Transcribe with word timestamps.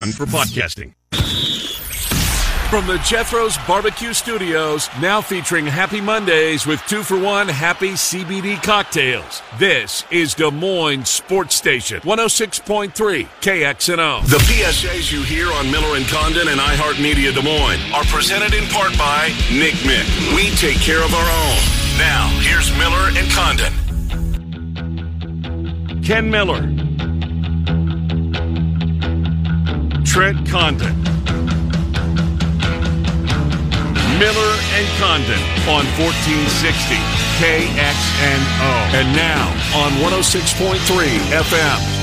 For 0.00 0.24
podcasting. 0.24 0.94
From 2.70 2.86
the 2.86 2.96
Jethro's 3.04 3.58
Barbecue 3.66 4.14
Studios, 4.14 4.88
now 4.98 5.20
featuring 5.20 5.66
Happy 5.66 6.00
Mondays 6.00 6.64
with 6.66 6.80
two 6.86 7.02
for 7.02 7.18
one 7.20 7.46
happy 7.48 7.90
CBD 7.90 8.62
cocktails. 8.62 9.42
This 9.58 10.06
is 10.10 10.32
Des 10.32 10.50
Moines 10.50 11.06
Sports 11.06 11.54
Station, 11.54 12.00
106.3 12.00 13.26
KXNO. 13.42 14.24
The 14.24 14.38
PSAs 14.38 15.12
you 15.12 15.22
hear 15.22 15.52
on 15.52 15.70
Miller 15.70 15.98
and 15.98 16.06
Condon 16.06 16.48
and 16.48 16.58
iHeartMedia 16.58 17.34
Des 17.34 17.42
Moines 17.42 17.92
are 17.92 18.04
presented 18.04 18.54
in 18.54 18.66
part 18.70 18.96
by 18.96 19.28
Nick 19.52 19.74
Mick. 19.84 20.34
We 20.34 20.48
take 20.56 20.78
care 20.78 21.04
of 21.04 21.12
our 21.12 21.30
own. 21.30 21.58
Now, 21.98 22.26
here's 22.40 22.74
Miller 22.78 23.10
and 23.18 23.30
Condon. 23.32 23.74
Ken 26.02 26.30
Miller. 26.30 26.66
Trent 30.04 30.48
Condon. 30.48 31.02
Miller 34.18 34.52
and 34.74 34.86
Condon 34.98 35.40
on 35.68 35.84
1460 35.96 36.96
KXNO. 37.40 38.72
And 38.94 39.16
now 39.16 39.48
on 39.74 39.92
106.3 40.02 40.76
FM. 41.42 42.00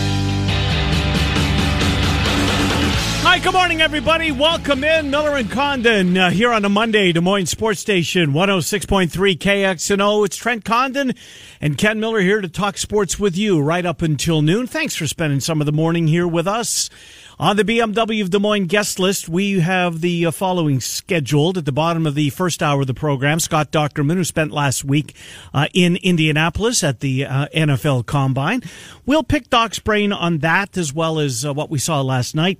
Hi, 3.30 3.40
good 3.40 3.54
morning, 3.54 3.82
everybody. 3.82 4.32
Welcome 4.32 4.84
in. 4.84 5.12
Miller 5.12 5.36
and 5.36 5.52
Condon 5.52 6.18
uh, 6.18 6.30
here 6.30 6.52
on 6.54 6.64
a 6.66 6.70
Monday, 6.70 7.12
Des 7.12 7.20
Moines 7.20 7.46
Sports 7.46 7.80
Station 7.80 8.32
106.3 8.32 9.38
KXNO. 9.38 10.26
It's 10.26 10.38
Trent 10.38 10.64
Condon 10.64 11.14
and 11.60 11.78
Ken 11.78 12.00
Miller 12.00 12.22
here 12.22 12.42
to 12.42 12.48
talk 12.48 12.78
sports 12.78 13.20
with 13.20 13.38
you 13.38 13.60
right 13.60 13.86
up 13.86 14.02
until 14.02 14.42
noon. 14.42 14.66
Thanks 14.66 14.96
for 14.96 15.08
spending 15.08 15.40
some 15.40 15.60
of 15.62 15.66
the 15.66 15.72
morning 15.74 16.08
here 16.08 16.28
with 16.28 16.48
us. 16.48 16.90
On 17.40 17.56
the 17.56 17.64
BMW 17.64 18.24
of 18.24 18.32
Des 18.32 18.40
Moines 18.40 18.66
guest 18.66 18.98
list, 18.98 19.30
we 19.30 19.60
have 19.60 20.02
the 20.02 20.26
uh, 20.26 20.32
following 20.32 20.82
scheduled 20.82 21.60
at 21.60 21.66
the 21.66 21.72
bottom 21.72 22.08
of 22.08 22.16
the 22.16 22.32
first 22.32 22.64
hour 22.64 22.82
of 22.82 22.88
the 22.88 22.96
program. 22.96 23.40
Scott 23.40 23.72
Dochterman, 23.72 24.16
who 24.16 24.24
spent 24.24 24.52
last 24.52 24.84
week 24.84 25.14
uh, 25.54 25.68
in 25.72 25.98
Indianapolis 25.98 26.84
at 26.84 27.00
the 27.00 27.26
uh, 27.26 27.46
NFL 27.54 28.08
Combine. 28.08 28.64
We'll 29.06 29.22
pick 29.22 29.52
Doc's 29.52 29.78
brain 29.78 30.12
on 30.12 30.40
that 30.40 30.80
as 30.80 30.96
well 30.96 31.20
as 31.20 31.46
uh, 31.46 31.54
what 31.54 31.70
we 31.70 31.78
saw 31.78 32.02
last 32.02 32.34
night 32.34 32.60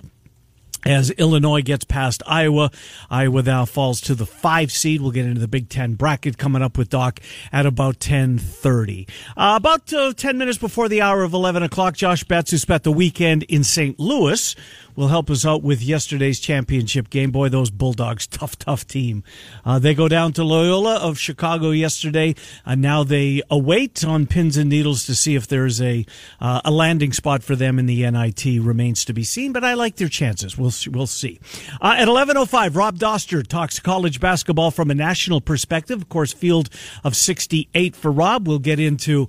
as 0.84 1.10
Illinois 1.12 1.62
gets 1.62 1.84
past 1.84 2.22
Iowa. 2.26 2.70
Iowa 3.10 3.42
now 3.42 3.64
falls 3.64 4.00
to 4.02 4.14
the 4.14 4.26
five 4.26 4.70
seed. 4.70 5.00
We'll 5.00 5.10
get 5.10 5.26
into 5.26 5.40
the 5.40 5.48
Big 5.48 5.68
Ten 5.68 5.94
bracket 5.94 6.38
coming 6.38 6.62
up 6.62 6.78
with 6.78 6.88
Doc 6.88 7.20
at 7.52 7.66
about 7.66 7.96
1030. 7.96 9.06
Uh, 9.36 9.54
about 9.56 9.92
uh, 9.92 10.12
10 10.12 10.38
minutes 10.38 10.58
before 10.58 10.88
the 10.88 11.00
hour 11.00 11.22
of 11.22 11.32
11 11.32 11.62
o'clock, 11.62 11.94
Josh 11.94 12.24
Betts, 12.24 12.50
who 12.50 12.58
spent 12.58 12.82
the 12.82 12.92
weekend 12.92 13.42
in 13.44 13.64
St. 13.64 13.98
Louis, 13.98 14.54
will 14.98 15.08
help 15.08 15.30
us 15.30 15.46
out 15.46 15.62
with 15.62 15.80
yesterday's 15.80 16.40
championship 16.40 17.08
game. 17.08 17.30
Boy, 17.30 17.48
those 17.48 17.70
Bulldogs, 17.70 18.26
tough, 18.26 18.58
tough 18.58 18.84
team. 18.84 19.22
Uh, 19.64 19.78
they 19.78 19.94
go 19.94 20.08
down 20.08 20.32
to 20.32 20.42
Loyola 20.42 20.96
of 20.96 21.20
Chicago 21.20 21.70
yesterday, 21.70 22.34
and 22.66 22.82
now 22.82 23.04
they 23.04 23.40
await 23.48 24.04
on 24.04 24.26
pins 24.26 24.56
and 24.56 24.68
needles 24.68 25.06
to 25.06 25.14
see 25.14 25.36
if 25.36 25.46
there's 25.46 25.80
a 25.80 26.04
uh, 26.40 26.62
a 26.64 26.72
landing 26.72 27.12
spot 27.12 27.44
for 27.44 27.54
them 27.54 27.78
in 27.78 27.86
the 27.86 28.10
NIT. 28.10 28.44
Remains 28.60 29.04
to 29.04 29.12
be 29.12 29.22
seen, 29.22 29.52
but 29.52 29.62
I 29.62 29.74
like 29.74 29.96
their 29.96 30.08
chances. 30.08 30.58
We'll 30.58 30.72
we'll 30.90 31.06
see. 31.06 31.38
Uh, 31.80 31.94
at 31.96 32.08
11:05, 32.08 32.74
Rob 32.74 32.98
Doster 32.98 33.46
talks 33.46 33.78
college 33.78 34.18
basketball 34.18 34.72
from 34.72 34.90
a 34.90 34.94
national 34.96 35.40
perspective. 35.40 36.02
Of 36.02 36.08
course, 36.08 36.32
field 36.32 36.70
of 37.04 37.14
68 37.14 37.94
for 37.94 38.10
Rob. 38.10 38.48
We'll 38.48 38.58
get 38.58 38.80
into 38.80 39.28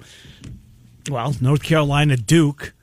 well, 1.08 1.36
North 1.40 1.62
Carolina, 1.62 2.18
Duke 2.18 2.74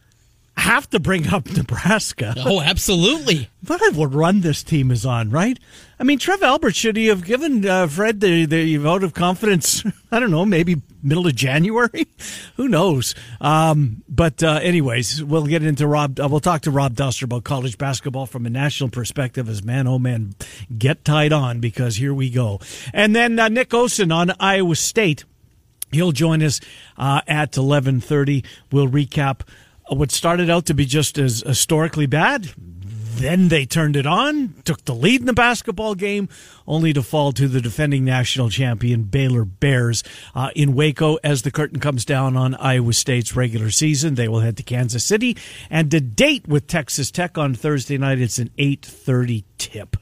have 0.57 0.89
to 0.91 0.99
bring 1.01 1.29
up 1.29 1.47
Nebraska. 1.47 2.35
Oh, 2.47 2.61
absolutely. 2.61 3.51
what 3.67 3.81
a 3.83 4.07
run 4.07 4.41
this 4.41 4.63
team 4.63 4.93
is 4.93 5.05
on, 5.05 5.31
right? 5.31 5.59
I 5.99 6.05
mean, 6.05 6.19
Trev 6.19 6.43
Albert, 6.43 6.77
should 6.77 6.97
he 6.97 7.07
have 7.07 7.25
given 7.25 7.67
uh, 7.67 7.89
Fred 7.89 8.21
the, 8.21 8.47
the 8.47 8.77
vote 8.77 9.03
of 9.03 9.15
confidence? 9.15 9.85
I 10.13 10.21
don't 10.21 10.31
know, 10.31 10.45
maybe 10.45 10.81
middle 11.03 11.27
of 11.27 11.35
January? 11.35 12.07
Who 12.57 12.69
knows? 12.69 13.17
Um, 13.41 14.05
but, 14.09 14.43
uh, 14.45 14.61
anyways, 14.63 15.25
we'll 15.25 15.47
get 15.47 15.65
into 15.65 15.89
Rob. 15.89 16.21
Uh, 16.21 16.29
we'll 16.31 16.39
talk 16.41 16.63
to 16.63 16.71
Rob 16.71 16.95
Doster 16.95 17.25
about 17.25 17.43
college 17.43 17.79
basketball 17.79 18.27
from 18.27 18.47
a 18.47 18.51
national 18.51 18.91
perspective 18.91 19.49
as 19.49 19.65
man, 19.65 19.89
oh 19.89 19.99
man, 19.99 20.35
get 20.79 21.05
tied 21.05 21.33
on 21.33 21.59
because 21.59 21.97
here 21.97 22.15
we 22.15 22.31
go. 22.31 22.61
And 22.93 23.17
then 23.17 23.39
uh, 23.41 23.49
Nick 23.49 23.71
Osen 23.71 24.15
on 24.15 24.33
Iowa 24.39 24.77
State. 24.77 25.25
He'll 25.93 26.13
join 26.13 26.43
us 26.43 26.61
uh, 26.97 27.23
at 27.27 27.53
11:30. 27.53 28.45
We'll 28.73 28.89
recap 28.89 29.43
what 29.89 30.11
started 30.11 30.51
out 30.51 30.67
to 30.67 30.75
be 30.75 30.87
just 30.87 31.19
as 31.19 31.43
historically 31.47 32.07
bad. 32.07 32.51
Then 33.17 33.49
they 33.49 33.65
turned 33.65 33.97
it 33.97 34.07
on, 34.07 34.53
took 34.65 34.85
the 34.85 34.95
lead 34.95 35.21
in 35.21 35.27
the 35.27 35.33
basketball 35.33 35.95
game, 35.95 36.29
only 36.67 36.93
to 36.93 37.03
fall 37.03 37.33
to 37.33 37.49
the 37.49 37.63
defending 37.63 38.05
national 38.05 38.51
champion 38.51 39.05
Baylor 39.05 39.47
Bears 39.47 40.05
uh, 40.35 40.51
in 40.55 40.75
Waco 40.75 41.17
as 41.25 41.41
the 41.41 41.51
curtain 41.51 41.81
comes 41.81 42.05
down 42.05 42.37
on 42.37 42.55
Iowa 42.57 42.93
State's 42.93 43.35
regular 43.35 43.71
season. 43.71 44.17
They 44.17 44.29
will 44.29 44.41
head 44.41 44.59
to 44.59 44.63
Kansas 44.63 45.03
City 45.03 45.35
and 45.71 45.91
to 45.93 46.01
date 46.01 46.47
with 46.47 46.67
Texas 46.67 47.11
Tech 47.11 47.39
on 47.39 47.55
Thursday 47.55 47.97
night. 47.97 48.19
It's 48.19 48.39
an 48.39 48.51
8:30 48.59 49.45
tip. 49.57 49.97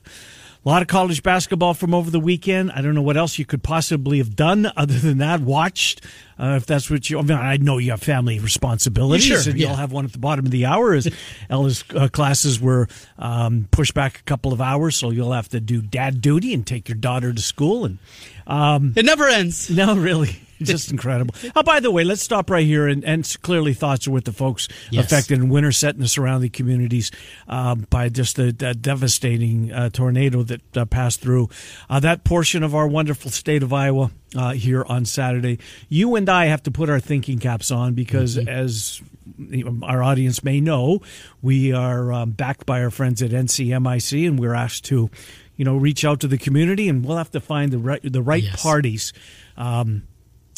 A 0.65 0.69
lot 0.71 0.81
of 0.81 0.89
college 0.89 1.23
basketball 1.23 1.75
from 1.75 1.93
over 1.93 2.11
the 2.11 2.19
weekend. 2.19 2.73
I 2.73 2.81
don't 2.81 2.95
know 2.95 3.03
what 3.03 3.19
else 3.19 3.39
you 3.39 3.45
could 3.45 3.63
possibly 3.63 4.17
have 4.17 4.35
done 4.35 4.71
other 4.77 4.95
than 4.99 5.19
that. 5.19 5.41
Watched, 5.43 6.01
uh, 6.39 6.55
if 6.57 6.65
that's 6.65 6.91
what 6.91 7.11
you. 7.11 7.19
I 7.19 7.23
mean, 7.23 7.37
I 7.37 7.59
know 7.59 7.77
you 7.77 7.91
have 7.91 8.03
family 8.03 8.39
responsibilities, 8.39 9.25
Sure, 9.27 9.51
and 9.53 9.61
yeah. 9.61 9.67
you'll 9.69 9.77
have 9.77 9.93
one 9.93 10.07
at 10.07 10.13
the 10.13 10.19
bottom 10.19 10.47
of 10.47 10.51
the 10.51 10.65
hour. 10.65 10.95
As 10.95 11.07
Ella's 11.51 11.85
uh, 11.95 12.09
classes 12.09 12.59
were 12.61 12.89
um, 13.19 13.69
pushed 13.73 13.93
back 13.93 14.21
a 14.21 14.23
couple 14.23 14.55
of 14.55 14.63
hours, 14.63 14.97
so 14.97 15.11
you'll 15.11 15.33
have 15.33 15.49
to 15.51 15.61
do 15.61 15.83
dad 15.83 16.23
duty 16.23 16.55
and 16.55 16.67
take 16.67 16.89
your 16.89 16.97
daughter 16.97 17.31
to 17.33 17.43
school. 17.43 17.85
And 17.85 17.99
um, 18.47 18.95
It 18.97 19.05
never 19.05 19.27
ends. 19.29 19.69
no, 19.69 19.95
really. 19.95 20.41
Just 20.63 20.91
incredible. 20.91 21.35
Oh, 21.57 21.63
by 21.63 21.81
the 21.81 21.91
way, 21.91 22.05
let's 22.05 22.23
stop 22.23 22.49
right 22.51 22.65
here. 22.65 22.87
And, 22.89 23.05
and 23.05 23.37
clearly, 23.43 23.75
thoughts 23.75 24.07
are 24.07 24.11
with 24.11 24.25
the 24.25 24.33
folks 24.33 24.69
Yes. 24.91 25.05
affected 25.07 25.39
in 25.39 25.49
Winterset 25.49 25.95
and 25.95 26.03
the 26.05 26.09
surrounding 26.09 26.51
communities 26.51 27.11
um, 27.49 27.87
by 27.91 28.09
just 28.09 28.37
the, 28.37 28.53
the 28.53 28.75
devastating 28.75 29.73
uh, 29.73 29.91
tornado 29.91 30.43
that 30.45 30.77
uh, 30.77 30.85
passed 30.85 31.21
through 31.21 31.49
uh, 31.91 32.01
that 32.01 32.25
portion 32.25 32.63
of 32.63 32.75
our 32.75 32.87
wonderful 32.87 33.31
state 33.31 33.63
of 33.63 33.73
Iowa 33.73 34.11
uh, 34.37 34.53
here 34.53 34.85
on 34.85 35.05
Saturday. 35.05 35.59
You 35.89 36.15
and 36.17 36.29
I 36.29 36.47
have 36.47 36.63
to 36.65 36.71
put 36.71 36.89
our 36.89 37.01
thinking 37.01 37.39
caps 37.39 37.71
on 37.71 37.95
because, 37.95 38.39
as 38.39 39.03
you 39.39 39.65
know, 39.65 39.87
our 39.87 40.03
audience 40.03 40.45
may 40.45 40.61
know, 40.61 41.01
we 41.43 41.73
are 41.73 42.13
um, 42.13 42.31
backed 42.31 42.65
by 42.67 42.83
our 42.83 42.91
friends 42.91 43.23
at 43.23 43.31
NCMIC, 43.31 44.27
and 44.29 44.39
we're 44.39 44.55
asked 44.55 44.85
to, 44.87 45.11
you 45.57 45.65
know, 45.65 45.77
reach 45.77 46.05
out 46.05 46.21
to 46.21 46.29
the 46.29 46.39
community, 46.39 46.89
and 46.89 47.05
we'll 47.05 47.17
have 47.17 47.31
to 47.33 47.41
find 47.41 47.73
the 47.73 47.79
right 47.79 48.01
the 48.05 48.23
right 48.23 48.43
Yes. 48.43 48.63
parties. 48.63 49.13
Um, 49.57 50.03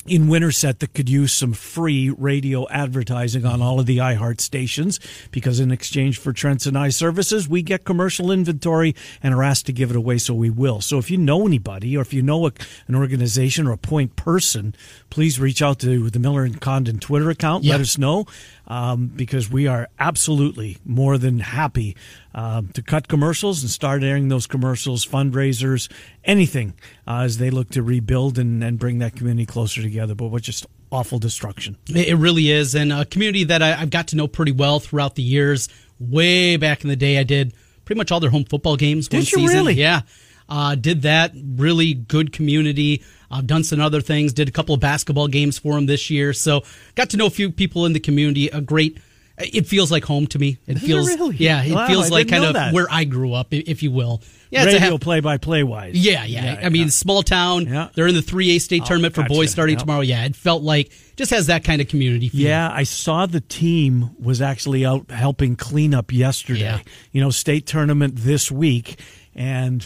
in 0.08 0.28
Winterset 0.28 0.78
that 0.80 0.94
could 0.94 1.08
use 1.08 1.32
some 1.32 1.52
free 1.52 2.10
radio 2.10 2.68
advertising 2.68 3.44
on 3.44 3.60
all 3.60 3.80
of 3.80 3.86
the 3.86 3.98
iHeart 3.98 4.40
stations 4.40 5.00
because 5.30 5.58
in 5.58 5.70
exchange 5.70 6.18
for 6.18 6.32
Trent's 6.32 6.66
and 6.66 6.78
I 6.78 6.90
services, 6.90 7.48
we 7.48 7.62
get 7.62 7.84
commercial 7.84 8.30
inventory 8.30 8.94
and 9.22 9.34
are 9.34 9.42
asked 9.42 9.66
to 9.66 9.72
give 9.72 9.90
it 9.90 9.96
away, 9.96 10.18
so 10.18 10.34
we 10.34 10.50
will. 10.50 10.80
So 10.80 10.98
if 10.98 11.10
you 11.10 11.18
know 11.18 11.46
anybody 11.46 11.96
or 11.96 12.02
if 12.02 12.12
you 12.12 12.22
know 12.22 12.46
a, 12.46 12.52
an 12.86 12.94
organization 12.94 13.66
or 13.66 13.72
a 13.72 13.78
point 13.78 14.16
person, 14.16 14.74
please 15.10 15.40
reach 15.40 15.60
out 15.60 15.78
to 15.80 16.08
the 16.10 16.18
Miller 16.18 16.44
and 16.44 16.60
Condon 16.60 16.98
Twitter 16.98 17.30
account. 17.30 17.64
Yeah. 17.64 17.72
Let 17.72 17.80
us 17.80 17.98
know 17.98 18.26
um, 18.66 19.06
because 19.08 19.50
we 19.50 19.66
are 19.66 19.88
absolutely 19.98 20.78
more 20.84 21.18
than 21.18 21.38
happy 21.38 21.96
um, 22.34 22.68
to 22.68 22.82
cut 22.82 23.08
commercials 23.08 23.62
and 23.62 23.70
start 23.70 24.02
airing 24.02 24.28
those 24.28 24.46
commercials, 24.46 25.06
fundraisers, 25.06 25.90
anything 26.24 26.74
uh, 27.06 27.20
as 27.20 27.38
they 27.38 27.50
look 27.50 27.70
to 27.70 27.82
rebuild 27.82 28.38
and, 28.38 28.62
and 28.62 28.78
bring 28.78 28.98
that 28.98 29.14
community 29.16 29.46
closer 29.46 29.82
together. 29.82 30.14
But 30.14 30.28
what 30.28 30.42
just 30.42 30.66
awful 30.90 31.18
destruction. 31.18 31.76
It 31.88 32.16
really 32.16 32.50
is. 32.50 32.74
And 32.74 32.92
a 32.92 33.04
community 33.04 33.44
that 33.44 33.62
I, 33.62 33.80
I've 33.80 33.90
got 33.90 34.08
to 34.08 34.16
know 34.16 34.28
pretty 34.28 34.52
well 34.52 34.80
throughout 34.80 35.14
the 35.14 35.22
years. 35.22 35.68
Way 35.98 36.56
back 36.56 36.82
in 36.82 36.88
the 36.88 36.96
day, 36.96 37.18
I 37.18 37.22
did 37.22 37.54
pretty 37.84 37.98
much 37.98 38.12
all 38.12 38.20
their 38.20 38.30
home 38.30 38.44
football 38.44 38.76
games. 38.76 39.08
Did 39.08 39.16
one 39.16 39.20
you 39.20 39.26
season. 39.26 39.56
really? 39.56 39.74
Yeah. 39.74 40.02
Uh, 40.48 40.74
did 40.74 41.02
that. 41.02 41.32
Really 41.56 41.94
good 41.94 42.32
community. 42.32 43.02
I've 43.30 43.46
done 43.46 43.64
some 43.64 43.80
other 43.80 44.00
things. 44.00 44.32
Did 44.32 44.48
a 44.48 44.52
couple 44.52 44.74
of 44.74 44.80
basketball 44.80 45.26
games 45.28 45.58
for 45.58 45.74
them 45.74 45.86
this 45.86 46.10
year. 46.10 46.32
So 46.32 46.62
got 46.94 47.10
to 47.10 47.16
know 47.16 47.26
a 47.26 47.30
few 47.30 47.50
people 47.50 47.86
in 47.86 47.92
the 47.92 48.00
community. 48.00 48.48
A 48.48 48.60
great 48.60 48.98
It 49.38 49.66
feels 49.66 49.90
like 49.92 50.04
home 50.04 50.26
to 50.28 50.38
me. 50.38 50.58
It 50.66 50.78
feels 50.78 51.08
really? 51.08 51.36
yeah. 51.36 51.62
It 51.64 51.74
Wow, 51.74 51.86
feels 51.88 52.06
I 52.06 52.08
like 52.10 52.28
kind 52.28 52.44
of 52.44 52.54
that. 52.54 52.72
where 52.72 52.86
I 52.90 53.04
grew 53.04 53.34
up, 53.34 53.48
if 53.50 53.82
you 53.82 53.90
will. 53.90 54.22
Yeah, 54.50 54.64
Radio 54.64 54.90
ha- 54.92 54.98
play 54.98 55.18
by 55.20 55.36
play 55.38 55.62
wise. 55.64 55.94
yeah, 55.96 56.24
yeah, 56.24 56.60
I 56.62 56.68
mean, 56.68 56.88
small 56.88 57.24
town. 57.24 57.66
Yeah. 57.66 57.88
They're 57.94 58.06
in 58.06 58.14
the 58.14 58.22
three 58.22 58.50
A 58.54 58.58
state 58.60 58.82
Oh, 58.82 58.86
tournament 58.86 59.14
for 59.16 59.22
gotcha. 59.22 59.34
boys 59.34 59.50
starting 59.50 59.74
Yep. 59.74 59.80
tomorrow. 59.80 60.00
Yeah, 60.02 60.24
it 60.24 60.36
felt 60.36 60.62
like 60.62 60.90
just 61.16 61.32
has 61.32 61.48
that 61.48 61.64
kind 61.64 61.82
of 61.82 61.88
community 61.88 62.28
feel. 62.28 62.42
Yeah, 62.42 62.70
I 62.72 62.84
saw 62.84 63.26
the 63.26 63.40
team 63.40 64.10
was 64.20 64.40
actually 64.40 64.86
out 64.86 65.10
helping 65.10 65.56
clean 65.56 65.92
up 65.94 66.12
yesterday. 66.12 66.60
Yeah. 66.60 66.78
You 67.12 67.20
know, 67.20 67.30
state 67.30 67.66
tournament 67.66 68.14
this 68.18 68.50
week, 68.52 69.00
and 69.34 69.84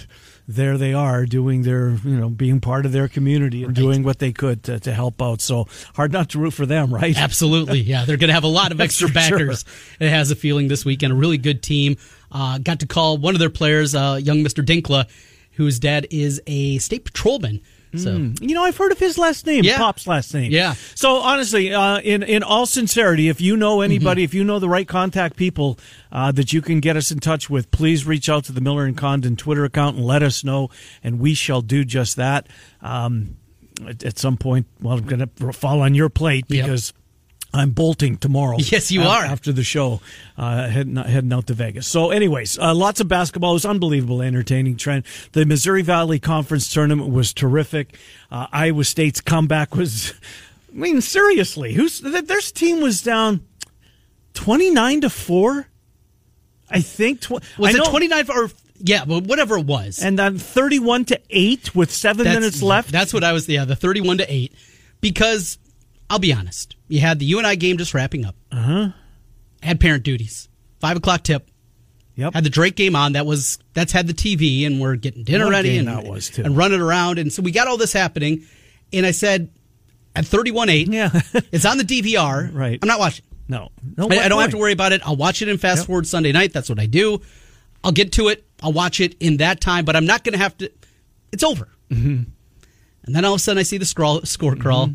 there 0.55 0.77
they 0.77 0.93
are 0.93 1.27
doing 1.27 1.63
their, 1.63 1.91
you 1.91 2.17
know, 2.17 2.29
being 2.29 2.61
part 2.61 2.85
of 2.85 2.93
their 2.93 3.09
community 3.09 3.65
and 3.65 3.75
doing 3.75 4.03
what 4.03 4.19
they 4.19 4.33
could 4.33 4.63
to, 4.65 4.81
to 4.81 4.93
help 4.93 5.23
out. 5.23 5.41
So 5.41 5.69
hard 5.95 6.13
not 6.13 6.31
to 6.31 6.39
root 6.39 6.53
for 6.53 6.67
them, 6.67 6.93
right? 6.93 7.17
Absolutely, 7.19 7.81
yeah. 7.81 8.05
They're 8.05 8.17
going 8.17 8.29
to 8.29 8.35
have 8.35 8.45
a 8.45 8.49
lot 8.49 8.73
of 8.73 8.81
extra 8.81 9.09
for 9.09 9.21
sure. 9.21 9.39
backers. 9.39 9.65
It 10.01 10.11
has 10.11 10.31
a 10.31 10.37
feeling 10.37 10.69
this 10.69 10.85
weekend. 10.85 11.13
A 11.13 11.17
really 11.17 11.39
good 11.39 11.63
team. 11.63 11.97
Uh, 12.33 12.59
got 12.59 12.81
to 12.81 12.87
call 12.87 13.17
one 13.19 13.35
of 13.35 13.41
their 13.41 13.51
players, 13.51 13.95
uh, 13.95 14.19
young 14.23 14.43
Mister 14.43 14.63
Dinkla, 14.63 15.09
whose 15.53 15.79
dad 15.79 16.07
is 16.11 16.41
a 16.47 16.79
state 16.79 17.05
patrolman. 17.05 17.61
So 17.97 18.33
You 18.41 18.55
know, 18.55 18.63
I've 18.63 18.77
heard 18.77 18.93
of 18.93 18.99
his 18.99 19.19
last 19.19 19.47
name, 19.47 19.65
Yeah. 19.65 19.79
Pop's 19.79 20.07
last 20.07 20.33
name. 20.33 20.53
Yeah. 20.53 20.75
So 20.95 21.17
honestly, 21.17 21.75
uh, 21.75 21.99
in 22.01 22.23
in 22.23 22.43
all 22.43 22.67
sincerity, 22.67 23.29
if 23.29 23.41
you 23.41 23.57
know 23.57 23.79
Mm-hmm. 23.79 23.85
anybody, 23.85 24.23
if 24.25 24.33
you 24.35 24.45
know 24.45 24.59
the 24.59 24.69
right 24.69 24.87
contact 24.87 25.37
people 25.37 25.79
uh, 26.13 26.31
that 26.33 26.53
you 26.53 26.63
can 26.63 26.81
get 26.81 26.97
us 26.97 27.11
in 27.11 27.19
touch 27.21 27.51
with, 27.51 27.71
please 27.71 28.07
reach 28.07 28.29
out 28.29 28.45
to 28.45 28.53
the 28.53 28.61
Miller 28.61 28.85
and 28.85 28.97
Condon 28.97 29.37
Twitter 29.37 29.65
account 29.65 29.97
and 29.97 30.05
let 30.05 30.23
us 30.23 30.45
know, 30.45 30.69
and 31.03 31.19
we 31.19 31.35
shall 31.35 31.63
do 31.63 31.85
just 31.85 32.17
that. 32.17 32.47
Um, 32.81 33.37
at, 33.89 34.05
at 34.05 34.19
some 34.19 34.37
point, 34.37 34.67
well, 34.81 34.99
I'm 34.99 35.05
going 35.07 35.27
to 35.27 35.53
fall 35.53 35.81
on 35.81 35.95
your 35.95 36.09
plate 36.11 36.45
Yep. 36.49 36.67
I'm 37.53 37.71
bolting 37.71 38.17
tomorrow. 38.17 38.57
Yes, 38.61 38.93
you 38.93 39.03
are. 39.03 39.25
After 39.25 39.53
the 39.53 39.65
show, 39.65 40.01
uh, 40.39 40.69
heading, 40.69 40.97
heading 40.97 41.33
out 41.33 41.49
to 41.49 41.55
Vegas. 41.55 41.87
So, 41.89 42.11
anyways, 42.11 42.59
uh, 42.59 42.75
lots 42.75 43.01
of 43.01 43.09
basketball. 43.09 43.51
It 43.51 43.55
was 43.55 43.65
unbelievable, 43.67 44.23
entertaining 44.23 44.77
Trent. 44.77 45.05
The 45.33 45.45
Missouri 45.45 45.83
Valley 45.83 46.21
Conference 46.21 46.73
tournament 46.73 47.11
was 47.13 47.33
terrific. 47.33 47.97
Uh, 48.31 48.47
Iowa 48.53 48.85
State's 48.85 49.21
comeback 49.21 49.75
was, 49.75 50.13
I 50.73 50.77
mean, 50.77 51.01
seriously, 51.01 51.73
who's 51.73 52.01
th- 52.01 52.27
their 52.27 52.41
team 52.41 52.81
was 52.81 53.03
down 53.03 53.45
twenty 54.35 54.71
nine 54.71 55.01
to 55.01 55.11
four. 55.11 55.67
I 56.71 56.81
think 56.83 57.23
tw- 57.23 57.31
was 57.33 57.43
I 57.63 57.71
it 57.71 57.77
know- 57.79 57.91
twenty 57.91 58.07
nine 58.07 58.27
or 58.31 58.49
yeah, 58.79 59.05
but 59.05 59.25
whatever 59.25 59.59
it 59.59 59.67
was. 59.67 59.99
and 60.03 60.17
then 60.17 60.39
thirty 60.39 60.79
one 60.79 61.05
to 61.07 61.21
eight 61.31 61.75
with 61.75 61.91
seven 61.91 62.25
That's- 62.25 62.41
minutes 62.41 62.63
left. 62.63 62.93
That's 62.93 63.13
what 63.13 63.25
I 63.25 63.33
was. 63.33 63.49
Yeah, 63.49 63.65
the 63.65 63.75
thirty-one 63.77 64.19
to 64.19 64.33
eight. 64.33 64.55
Because 65.01 65.59
I'll 66.09 66.19
be 66.21 66.33
honest, 66.33 66.77
you 66.91 67.01
had 67.01 67.19
the 67.19 67.25
UNI 67.27 67.57
game 67.57 67.79
just 67.79 67.95
wrapping 67.95 68.25
up. 68.25 68.35
Uh 68.53 68.57
huh. 68.61 68.89
Had 69.63 69.81
parent 69.81 70.03
duties. 70.05 70.49
Five 70.81 70.97
o'clock 70.97 71.23
tip. 71.23 71.49
yep. 72.15 72.35
Had 72.35 72.45
the 72.45 72.51
Drake 72.51 72.77
game 72.77 72.97
on. 72.97 73.13
That 73.13 73.27
was 73.27 73.59
that's 73.75 73.93
had 73.93 74.07
the 74.07 74.15
TV, 74.15 74.67
and 74.67 74.81
we're 74.81 74.97
getting 74.97 75.25
dinner 75.25 75.45
What 75.47 75.53
ready 75.53 75.79
and 75.79 75.89
that 75.89 76.05
was, 76.05 76.31
too. 76.31 76.43
and 76.43 76.57
running 76.57 76.81
around, 76.81 77.19
and 77.19 77.33
so 77.33 77.43
we 77.43 77.51
got 77.51 77.67
all 77.69 77.77
this 77.77 77.93
happening. 77.93 78.45
And 78.93 79.07
I 79.07 79.11
said, 79.13 79.51
at 80.17 80.27
thirty-one 80.27 80.69
eight, 80.69 80.89
Yeah. 80.89 81.11
it's 81.53 81.65
on 81.65 81.79
the 81.79 81.85
DVR. 81.85 82.53
Right. 82.53 82.79
I'm 82.83 82.89
not 82.89 82.99
watching. 82.99 83.25
no, 83.49 83.71
no, 83.97 84.09
I, 84.11 84.25
I 84.25 84.29
don't 84.29 84.37
what 84.37 84.43
have 84.43 84.51
to 84.53 84.59
worry 84.59 84.73
about 84.73 84.93
it. 84.93 85.01
I'll 85.07 85.17
watch 85.17 85.43
it 85.43 85.49
in 85.49 85.59
fast 85.59 85.81
Yep. 85.81 85.87
forward 85.87 86.07
Sunday 86.07 86.33
night. 86.33 86.53
That's 86.53 86.69
what 86.69 86.79
I 86.81 86.87
do. 86.87 87.21
I'll 87.85 87.93
get 87.93 88.13
to 88.13 88.29
it. 88.29 88.45
I'll 88.63 88.73
watch 88.73 89.01
it 89.01 89.17
in 89.21 89.39
that 89.39 89.61
time, 89.61 89.85
but 89.85 89.97
I'm 89.97 90.07
not 90.07 90.25
going 90.25 90.33
to 90.35 90.39
have 90.39 90.57
to. 90.59 90.71
It's 91.33 91.43
over. 91.45 91.69
Mm-hmm. 91.91 92.25
And 93.05 93.15
then 93.17 93.25
all 93.25 93.35
of 93.35 93.39
a 93.39 93.43
sudden, 93.43 93.59
I 93.59 93.63
see 93.63 93.79
the 93.79 93.87
scroll, 93.87 94.21
score 94.23 94.55
crawl, 94.57 94.91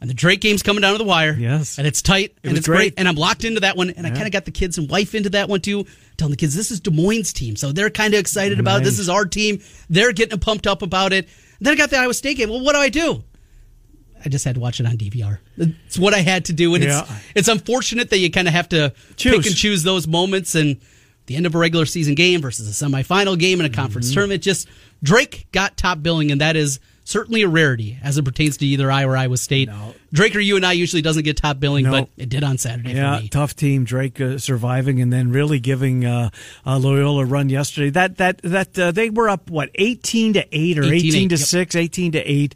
and 0.00 0.08
the 0.08 0.14
Drake 0.14 0.40
game's 0.40 0.62
coming 0.62 0.80
down 0.82 0.92
to 0.92 0.98
the 0.98 1.04
wire. 1.04 1.32
Yes. 1.38 1.78
and 1.78 1.86
it's 1.86 2.02
tight, 2.02 2.36
and 2.44 2.56
it's 2.56 2.66
great. 2.66 2.76
great. 2.76 2.94
and 2.96 3.08
I'm 3.08 3.16
locked 3.16 3.44
into 3.44 3.60
that 3.60 3.76
one. 3.76 3.90
And 3.90 4.06
I 4.06 4.10
kind 4.10 4.26
of 4.26 4.32
got 4.32 4.44
the 4.44 4.50
kids 4.50 4.78
and 4.78 4.88
wife 4.90 5.14
into 5.14 5.30
that 5.30 5.48
one 5.48 5.60
too, 5.60 5.86
telling 6.16 6.30
the 6.30 6.36
kids 6.36 6.54
this 6.54 6.70
is 6.70 6.80
Des 6.80 6.90
Moines' 6.90 7.32
team, 7.32 7.56
so 7.56 7.72
they're 7.72 7.90
kind 7.90 8.14
of 8.14 8.20
excited 8.20 8.60
about 8.60 8.82
it. 8.82 8.84
this. 8.84 8.98
Is 8.98 9.08
our 9.08 9.24
team? 9.24 9.60
They're 9.90 10.12
getting 10.12 10.38
pumped 10.38 10.66
up 10.66 10.82
about 10.82 11.12
it. 11.12 11.28
then 11.60 11.72
I 11.72 11.76
got 11.76 11.90
the 11.90 11.98
Iowa 11.98 12.14
State 12.14 12.36
game. 12.36 12.48
Well, 12.50 12.60
what 12.64 12.74
do 12.74 12.80
I 12.80 12.88
do? 12.88 13.24
I 14.24 14.28
just 14.28 14.44
had 14.44 14.56
to 14.56 14.60
watch 14.60 14.80
it 14.80 14.86
on 14.86 14.96
DVR. 14.98 15.38
It's 15.56 15.96
what 15.98 16.12
I 16.12 16.18
had 16.18 16.46
to 16.46 16.52
do, 16.52 16.74
and 16.74 16.82
Yeah. 16.82 17.02
it's 17.02 17.10
it's 17.34 17.48
unfortunate 17.48 18.10
that 18.10 18.18
you 18.18 18.30
kind 18.30 18.48
of 18.48 18.54
have 18.54 18.68
to 18.70 18.92
Choose. 19.16 19.36
pick 19.36 19.46
and 19.46 19.54
choose 19.56 19.82
those 19.84 20.06
moments 20.08 20.54
and 20.56 20.78
the 21.26 21.36
end 21.36 21.46
of 21.46 21.54
a 21.54 21.58
regular 21.58 21.86
season 21.86 22.14
game 22.14 22.40
versus 22.40 22.68
a 22.68 22.84
semifinal 22.84 23.38
game 23.38 23.60
in 23.60 23.66
a 23.66 23.70
conference 23.70 24.08
Mm-hmm. 24.08 24.14
tournament. 24.14 24.42
Just 24.42 24.66
Drake 25.04 25.46
got 25.52 25.76
top 25.76 26.02
billing, 26.02 26.32
and 26.32 26.40
that 26.40 26.56
is 26.56 26.80
certainly 27.08 27.40
a 27.40 27.48
rarity 27.48 27.98
as 28.02 28.18
it 28.18 28.24
pertains 28.24 28.58
to 28.58 28.66
either 28.66 28.92
I 28.92 29.04
or 29.04 29.16
Iowa 29.16 29.38
State. 29.38 29.68
No. 29.68 29.94
Drake 30.12 30.36
or 30.36 30.40
you 30.40 30.56
and 30.56 30.66
I 30.66 30.72
usually 30.72 31.00
doesn't 31.00 31.22
get 31.22 31.38
top 31.38 31.58
billing, 31.58 31.84
No. 31.84 31.90
but 31.92 32.08
it 32.18 32.28
did 32.28 32.44
on 32.44 32.58
Saturday 32.58 32.92
Yeah, 32.92 33.16
for 33.16 33.22
me. 33.22 33.28
tough 33.28 33.56
team. 33.56 33.84
Drake 33.84 34.20
uh, 34.20 34.36
surviving 34.36 35.00
and 35.00 35.10
then 35.10 35.32
really 35.32 35.58
giving 35.58 36.04
uh, 36.04 36.28
uh, 36.66 36.78
Loyola 36.78 37.22
a 37.22 37.24
run 37.24 37.48
yesterday. 37.48 37.88
That 37.90 38.18
that 38.18 38.42
that 38.42 38.78
uh, 38.78 38.90
they 38.92 39.08
were 39.08 39.28
up 39.30 39.48
what 39.50 39.70
eighteen 39.76 40.34
to 40.34 40.46
eight 40.52 40.78
or 40.78 40.84
18 40.84 40.94
eighteen 40.94 41.28
to 41.30 41.36
yep. 41.36 41.46
six, 41.46 41.74
18 41.74 42.12
to 42.12 42.18
eight, 42.18 42.54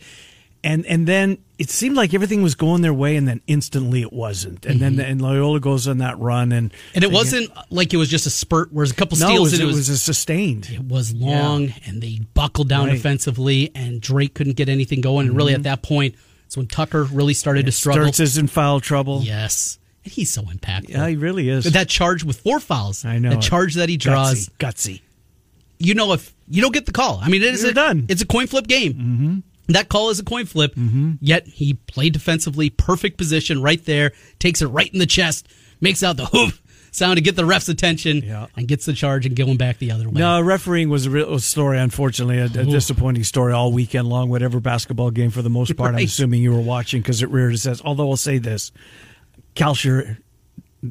and 0.63 0.85
and 0.85 1.07
then 1.07 1.39
it 1.63 1.71
seemed 1.71 1.97
like 1.97 2.13
everything 2.13 2.43
was 2.43 2.57
going 2.57 2.83
their 2.83 2.93
way, 2.93 3.15
and 3.15 3.29
then 3.29 3.41
instantly 3.47 4.03
it 4.03 4.13
wasn't. 4.13 4.67
And 4.67 4.81
then 4.81 4.99
and 4.99 5.23
Loyola 5.23 5.61
goes 5.61 5.87
on 5.87 5.99
that 5.99 6.19
run, 6.19 6.51
and 6.51 6.71
Mm-hmm. 6.73 6.91
And 6.97 7.05
it 7.05 7.13
wasn't 7.13 7.51
like 7.71 7.95
it 7.95 7.99
was 7.99 8.09
just 8.09 8.27
a 8.27 8.31
spurt. 8.31 8.71
Whereas 8.73 8.91
a 8.91 8.95
couple 8.95 9.17
no, 9.19 9.27
steals, 9.29 9.39
it 9.39 9.41
was, 9.43 9.53
and 9.55 9.61
it 9.61 9.65
it 9.65 9.67
was, 9.69 9.77
was 9.77 9.89
a 9.91 9.97
sustained. 9.99 10.69
it 10.71 10.83
was 10.85 11.15
long, 11.15 11.73
and 11.87 12.03
they 12.03 12.19
buckled 12.35 12.69
down 12.69 12.89
Right. 12.89 12.95
defensively, 12.95 13.71
and 13.75 14.01
Drake 14.01 14.35
couldn't 14.35 14.57
get 14.57 14.69
anything 14.69 15.01
going. 15.01 15.29
And 15.29 15.37
really, 15.37 15.55
at 15.55 15.63
that 15.63 15.83
point, 15.83 16.17
it's 16.47 16.57
when 16.57 16.67
Tucker 16.67 17.05
really 17.05 17.35
started 17.35 17.67
to 17.67 17.73
struggle. 17.73 18.07
Sturtz 18.07 18.19
is 18.21 18.39
in 18.39 18.49
foul 18.49 18.81
trouble. 18.81 19.21
Yes, 19.23 19.79
and 20.05 20.13
he's 20.13 20.33
so 20.33 20.43
impactful. 20.43 20.89
Yeah, 20.91 21.07
he 21.09 21.17
really 21.17 21.49
is. 21.49 21.65
That 21.65 21.89
charge 21.89 22.25
with 22.25 22.41
four 22.41 22.59
fouls. 22.59 23.05
I 23.05 23.19
know 23.19 23.31
that 23.31 23.39
it. 23.39 23.43
charge 23.43 23.75
that 23.75 23.89
he 23.89 23.97
draws. 23.97 24.49
gutsy, 24.59 24.99
gutsy. 24.99 25.01
You 25.79 25.95
know, 25.95 26.13
if 26.13 26.35
you 26.49 26.61
don't 26.63 26.73
get 26.75 26.87
the 26.87 26.93
call, 26.93 27.19
I 27.23 27.29
mean, 27.29 27.43
it 27.43 27.55
is 27.55 27.63
You're 27.63 27.71
a, 27.73 27.75
done. 27.75 28.07
It's 28.09 28.23
a 28.23 28.27
coin 28.27 28.47
flip 28.49 28.67
game. 28.67 28.95
Mm-hmm. 28.95 29.39
That 29.75 29.89
call 29.89 30.11
is 30.11 30.19
a 30.21 30.25
coin 30.25 30.47
flip. 30.47 30.75
Mm-hmm. 30.75 31.13
Yet 31.21 31.47
he 31.47 31.75
played 31.75 32.13
defensively, 32.13 32.71
perfect 32.71 33.19
position 33.19 33.63
right 33.63 33.85
there, 33.85 34.13
takes 34.39 34.63
it 34.63 34.67
right 34.67 34.93
in 34.93 34.99
the 34.99 35.07
chest, 35.07 35.49
makes 35.81 36.03
out 36.03 36.17
the 36.17 36.27
hoop 36.27 36.55
sound 36.91 37.17
to 37.17 37.23
get 37.23 37.37
the 37.37 37.45
ref's 37.47 37.69
attention, 37.71 38.19
Yeah. 38.19 38.47
and 38.55 38.69
gets 38.69 38.85
the 38.85 38.93
charge 38.93 39.25
and 39.25 39.35
going 39.35 39.57
back 39.57 39.79
the 39.79 39.91
other 39.93 40.09
way. 40.11 40.21
No, 40.21 40.41
refereeing 40.43 40.91
was 40.91 41.07
a 41.07 41.11
real 41.11 41.39
story. 41.39 41.79
Unfortunately, 41.79 42.39
a, 42.39 42.45
a 42.45 42.65
disappointing 42.67 43.25
story 43.25 43.53
all 43.55 43.73
weekend 43.73 44.09
long. 44.09 44.29
Whatever 44.29 44.61
basketball 44.61 45.11
game, 45.11 45.31
for 45.31 45.41
the 45.43 45.49
most 45.51 45.75
part, 45.77 45.95
I'm 45.95 46.05
assuming 46.05 46.43
you 46.43 46.53
were 46.53 46.61
watching 46.61 47.01
because 47.01 47.23
it 47.23 47.31
reared 47.31 47.55
its 47.55 47.65
head. 47.65 47.81
Although 47.85 48.11
I'll 48.11 48.17
say 48.17 48.37
this, 48.39 48.73
Kalscheur, 49.57 50.19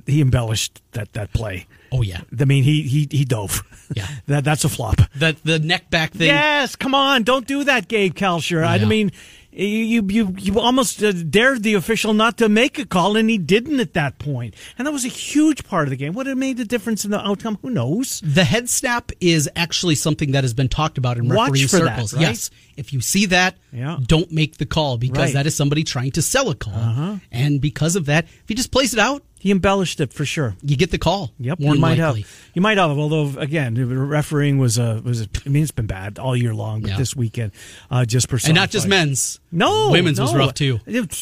he 0.07 0.21
embellished 0.21 0.81
that 0.93 1.13
that 1.13 1.33
play. 1.33 1.67
Oh 1.91 2.01
yeah, 2.01 2.21
I 2.39 2.45
mean, 2.45 2.63
he 2.63 2.83
he 2.83 3.07
he 3.11 3.25
dove. 3.25 3.63
Yeah. 3.93 4.07
that 4.27 4.43
that's 4.45 4.63
a 4.63 4.69
flop. 4.69 4.97
the 5.15 5.35
the 5.43 5.59
neck 5.59 5.89
back 5.89 6.11
thing. 6.11 6.27
Yes, 6.27 6.75
come 6.75 6.95
on, 6.95 7.23
don't 7.23 7.45
do 7.45 7.63
that, 7.65 7.87
Gabe 7.89 8.13
Kalscheur. 8.13 8.65
I 8.65 8.77
mean, 8.85 9.11
you 9.51 10.01
you 10.07 10.33
you, 10.39 10.59
almost 10.59 11.03
uh, 11.03 11.11
dared 11.11 11.63
the 11.63 11.73
official 11.73 12.13
not 12.13 12.37
to 12.37 12.47
make 12.47 12.79
a 12.79 12.85
call, 12.85 13.17
and 13.17 13.29
he 13.29 13.37
didn't 13.37 13.81
at 13.81 13.93
that 13.95 14.17
point. 14.19 14.55
And 14.77 14.87
that 14.87 14.93
was 14.93 15.03
a 15.03 15.09
huge 15.09 15.65
part 15.65 15.83
of 15.83 15.89
the 15.89 15.97
game. 15.97 16.13
What 16.13 16.27
it 16.27 16.35
made 16.37 16.55
the 16.55 16.63
difference 16.63 17.03
in 17.03 17.11
the 17.11 17.19
outcome? 17.19 17.57
Who 17.61 17.69
knows? 17.69 18.21
The 18.23 18.45
head 18.45 18.69
snap 18.69 19.11
is 19.19 19.49
actually 19.57 19.95
something 19.95 20.31
that 20.31 20.45
has 20.45 20.53
been 20.53 20.69
talked 20.69 20.97
about 20.97 21.17
in 21.17 21.27
Watch 21.27 21.51
referee 21.51 21.67
for 21.67 21.79
that, 21.79 21.95
circles. 21.95 22.13
right? 22.13 22.21
Yes, 22.21 22.49
if 22.77 22.93
you 22.93 23.01
see 23.01 23.25
that, 23.25 23.57
Yeah. 23.73 23.97
don't 24.07 24.31
make 24.31 24.55
the 24.57 24.65
call 24.65 24.97
because 24.97 25.17
Right. 25.17 25.23
Uh-huh. 25.25 25.33
that 25.33 25.47
is 25.47 25.55
somebody 25.55 25.83
trying 25.83 26.11
to 26.11 26.21
sell 26.21 26.49
a 26.49 26.55
call. 26.55 27.19
And 27.33 27.59
because 27.59 27.97
of 27.97 28.05
that, 28.05 28.23
if 28.25 28.47
he 28.47 28.53
just 28.55 28.71
plays 28.71 28.93
it 28.93 28.99
out, 28.99 29.23
He 29.41 29.49
embellished 29.49 29.99
it 29.99 30.13
for 30.13 30.23
sure. 30.23 30.55
you 30.61 30.77
get 30.77 30.91
the 30.91 30.99
call. 30.99 31.31
Yep, 31.39 31.59
you 31.59 31.73
might 31.79 31.97
likely. 31.97 32.21
have. 32.21 32.51
You 32.53 32.61
might 32.61 32.77
have. 32.77 32.91
Although 32.91 33.39
again, 33.39 33.73
refereeing 34.07 34.59
was 34.59 34.77
a 34.77 35.01
was. 35.03 35.21
A, 35.21 35.27
I 35.45 35.49
mean, 35.49 35.63
it's 35.63 35.71
been 35.71 35.87
bad 35.87 36.19
all 36.19 36.35
year 36.37 36.53
long, 36.53 36.81
but 36.81 36.91
Yeah. 36.91 36.97
this 36.97 37.15
weekend 37.15 37.51
uh, 37.89 38.05
just 38.05 38.29
personified. 38.29 38.49
and 38.49 38.61
not 38.61 38.69
just 38.69 38.87
men's. 38.87 39.39
No, 39.51 39.89
women's 39.89 40.19
was 40.19 40.33
rough 40.35 40.53
too. 40.53 40.79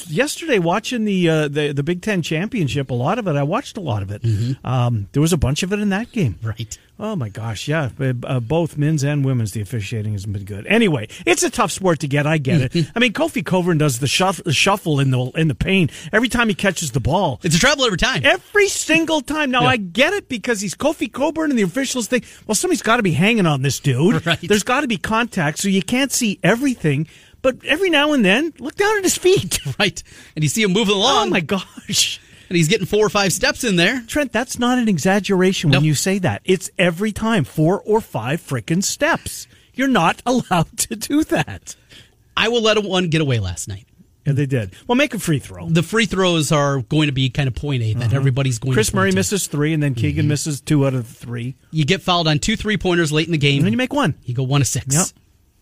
Yesterday, 0.10 0.60
watching 0.60 1.06
the, 1.06 1.30
uh, 1.30 1.48
the 1.48 1.72
the 1.72 1.84
Big 1.84 2.02
Ten 2.02 2.22
championship, 2.22 2.90
a 2.92 2.94
lot 2.94 3.18
of 3.20 3.28
it. 3.28 3.36
I 3.36 3.44
watched 3.44 3.78
a 3.78 3.82
lot 3.82 4.02
of 4.04 4.12
it. 4.12 4.22
Mm-hmm. 4.22 4.66
Um, 4.68 5.08
there 5.14 5.22
was 5.22 5.34
a 5.34 5.38
bunch 5.38 5.64
of 5.64 5.72
it 5.74 5.80
in 5.80 5.90
that 5.90 6.12
game. 6.12 6.38
Right. 6.44 6.78
Oh 7.02 7.16
my 7.16 7.30
gosh, 7.30 7.70
yeah. 7.70 7.92
Uh, 7.98 8.14
uh, 8.26 8.40
both 8.42 8.78
men's 8.78 9.06
and 9.06 9.24
women's, 9.24 9.54
the 9.54 9.62
officiating 9.62 10.12
hasn't 10.12 10.34
been 10.34 10.44
good. 10.44 10.68
Anyway, 10.68 11.08
it's 11.26 11.44
a 11.44 11.50
tough 11.50 11.72
sport 11.72 12.00
to 12.00 12.10
get. 12.10 12.28
I 12.28 12.38
get 12.40 12.76
it. 12.76 12.92
I 12.96 13.00
mean, 13.00 13.14
Kofi 13.14 13.44
Cockburn 13.46 13.78
does 13.78 14.00
the, 14.00 14.08
shuff, 14.08 14.44
the 14.44 14.52
shuffle 14.52 15.00
in 15.00 15.10
the 15.10 15.32
in 15.38 15.48
the 15.48 15.56
paint 15.56 15.92
every 16.12 16.28
time 16.28 16.50
he 16.50 16.56
catches 16.56 16.92
the 16.92 17.00
ball. 17.00 17.40
It's 17.42 17.56
a 17.56 17.60
travel 17.60 17.86
every 17.86 17.98
time. 17.98 18.09
Every 18.24 18.68
single 18.68 19.22
time. 19.22 19.52
Now 19.52 19.62
Yeah. 19.64 19.68
I 19.70 19.78
get 19.78 20.14
it 20.14 20.30
because 20.30 20.62
he's 20.62 20.76
Kofi 20.76 21.12
Cockburn 21.12 21.50
and 21.52 21.58
the 21.60 21.64
officials 21.64 22.08
think, 22.08 22.26
well, 22.48 22.56
somebody's 22.56 22.82
got 22.82 22.98
to 22.98 23.04
be 23.04 23.12
hanging 23.14 23.46
on 23.46 23.62
this 23.62 23.80
dude. 23.80 24.26
Right. 24.26 24.40
There's 24.42 24.64
got 24.64 24.82
to 24.82 24.88
be 24.88 24.98
contact, 24.98 25.60
so 25.60 25.68
you 25.70 25.82
can't 25.82 26.12
see 26.12 26.40
everything. 26.44 27.08
But 27.42 27.64
every 27.66 27.90
now 27.90 28.12
and 28.14 28.24
then, 28.26 28.54
look 28.60 28.76
down 28.76 28.98
at 28.98 29.04
his 29.04 29.18
feet. 29.18 29.60
right. 29.80 30.02
And 30.36 30.44
you 30.44 30.50
see 30.50 30.62
him 30.64 30.74
moving 30.74 30.96
along. 30.96 31.28
Oh 31.28 31.30
my 31.30 31.40
gosh. 31.40 32.20
and 32.50 32.58
he's 32.58 32.68
getting 32.68 32.86
four 32.86 33.06
or 33.06 33.10
five 33.10 33.32
steps 33.32 33.64
in 33.64 33.76
there. 33.78 34.04
Trent, 34.08 34.32
that's 34.34 34.60
not 34.60 34.78
an 34.78 34.90
exaggeration 34.90 35.70
when 35.72 35.84
you 35.86 35.96
say 35.96 36.20
that. 36.20 36.42
It's 36.44 36.70
every 36.78 37.12
time 37.12 37.44
four 37.46 37.82
or 37.82 38.02
five 38.02 38.42
frickin' 38.42 38.84
steps. 38.84 39.48
You're 39.74 39.88
not 39.88 40.22
allowed 40.26 40.78
to 40.80 40.96
do 40.98 41.24
that. 41.26 41.76
I 42.36 42.50
will 42.50 42.62
let 42.62 42.82
one 42.84 43.08
get 43.10 43.22
away 43.22 43.40
last 43.40 43.68
night. 43.70 43.86
Yeah, 44.26 44.34
they 44.34 44.46
did. 44.46 44.74
Well, 44.88 44.96
make 44.96 45.14
a 45.14 45.20
free 45.20 45.40
throw. 45.40 45.68
The 45.70 45.82
free 45.82 46.06
throws 46.06 46.52
are 46.52 46.82
going 46.82 47.08
to 47.08 47.12
be 47.14 47.30
kind 47.30 47.48
of 47.48 47.56
point 47.56 47.82
eight 47.82 47.98
that 48.00 48.14
everybody's 48.14 48.60
going 48.60 48.72
Uh-huh. 48.72 48.76
Kris. 48.76 48.94
Murray 48.94 49.12
to. 49.12 49.16
misses 49.16 49.48
three, 49.48 49.74
and 49.74 49.82
then 49.82 49.96
Keegan 49.96 50.28
misses 50.28 50.62
two 50.62 50.86
out 50.86 50.94
of 50.94 51.08
the 51.08 51.14
three. 51.26 51.56
You 51.72 51.86
get 51.86 52.02
fouled 52.02 52.28
on 52.28 52.40
two 52.40 52.56
three 52.56 52.78
pointers 52.78 53.12
late 53.12 53.28
in 53.28 53.32
the 53.32 53.38
game. 53.38 53.60
And 53.60 53.66
then 53.66 53.74
you 53.74 53.78
make 53.78 53.94
one. 53.94 54.16
You 54.26 54.34
go 54.34 54.44
one 54.44 54.62
to 54.62 54.66
six. 54.66 54.94
Yep. 54.94 55.06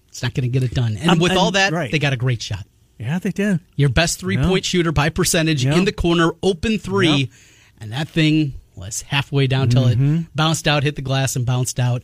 It's 0.10 0.24
not 0.24 0.34
going 0.34 0.44
to 0.44 0.50
get 0.50 0.64
it 0.64 0.74
done. 0.74 0.98
And 0.98 1.12
Um, 1.12 1.20
with 1.20 1.32
and- 1.32 1.40
all 1.40 1.52
that, 1.52 1.72
right. 1.72 1.92
they 1.92 2.00
got 2.00 2.14
a 2.14 2.18
great 2.18 2.42
shot. 2.42 2.66
Yeah, 3.00 3.20
they 3.20 3.30
did. 3.32 3.60
Your 3.76 3.90
best 3.90 4.20
three 4.20 4.38
point 4.38 4.66
shooter 4.66 4.92
by 4.92 5.10
percentage 5.10 5.64
Yeah. 5.64 5.76
in 5.78 5.86
the 5.86 5.92
corner, 5.92 6.32
open 6.42 6.80
three, 6.80 7.16
Yep. 7.16 7.30
and 7.80 7.92
that 7.92 8.10
thing 8.10 8.54
was 8.76 9.04
halfway 9.04 9.46
down 9.46 9.70
till 9.70 9.86
Mm-hmm. 9.86 10.16
it 10.16 10.26
bounced 10.36 10.68
out, 10.68 10.82
hit 10.84 10.96
the 10.96 11.02
glass, 11.04 11.36
and 11.36 11.46
bounced 11.46 11.80
out. 11.80 12.02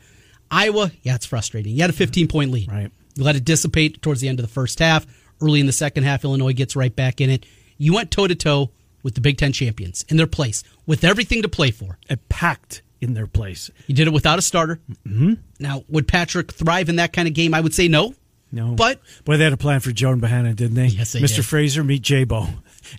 Iowa, 0.51 0.91
yeah, 1.01 1.15
it's 1.15 1.25
frustrating. 1.25 1.73
You 1.73 1.81
had 1.81 1.89
a 1.89 1.93
15 1.93 2.27
point 2.27 2.51
lead. 2.51 2.71
Right. 2.71 2.91
You 3.15 3.23
let 3.23 3.35
it 3.35 3.43
dissipate 3.43 4.01
towards 4.03 4.21
the 4.21 4.27
end 4.27 4.39
of 4.39 4.45
the 4.45 4.51
first 4.51 4.77
half. 4.79 5.07
Early 5.41 5.59
in 5.59 5.65
the 5.65 5.71
second 5.73 6.03
half, 6.03 6.23
Illinois 6.23 6.53
gets 6.53 6.75
right 6.75 6.95
back 6.95 7.19
in 7.21 7.29
it. 7.29 7.45
You 7.77 7.93
went 7.93 8.11
toe 8.11 8.27
to 8.27 8.35
toe 8.35 8.69
with 9.01 9.15
the 9.15 9.21
Big 9.21 9.37
Ten 9.37 9.51
champions 9.51 10.05
in 10.07 10.17
their 10.17 10.27
place 10.27 10.63
with 10.85 11.03
everything 11.03 11.41
to 11.41 11.49
play 11.49 11.71
for. 11.71 11.97
It 12.09 12.29
packed 12.29 12.81
in 13.01 13.13
their 13.13 13.27
place. 13.27 13.69
You 13.87 13.95
did 13.95 14.07
it 14.07 14.13
without 14.13 14.39
a 14.39 14.41
starter. 14.41 14.79
Mm-hmm. 15.05 15.33
Now, 15.59 15.83
would 15.89 16.07
Patrick 16.07 16.53
thrive 16.53 16.87
in 16.87 16.95
that 16.97 17.11
kind 17.11 17.27
of 17.27 17.33
game? 17.33 17.53
I 17.53 17.59
would 17.61 17.73
say 17.73 17.87
no. 17.87 18.15
No, 18.51 18.75
But 18.75 19.01
boy, 19.25 19.37
they 19.37 19.45
had 19.45 19.53
a 19.53 19.57
plan 19.57 19.79
for 19.79 19.91
Jordan 19.91 20.21
Bohannon, 20.21 20.55
didn't 20.55 20.75
they? 20.75 20.85
Yes, 20.85 21.13
they 21.13 21.19
Mr. 21.19 21.37
did. 21.37 21.45
Frazier 21.45 21.83
meet 21.83 22.03
J-Bo 22.03 22.47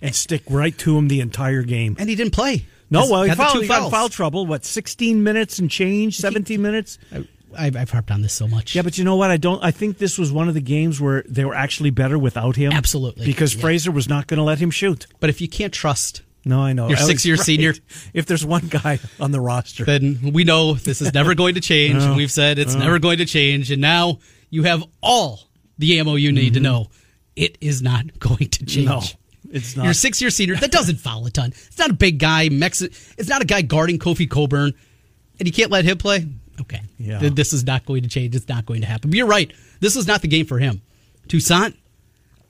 and 0.01 0.13
stick 0.13 0.43
right 0.49 0.77
to 0.79 0.97
him 0.97 1.07
the 1.07 1.21
entire 1.21 1.63
game. 1.63 1.95
and 1.97 2.09
he 2.09 2.15
didn't 2.15 2.33
play. 2.33 2.65
No, 2.89 3.07
well, 3.09 3.23
he, 3.23 3.31
fouled, 3.33 3.61
he 3.61 3.67
got 3.67 3.89
foul 3.89 4.09
trouble. 4.09 4.45
What, 4.45 4.63
16 4.65 5.23
minutes 5.23 5.57
and 5.57 5.71
change? 5.71 6.17
17 6.19 6.61
minutes? 6.61 6.99
I- 7.11 7.25
I've, 7.57 7.75
I've 7.75 7.89
harped 7.89 8.11
on 8.11 8.21
this 8.21 8.33
so 8.33 8.47
much. 8.47 8.75
Yeah, 8.75 8.81
but 8.81 8.97
you 8.97 9.03
know 9.03 9.15
what? 9.15 9.31
I 9.31 9.37
don't. 9.37 9.63
I 9.63 9.71
think 9.71 9.97
this 9.97 10.17
was 10.17 10.31
one 10.31 10.47
of 10.47 10.53
the 10.53 10.61
games 10.61 10.99
where 11.01 11.23
they 11.27 11.45
were 11.45 11.55
actually 11.55 11.89
better 11.89 12.17
without 12.17 12.55
him. 12.55 12.71
Absolutely. 12.71 13.25
because 13.25 13.55
Yeah. 13.55 13.61
Frazier 13.61 13.91
was 13.91 14.07
not 14.07 14.27
going 14.27 14.37
to 14.37 14.43
let 14.43 14.59
him 14.59 14.71
shoot. 14.71 15.07
But 15.19 15.29
if 15.29 15.41
you 15.41 15.47
can't 15.47 15.73
trust, 15.73 16.21
No, 16.45 16.61
I 16.61 16.73
know. 16.73 16.87
Your 16.87 16.97
six-year 16.97 17.35
right. 17.35 17.45
senior. 17.45 17.73
If 18.13 18.27
there's 18.27 18.45
one 18.45 18.67
guy 18.67 18.99
on 19.19 19.31
the 19.31 19.41
roster, 19.41 19.83
then 19.83 20.31
we 20.33 20.43
know 20.43 20.75
this 20.75 21.01
is 21.01 21.13
never 21.13 21.33
going 21.35 21.55
to 21.55 21.61
change. 21.61 21.95
No. 21.95 22.11
Oh. 22.13 22.15
We've 22.15 22.31
said 22.31 22.59
it's 22.59 22.75
oh. 22.75 22.79
never 22.79 22.99
going 22.99 23.17
to 23.17 23.25
change. 23.25 23.71
And 23.71 23.81
now 23.81 24.19
you 24.49 24.63
have 24.63 24.83
all 25.01 25.39
the 25.77 25.99
ammo 25.99 26.15
you 26.15 26.31
need 26.31 26.53
to 26.53 26.59
mm-hmm. 26.59 26.63
know 26.63 26.87
it 27.35 27.57
is 27.61 27.81
not 27.81 28.19
going 28.19 28.49
to 28.49 28.65
change. 28.65 28.87
no, 28.87 29.01
it's 29.51 29.75
not. 29.75 29.83
You're 29.83 29.91
a 29.91 29.95
six 29.95 30.21
year 30.21 30.29
senior. 30.29 30.55
That 30.55 30.71
doesn't 30.71 30.97
foul 30.97 31.25
a 31.25 31.31
ton. 31.31 31.49
It's 31.49 31.77
not 31.77 31.89
a 31.89 31.93
big 31.93 32.19
guy. 32.19 32.49
Mexi- 32.49 32.93
it's 33.17 33.29
not 33.29 33.41
a 33.41 33.45
guy 33.45 33.61
guarding 33.61 33.99
Kofi 33.99 34.29
Cockburn. 34.29 34.73
And 35.39 35.47
you 35.47 35.53
can't 35.53 35.71
let 35.71 35.83
him 35.83 35.97
play? 35.97 36.25
Okay. 36.61 36.81
Yeah. 36.97 37.19
Th- 37.19 37.33
This 37.33 37.53
is 37.53 37.63
not 37.65 37.85
going 37.85 38.03
to 38.03 38.09
change. 38.09 38.35
It's 38.35 38.47
not 38.49 38.65
going 38.65 38.81
to 38.81 38.87
happen. 38.87 39.09
But 39.09 39.17
you're 39.17 39.27
right. 39.27 39.51
This 39.79 39.95
is 39.95 40.07
not 40.07 40.21
the 40.21 40.27
game 40.27 40.45
for 40.45 40.57
him. 40.59 40.81
Toussaint, 41.27 41.75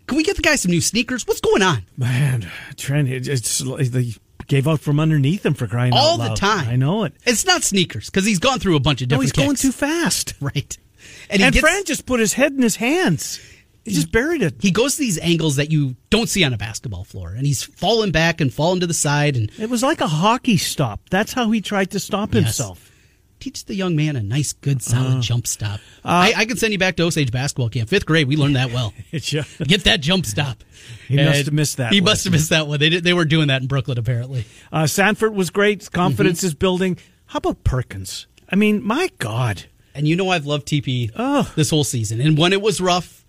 can 0.08 0.18
we 0.18 0.24
get 0.24 0.36
the 0.36 0.42
guy 0.42 0.56
some 0.56 0.72
new 0.72 0.82
sneakers? 0.82 1.26
What's 1.28 1.42
going 1.42 1.62
on? 1.62 1.84
Man, 1.98 2.50
Trent, 2.78 3.10
it- 3.10 3.28
it's 3.28 3.60
they 3.90 4.14
gave 4.48 4.68
out 4.68 4.80
from 4.80 5.00
underneath 5.00 5.46
him 5.46 5.54
for 5.56 5.66
crying 5.68 5.94
out. 5.94 6.00
All 6.00 6.18
the 6.18 6.36
time. 6.36 6.68
I 6.70 6.76
know 6.76 7.04
it. 7.06 7.14
It's 7.26 7.46
not 7.46 7.64
sneakers 7.64 8.10
because 8.10 8.26
he's 8.26 8.40
gone 8.40 8.60
through 8.60 8.76
a 8.76 8.80
bunch 8.80 9.02
of 9.02 9.10
No, 9.10 9.16
different 9.22 9.36
he's 9.38 9.46
going 9.46 9.56
too 9.56 9.72
fast. 9.72 10.34
Right. 10.42 10.78
And, 11.30 11.42
he 11.42 11.50
gets- 11.52 11.60
Fran 11.60 11.84
just 11.86 12.06
put 12.06 12.20
his 12.20 12.34
head 12.34 12.52
in 12.54 12.62
his 12.62 12.76
hands. 12.76 13.40
He 13.84 13.92
just 13.92 14.12
buried 14.12 14.42
it. 14.42 14.56
he 14.60 14.72
goes 14.72 14.96
to 14.96 15.02
these 15.02 15.20
angles 15.20 15.58
that 15.58 15.72
you 15.72 15.96
don't 16.10 16.28
see 16.28 16.44
on 16.44 16.54
a 16.54 16.58
basketball 16.58 17.04
floor, 17.04 17.34
and 17.38 17.46
he's 17.46 17.62
falling 17.64 18.12
back 18.12 18.42
and 18.42 18.52
falling 18.52 18.80
to 18.80 18.88
the 18.88 18.96
side. 18.96 19.36
And 19.38 19.52
It 19.60 19.70
was 19.70 19.84
like 19.84 20.02
a 20.02 20.08
hockey 20.08 20.58
stop. 20.58 21.02
That's 21.12 21.34
how 21.34 21.52
he 21.52 21.62
tried 21.62 21.92
to 21.92 22.00
stop 22.00 22.34
Yes. 22.34 22.44
himself. 22.44 22.92
Teach 23.46 23.66
the 23.66 23.76
young 23.76 23.96
man 23.96 24.16
a 24.16 24.24
nice, 24.24 24.54
good, 24.54 24.82
solid 24.82 25.18
Uh. 25.18 25.22
jump 25.22 25.46
stop. 25.46 25.80
I, 26.04 26.34
I 26.36 26.46
can 26.46 26.58
send 26.58 26.74
you 26.74 26.80
back 26.80 26.96
to 26.96 27.04
Osage 27.04 27.32
basketball 27.32 27.70
camp, 27.70 27.90
fifth 27.90 28.08
grade. 28.08 28.28
We 28.28 28.38
learned 28.38 28.56
that 28.56 28.72
well. 28.72 28.92
Get 29.12 29.84
that 29.84 30.00
jump 30.02 30.26
stop. 30.26 30.64
He 31.08 31.18
must 31.18 31.46
have 31.46 31.54
missed 31.54 31.78
that 31.78 31.94
He 31.94 32.02
must 32.02 32.24
have 32.24 32.34
missed 32.34 32.50
that 32.50 32.66
one. 32.68 32.80
They 32.80 32.90
did, 32.90 33.04
they 33.04 33.14
were 33.14 33.24
doing 33.26 33.50
that 33.50 33.62
in 33.62 33.68
Brooklyn 33.68 34.00
apparently. 34.00 34.46
uh, 34.72 34.86
Sandfort 34.86 35.36
was 35.36 35.52
great. 35.52 35.92
Confidence 35.92 36.40
Mm-hmm. 36.40 36.48
is 36.48 36.54
building. 36.56 36.98
How 37.28 37.38
about 37.38 37.64
Perkins? 37.64 38.26
I 38.50 38.56
mean, 38.56 38.84
my 38.84 39.12
God. 39.20 39.66
And 39.94 40.08
you 40.08 40.16
know 40.16 40.30
I've 40.30 40.48
loved 40.48 40.68
TP 40.68 41.12
Oh. 41.16 41.52
this 41.56 41.70
whole 41.70 41.84
season. 41.84 42.22
And 42.22 42.40
when 42.40 42.52
it 42.52 42.64
was 42.64 42.82
rough, 42.82 43.24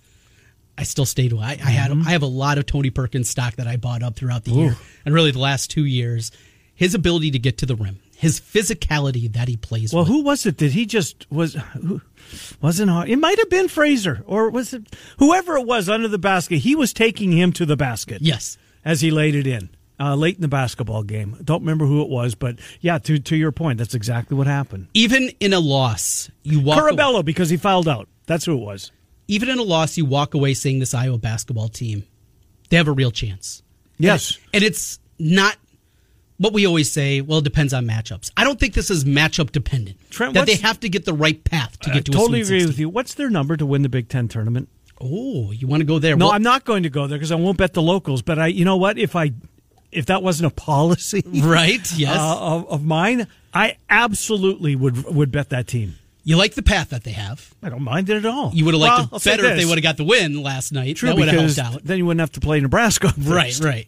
I 0.79 0.85
still 0.85 1.05
stayed. 1.05 1.35
I, 1.35 1.51
I 1.51 1.55
had 1.73 1.91
Mm-hmm. 1.91 2.09
I 2.09 2.13
have 2.13 2.23
a 2.23 2.27
lot 2.27 2.57
of 2.57 2.65
Tony 2.65 2.89
Perkins 2.89 3.29
stock 3.29 3.57
that 3.57 3.67
I 3.67 3.77
bought 3.77 4.03
up 4.03 4.17
throughout 4.17 4.45
the 4.45 4.53
year, 4.53 4.77
and 5.05 5.15
really 5.15 5.31
the 5.31 5.39
last 5.41 5.71
two 5.71 5.85
years. 5.85 6.33
His 6.75 6.95
ability 6.95 7.31
to 7.33 7.39
get 7.39 7.57
to 7.59 7.67
the 7.67 7.75
rim, 7.75 8.01
his 8.17 8.41
physicality 8.41 9.33
that 9.33 9.49
he 9.49 9.57
plays. 9.57 9.93
Well, 9.93 10.05
with. 10.05 10.09
who 10.13 10.23
was 10.23 10.47
it? 10.47 10.57
Did 10.57 10.73
he 10.73 10.87
just 10.87 11.31
was? 11.31 11.55
Who, 11.55 12.01
wasn't 12.61 12.91
it? 13.09 13.17
Might 13.17 13.39
have 13.39 13.51
been 13.51 13.69
Frazier, 13.69 14.23
or 14.27 14.51
was 14.51 14.73
it 14.73 14.97
whoever 15.19 15.57
it 15.57 15.67
was 15.67 15.89
under 15.89 16.09
the 16.09 16.19
basket? 16.19 16.59
He 16.59 16.75
was 16.75 16.93
taking 16.93 17.33
him 17.33 17.53
to 17.53 17.67
the 17.67 17.77
basket. 17.77 18.23
Yes. 18.23 18.59
as 18.85 19.01
he 19.01 19.11
laid 19.11 19.35
it 19.35 19.47
in 19.47 19.71
uh, 19.99 20.15
late 20.15 20.37
in 20.37 20.43
the 20.43 20.49
basketball 20.49 21.03
game. 21.03 21.37
Don't 21.43 21.61
remember 21.61 21.87
who 21.87 22.03
it 22.03 22.09
was, 22.09 22.35
but 22.35 22.59
yeah, 22.81 22.99
to 22.99 23.19
to 23.19 23.37
your 23.37 23.53
point, 23.53 23.79
that's 23.79 23.95
exactly 23.95 24.37
what 24.37 24.47
happened. 24.47 24.89
Even 24.95 25.31
in 25.41 25.53
a 25.53 25.61
loss, 25.61 26.31
you 26.43 26.61
walk. 26.61 26.79
Curbelo 26.79 27.25
because 27.25 27.51
he 27.51 27.57
fouled 27.57 27.89
out. 27.89 28.09
That's 28.27 28.45
who 28.45 28.55
it 28.55 28.65
was. 28.65 28.93
even 29.29 29.49
in 29.49 29.59
a 29.59 29.63
loss, 29.63 29.97
you 29.97 30.05
walk 30.05 30.35
away 30.35 30.55
saying 30.55 30.79
this 30.79 30.95
Iowa 30.95 31.19
basketball 31.19 31.69
team, 31.69 32.05
they 32.71 32.77
have 32.77 32.89
a 32.89 32.93
real 32.93 33.11
chance. 33.11 33.63
Yes. 33.99 34.39
And, 34.53 34.63
it's 34.63 34.99
not 35.19 35.57
what 36.39 36.53
we 36.53 36.67
always 36.67 36.91
say, 36.91 37.21
well, 37.21 37.39
it 37.39 37.45
depends 37.45 37.73
on 37.73 37.87
matchups. 37.87 38.31
I 38.37 38.45
don't 38.45 38.59
think 38.61 38.75
this 38.75 38.91
is 38.91 39.05
matchup 39.05 39.53
dependent. 39.53 39.99
Trent, 40.11 40.35
that 40.35 40.47
they 40.47 40.57
have 40.57 40.81
to 40.81 40.89
get 40.89 41.05
the 41.05 41.15
right 41.15 41.43
path 41.45 41.79
to 41.81 41.91
I 41.91 41.95
get 41.95 42.05
to 42.07 42.13
totally 42.13 42.41
a 42.41 42.45
Sweet 42.45 42.57
agree 42.57 42.61
16. 42.61 42.69
with 42.69 42.79
you. 42.79 42.89
What's 42.89 43.15
their 43.15 43.31
number 43.31 43.57
to 43.57 43.65
win 43.67 43.83
the 43.83 43.89
Big 43.89 44.09
Ten 44.09 44.29
tournament? 44.29 44.69
Oh, 45.01 45.51
you 45.53 45.67
want 45.67 45.81
to 45.83 45.85
go 45.87 45.99
there? 45.99 46.17
No, 46.17 46.27
Well, 46.27 46.35
I'm 46.35 46.43
not 46.43 46.65
going 46.65 46.83
to 46.85 46.91
go 46.91 47.07
there 47.07 47.19
because 47.19 47.33
I 47.33 47.37
won't 47.37 47.59
bet 47.59 47.73
the 47.75 47.83
locals. 47.83 48.23
But 48.23 48.39
I, 48.39 48.47
you 48.49 48.65
know 48.65 48.77
what? 48.77 48.99
If 48.99 49.15
I, 49.17 49.33
if 49.93 50.07
that 50.07 50.23
wasn't 50.23 50.53
a 50.53 50.55
policy, 50.55 51.23
Right, 51.27 51.91
yes. 51.97 52.17
uh, 52.17 52.39
of, 52.39 52.69
of 52.69 52.85
mine, 52.85 53.27
I 53.53 53.77
absolutely 53.89 54.75
would 54.77 55.05
would 55.05 55.31
bet 55.33 55.51
that 55.51 55.67
team. 55.67 55.97
You 56.25 56.37
like 56.37 56.55
the 56.55 56.63
path 56.63 56.91
that 56.91 57.05
they 57.05 57.13
have. 57.13 57.55
I 57.63 57.69
don't 57.69 57.83
mind 57.83 58.11
it 58.11 58.17
at 58.17 58.27
all. 58.27 58.51
You 58.53 58.65
would 58.65 58.75
have 58.75 58.81
liked 58.81 59.13
I'll 59.13 59.19
it 59.19 59.25
better 59.25 59.45
if 59.47 59.57
they 59.57 59.65
would 59.65 59.79
have 59.79 59.83
got 59.85 59.97
the 59.97 60.03
win 60.05 60.43
last 60.43 60.73
night. 60.73 60.97
True, 60.97 61.11
that 61.11 61.17
would 61.17 61.29
have 61.29 61.41
helped 61.55 61.59
out. 61.59 61.85
then 61.85 61.99
you 61.99 62.05
wouldn't 62.07 62.21
have 62.21 62.33
to 62.33 62.41
play 62.41 62.59
Nebraska. 62.61 63.13
Right, 63.17 63.47
first. 63.53 63.63
right. 63.65 63.87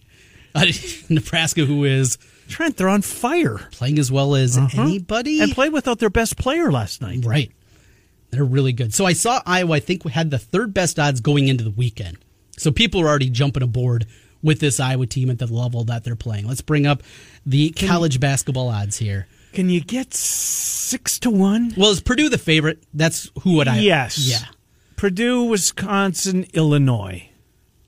Uh, 0.54 0.66
Nebraska, 1.08 1.64
who 1.64 1.84
is 1.84 2.16
Trent, 2.48 2.76
they're 2.76 2.88
on 2.88 3.02
fire. 3.02 3.58
playing 3.72 3.98
as 3.98 4.10
well 4.10 4.34
as 4.34 4.56
uh-huh. 4.56 4.82
anybody. 4.82 5.40
and 5.40 5.52
played 5.52 5.72
without 5.72 5.98
their 5.98 6.10
best 6.10 6.36
player 6.36 6.72
last 6.72 7.00
night. 7.00 7.24
Right. 7.24 7.52
They're 8.30 8.44
really 8.44 8.72
good. 8.72 8.92
So 8.92 9.06
I 9.06 9.12
saw 9.12 9.40
Iowa, 9.46 9.76
I 9.76 9.80
think, 9.80 10.06
had 10.08 10.30
the 10.30 10.38
third 10.38 10.74
best 10.74 10.98
odds 10.98 11.20
going 11.20 11.48
into 11.48 11.64
the 11.64 11.70
weekend. 11.70 12.18
So 12.58 12.70
people 12.70 13.00
are 13.00 13.06
already 13.08 13.30
jumping 13.30 13.62
aboard 13.62 14.06
with 14.42 14.60
this 14.60 14.80
Iowa 14.80 15.06
team 15.06 15.30
at 15.30 15.38
the 15.38 15.46
level 15.46 15.84
that 15.84 16.04
they're 16.04 16.16
playing. 16.16 16.46
Let's 16.46 16.60
bring 16.60 16.86
up 16.86 17.02
the 17.46 17.70
college 17.70 18.20
basketball 18.20 18.68
odds 18.68 18.98
here. 18.98 19.26
Can 19.52 19.70
you 19.70 19.80
get 19.80 20.12
six 20.12 21.18
to 21.20 21.30
one? 21.30 21.72
Well, 21.76 21.90
is 21.90 22.00
Purdue 22.00 22.28
the 22.28 22.38
favorite? 22.38 22.82
That's 22.92 23.30
who 23.42 23.54
would 23.54 23.68
I? 23.68 23.78
Yes. 23.78 24.18
Yeah. 24.18 24.46
Purdue, 24.96 25.44
Wisconsin, 25.44 26.46
Illinois. 26.52 27.27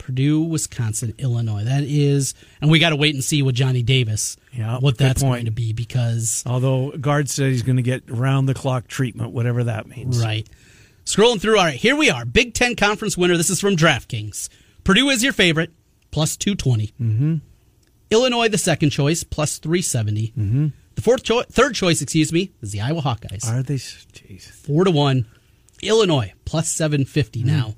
Purdue, 0.00 0.40
Wisconsin, 0.42 1.14
Illinois. 1.18 1.62
That 1.64 1.84
is, 1.84 2.34
and 2.60 2.70
we 2.70 2.78
got 2.80 2.90
to 2.90 2.96
wait 2.96 3.14
and 3.14 3.22
see 3.22 3.42
with 3.42 3.54
Johnny 3.54 3.82
Davis 3.84 4.36
Yeah, 4.52 4.78
what 4.78 4.98
that's 4.98 5.22
point. 5.22 5.32
going 5.34 5.44
to 5.44 5.50
be 5.52 5.72
because 5.72 6.42
Although 6.46 6.90
guard 6.92 7.28
said 7.30 7.52
he's 7.52 7.62
going 7.62 7.76
to 7.76 7.82
get 7.82 8.02
round 8.10 8.48
the 8.48 8.54
clock 8.54 8.88
treatment, 8.88 9.30
whatever 9.30 9.62
that 9.64 9.86
means. 9.86 10.20
Right. 10.24 10.48
Scrolling 11.04 11.40
through, 11.40 11.58
all 11.58 11.64
right, 11.64 11.74
here 11.78 11.94
we 11.96 12.10
are. 12.10 12.24
Big 12.24 12.54
Ten 12.54 12.74
Conference 12.76 13.16
winner. 13.16 13.36
This 13.36 13.50
is 13.50 13.60
from 13.60 13.76
DraftKings. 13.76 14.48
Purdue 14.84 15.08
is 15.10 15.22
your 15.22 15.32
favorite, 15.32 15.70
plus 16.10 16.36
220. 16.36 16.86
Mm-hmm. 17.00 17.34
Illinois, 18.10 18.48
the 18.48 18.58
second 18.58 18.90
choice, 18.90 19.22
plus 19.22 19.58
370. 19.58 20.28
Mm-hmm. 20.36 20.66
The 20.96 21.02
fourth 21.02 21.22
cho- 21.22 21.42
third 21.42 21.74
choice, 21.74 22.02
excuse 22.02 22.32
me, 22.32 22.50
is 22.60 22.72
the 22.72 22.80
Iowa 22.80 23.00
Hawkeyes. 23.02 23.46
Are 23.48 23.62
they? 23.62 23.76
Jeez. 23.76 24.42
Four 24.50 24.84
to 24.84 24.90
one. 24.90 25.26
Illinois, 25.82 26.32
plus 26.44 26.68
750 26.68 27.42
now. 27.44 27.74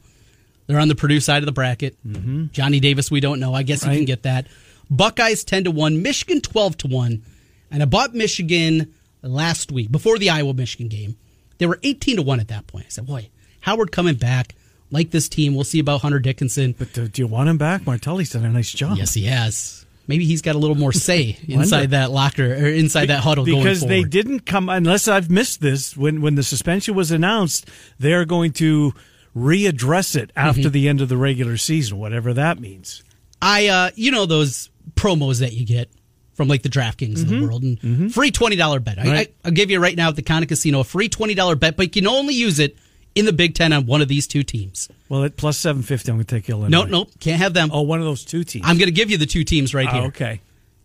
They're 0.72 0.80
on 0.80 0.88
the 0.88 0.94
Purdue 0.94 1.20
side 1.20 1.42
of 1.42 1.46
the 1.46 1.52
bracket. 1.52 1.96
Mm-hmm. 2.02 2.46
Johnny 2.52 2.80
Davis, 2.80 3.10
we 3.10 3.20
don't 3.20 3.40
know. 3.40 3.52
I 3.52 3.62
guess 3.62 3.84
you 3.84 3.90
can 3.90 4.06
get 4.06 4.22
that. 4.22 4.46
Buckeyes 4.88 5.44
10 5.44 5.64
to 5.64 5.70
1. 5.70 6.00
Michigan 6.00 6.40
12 6.40 6.78
to 6.78 6.88
1. 6.88 7.22
And 7.70 7.82
I 7.82 7.84
bought 7.84 8.14
Michigan 8.14 8.94
last 9.20 9.70
week, 9.70 9.92
before 9.92 10.16
the 10.16 10.30
Iowa 10.30 10.54
Michigan 10.54 10.88
game. 10.88 11.18
They 11.58 11.66
were 11.66 11.78
18 11.82 12.16
to 12.16 12.22
1 12.22 12.40
at 12.40 12.48
that 12.48 12.66
point. 12.66 12.86
I 12.86 12.88
said, 12.88 13.06
boy, 13.06 13.28
Howard 13.60 13.92
coming 13.92 14.14
back. 14.14 14.54
Like 14.90 15.10
this 15.10 15.28
team. 15.28 15.54
We'll 15.54 15.64
see 15.64 15.78
about 15.78 16.00
Hunter 16.00 16.18
Dickinson. 16.18 16.74
But 16.78 16.94
do, 16.94 17.06
do 17.06 17.20
you 17.20 17.26
want 17.26 17.50
him 17.50 17.58
back? 17.58 17.84
Martelli's 17.84 18.30
done 18.30 18.46
a 18.46 18.50
nice 18.50 18.72
job. 18.72 18.96
Yes, 18.96 19.12
he 19.12 19.24
has. 19.24 19.84
Maybe 20.06 20.24
he's 20.24 20.40
got 20.40 20.54
a 20.54 20.58
little 20.58 20.76
more 20.76 20.92
say 20.92 21.38
inside 21.48 21.90
that 21.90 22.10
locker 22.10 22.44
or 22.44 22.66
inside 22.66 23.06
that 23.06 23.20
huddle 23.20 23.44
going 23.44 23.62
because 23.62 23.80
they 23.82 24.04
didn't 24.04 24.40
come 24.46 24.70
unless 24.70 25.06
I've 25.06 25.30
missed 25.30 25.60
this 25.60 25.96
when 25.96 26.22
when 26.22 26.34
the 26.34 26.42
suspension 26.42 26.94
was 26.94 27.10
announced. 27.10 27.68
They're 27.98 28.24
going 28.24 28.52
to 28.54 28.94
readdress 29.36 30.16
it 30.16 30.30
after 30.36 30.62
Mm-hmm. 30.62 30.70
the 30.70 30.88
end 30.88 31.00
of 31.00 31.08
the 31.08 31.16
regular 31.16 31.56
season, 31.56 31.98
whatever 31.98 32.32
that 32.34 32.58
means. 32.60 33.02
I, 33.40 33.68
uh, 33.68 33.90
you 33.94 34.10
know, 34.10 34.26
those 34.26 34.70
promos 34.94 35.40
that 35.40 35.52
you 35.52 35.66
get 35.66 35.90
from 36.34 36.48
like 36.48 36.62
the 36.62 36.68
DraftKings 36.68 37.22
of 37.22 37.28
the 37.28 37.42
world 37.42 37.62
and 37.62 38.12
free 38.14 38.30
$20 38.30 38.82
bet. 38.84 38.98
I, 38.98 39.02
Right. 39.06 39.34
I, 39.44 39.48
I'll 39.48 39.52
give 39.52 39.70
you 39.70 39.80
right 39.80 39.96
now 39.96 40.08
at 40.08 40.16
the 40.16 40.22
Conic 40.22 40.48
Casino 40.48 40.80
a 40.80 40.84
free 40.84 41.08
$20 41.08 41.58
bet, 41.58 41.76
but 41.76 41.86
you 41.94 42.02
can 42.02 42.06
only 42.10 42.34
use 42.34 42.58
it 42.58 42.76
in 43.14 43.26
the 43.26 43.32
Big 43.32 43.54
Ten 43.54 43.72
on 43.72 43.84
one 43.86 44.00
of 44.00 44.08
these 44.08 44.26
two 44.26 44.42
teams. 44.42 44.88
Well, 45.08 45.24
at 45.24 45.36
plus 45.36 45.58
750, 45.58 46.10
I'm 46.10 46.16
going 46.16 46.24
to 46.24 46.34
take 46.34 46.48
Illinois. 46.48 46.68
No, 46.68 46.84
no, 46.84 47.06
can't 47.20 47.38
have 47.42 47.52
them. 47.52 47.70
Oh, 47.72 47.82
one 47.82 47.98
of 47.98 48.06
those 48.06 48.24
two 48.24 48.44
teams. 48.44 48.64
I'm 48.66 48.78
going 48.78 48.86
to 48.86 48.92
give 48.92 49.10
you 49.10 49.18
the 49.18 49.26
two 49.26 49.44
teams 49.44 49.74
right 49.74 49.86
Oh, 49.88 49.92
here. 49.92 50.02
okay. 50.04 50.40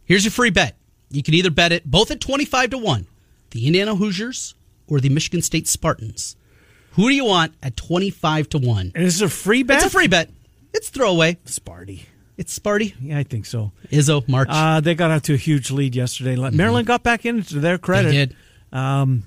Here's 0.05 0.25
your 0.25 0.31
free 0.31 0.49
bet. 0.49 0.75
You 1.09 1.23
can 1.23 1.33
either 1.33 1.49
bet 1.51 1.71
it 1.71 1.89
both 1.89 2.11
at 2.11 2.19
25 2.19 2.71
to 2.71 2.77
1, 2.77 3.07
the 3.51 3.65
Indiana 3.67 3.95
Hoosiers 3.95 4.55
or 4.87 4.99
the 4.99 5.09
Michigan 5.09 5.41
State 5.41 5.67
Spartans. 5.69 6.35
Who 6.97 7.09
do 7.09 7.15
you 7.15 7.25
want 7.25 7.53
at 7.61 7.77
25 7.77 8.49
to 8.49 8.57
1? 8.57 8.91
And 8.95 9.05
this 9.05 9.13
is 9.15 9.21
a 9.21 9.29
free 9.29 9.61
bet? 9.61 9.77
It's 9.77 9.85
a 9.85 9.89
free 9.89 10.07
bet. 10.07 10.31
It's 10.73 10.89
throwaway. 10.89 11.35
Sparty. 11.45 12.01
It's 12.37 12.57
Sparty. 12.57 12.95
Yeah, 12.99 13.19
I 13.19 13.23
think 13.23 13.45
so. 13.45 13.71
Izzo, 13.91 14.27
March. 14.27 14.47
Uh, 14.51 14.79
they 14.79 14.95
got 14.95 15.11
out 15.11 15.23
to 15.25 15.35
a 15.35 15.37
huge 15.37 15.69
lead 15.69 15.95
yesterday. 15.95 16.35
Maryland 16.49 16.87
got 16.87 17.03
back 17.03 17.23
in 17.23 17.43
to 17.43 17.59
their 17.59 17.77
credit. 17.77 18.09
Mm-hmm. 18.09 18.17
They 18.17 18.25
did. 18.25 18.35
Um, 18.71 19.23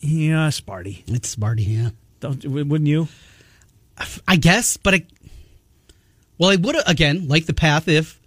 yeah, 0.00 0.48
Sparty. 0.48 1.02
It's 1.06 1.34
Sparty, 1.34 1.66
yeah. 1.66 1.90
Don't, 2.20 2.44
wouldn't 2.44 2.86
you? 2.86 3.08
I 4.28 4.36
guess, 4.36 4.76
but 4.76 4.94
I. 4.94 5.06
Well, 6.36 6.50
I 6.50 6.56
would 6.56 6.76
again, 6.86 7.28
like 7.28 7.46
the 7.46 7.54
path 7.54 7.88
if 7.88 8.20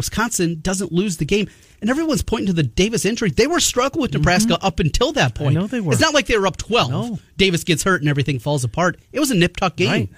Wisconsin 0.00 0.60
doesn't 0.62 0.92
lose 0.92 1.18
the 1.18 1.26
game. 1.26 1.46
And 1.82 1.90
everyone's 1.90 2.22
pointing 2.22 2.46
to 2.46 2.52
the 2.54 2.62
Davis 2.62 3.04
injury. 3.04 3.30
They 3.30 3.46
were 3.46 3.60
struggling 3.60 4.00
with 4.00 4.14
Nebraska 4.14 4.58
up 4.62 4.80
until 4.80 5.12
that 5.12 5.34
point. 5.34 5.50
Mm-hmm. 5.50 5.60
know 5.60 5.66
they 5.66 5.80
were. 5.80 5.92
It's 5.92 6.00
not 6.00 6.14
like 6.14 6.26
they 6.26 6.38
were 6.38 6.46
up 6.46 6.56
12. 6.56 6.90
No. 6.90 7.18
Davis 7.36 7.64
gets 7.64 7.82
hurt 7.82 8.00
and 8.00 8.08
everything 8.08 8.38
falls 8.38 8.64
apart. 8.64 8.98
It 9.12 9.20
was 9.20 9.30
a 9.30 9.34
nip 9.34 9.56
tuck 9.56 9.76
game. 9.76 9.90
Right. 9.90 10.08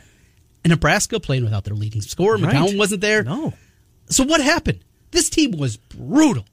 And 0.62 0.71
Nebraska 0.71 1.19
playing 1.19 1.43
without 1.43 1.65
their 1.65 1.75
leading 1.75 2.01
scorer. 2.01 2.37
Right. 2.37 2.55
McCown 2.55 2.79
wasn't 2.79 3.01
there. 3.01 3.25
No. 3.25 3.53
So 4.07 4.23
what 4.23 4.41
happened? 4.41 4.85
This 5.11 5.29
team 5.29 5.53
was 5.53 5.77
brutal. 5.77 6.45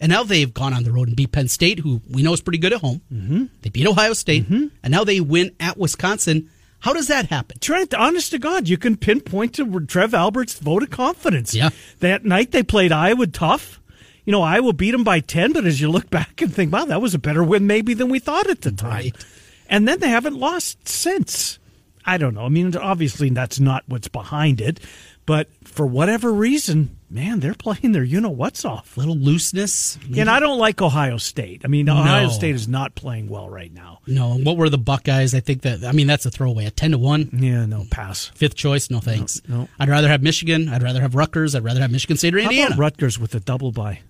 And 0.00 0.10
now 0.10 0.24
they've 0.24 0.52
gone 0.52 0.72
on 0.72 0.84
the 0.84 0.92
road 0.92 1.08
and 1.08 1.16
beat 1.16 1.32
Penn 1.32 1.48
State, 1.48 1.78
who 1.78 2.00
we 2.10 2.22
know 2.22 2.32
is 2.32 2.40
pretty 2.40 2.58
good 2.58 2.72
at 2.72 2.80
home. 2.80 3.02
Mm-hmm. 3.12 3.44
They 3.62 3.70
beat 3.70 3.86
Ohio 3.86 4.14
State. 4.14 4.48
And 4.48 4.70
now 4.88 5.04
they 5.04 5.20
win 5.20 5.54
at 5.60 5.76
Wisconsin. 5.76 6.50
How 6.80 6.92
does 6.92 7.08
that 7.08 7.28
happen? 7.28 7.58
Trent, 7.60 7.94
honest 7.94 8.30
to 8.32 8.38
God, 8.38 8.68
you 8.68 8.76
can 8.76 8.96
pinpoint 8.96 9.54
to 9.54 9.80
Trev 9.86 10.12
Alberts' 10.12 10.58
vote 10.58 10.82
of 10.82 10.90
confidence. 10.90 11.54
Yeah. 11.54 11.70
That 12.00 12.24
night 12.24 12.52
they 12.52 12.62
played 12.62 12.92
Iowa 12.92 13.26
tough. 13.26 13.80
You 14.24 14.32
know, 14.32 14.42
Iowa 14.42 14.72
beat 14.72 14.92
them 14.92 15.04
by 15.04 15.20
10, 15.20 15.52
but 15.52 15.64
as 15.66 15.80
you 15.80 15.90
look 15.90 16.10
back 16.10 16.40
and 16.40 16.52
think, 16.52 16.72
wow, 16.72 16.84
that 16.86 17.00
was 17.00 17.14
a 17.14 17.18
better 17.18 17.44
win 17.44 17.66
maybe 17.66 17.94
than 17.94 18.08
we 18.08 18.18
thought 18.18 18.48
at 18.48 18.62
the 18.62 18.72
time. 18.72 18.90
Right. 18.90 19.26
And 19.68 19.88
then 19.88 20.00
they 20.00 20.08
haven't 20.08 20.36
lost 20.36 20.88
since. 20.88 21.58
I 22.06 22.18
don't 22.18 22.34
know. 22.34 22.44
I 22.44 22.48
mean, 22.48 22.76
obviously 22.76 23.30
that's 23.30 23.58
not 23.60 23.84
what's 23.86 24.08
behind 24.08 24.60
it, 24.60 24.80
but 25.26 25.48
for 25.64 25.86
whatever 25.86 26.32
reason, 26.32 26.98
man, 27.10 27.40
they're 27.40 27.54
playing 27.54 27.92
their 27.92 28.04
you 28.04 28.20
know 28.20 28.30
what's 28.30 28.64
off. 28.64 28.96
little 28.96 29.16
looseness. 29.16 29.98
And 30.16 30.28
I 30.28 30.40
don't 30.40 30.58
like 30.58 30.82
Ohio 30.82 31.16
State. 31.16 31.62
I 31.64 31.68
mean, 31.68 31.88
Ohio 31.88 32.24
No. 32.24 32.28
State 32.30 32.54
is 32.54 32.68
not 32.68 32.94
playing 32.94 33.28
well 33.28 33.48
right 33.48 33.72
now. 33.72 34.00
No, 34.06 34.32
and 34.32 34.44
what 34.44 34.56
were 34.56 34.68
the 34.68 34.78
Buckeyes? 34.78 35.34
I 35.34 35.40
think 35.40 35.62
that 35.62 35.82
I 35.84 35.92
mean 35.92 36.06
that's 36.06 36.26
a 36.26 36.30
throwaway. 36.30 36.66
A 36.66 36.70
ten 36.70 36.90
to 36.90 36.98
one, 36.98 37.30
Yeah, 37.32 37.64
no, 37.66 37.84
pass. 37.90 38.26
fifth 38.34 38.54
choice. 38.54 38.90
No 38.90 39.00
thanks. 39.00 39.40
no. 39.48 39.68
I'd 39.78 39.88
rather 39.88 40.08
have 40.08 40.22
Michigan. 40.22 40.68
I'd 40.68 40.82
rather 40.82 41.00
have 41.00 41.14
Rutgers. 41.14 41.54
I'd 41.54 41.64
rather 41.64 41.80
have 41.80 41.90
Michigan 41.90 42.16
State 42.16 42.34
or 42.34 42.38
How 42.40 42.44
Indiana 42.50 42.68
about 42.68 42.78
Rutgers 42.78 43.18
with 43.18 43.34
a 43.34 43.40
double 43.40 43.72
bye? 43.72 44.00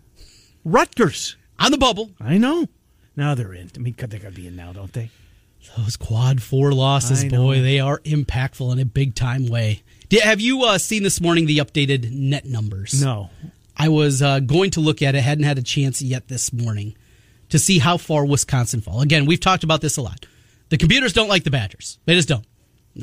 Rutgers. 0.64 1.36
on 1.58 1.70
the 1.70 1.78
bubble. 1.78 2.10
I 2.20 2.38
know. 2.38 2.66
Now 3.16 3.34
they're 3.34 3.52
in. 3.54 3.70
I 3.76 3.78
mean, 3.78 3.94
they 3.96 4.18
got 4.18 4.30
to 4.30 4.34
be 4.34 4.46
in 4.48 4.56
now, 4.56 4.72
don't 4.72 4.92
they? 4.92 5.10
Those 5.78 5.96
quad 5.96 6.42
four 6.42 6.72
losses, 6.72 7.24
boy, 7.24 7.62
they 7.62 7.80
are 7.80 8.00
impactful 8.00 8.70
in 8.72 8.78
a 8.80 8.84
big 8.84 9.14
time 9.14 9.46
way. 9.46 9.82
Did, 10.08 10.22
have 10.22 10.40
you 10.40 10.62
uh, 10.64 10.78
seen 10.78 11.02
this 11.02 11.20
morning 11.20 11.46
the 11.46 11.58
updated 11.58 12.10
net 12.10 12.44
numbers? 12.44 13.02
No. 13.02 13.30
I 13.76 13.88
was 13.88 14.22
uh, 14.22 14.40
going 14.40 14.70
to 14.72 14.80
look 14.80 15.02
at 15.02 15.14
it. 15.14 15.22
Hadn't 15.22 15.44
had 15.44 15.58
a 15.58 15.62
chance 15.62 16.00
yet 16.00 16.28
this 16.28 16.52
morning 16.52 16.94
to 17.48 17.58
see 17.58 17.78
how 17.78 17.96
far 17.96 18.24
Wisconsin 18.24 18.80
fall. 18.80 19.00
Again, 19.00 19.26
we've 19.26 19.40
talked 19.40 19.64
about 19.64 19.80
this 19.80 19.96
a 19.96 20.02
lot. 20.02 20.26
The 20.68 20.78
computers 20.78 21.12
don't 21.12 21.28
like 21.28 21.44
the 21.44 21.50
Badgers. 21.50 21.98
They 22.04 22.14
just 22.14 22.28
don't. 22.28 22.46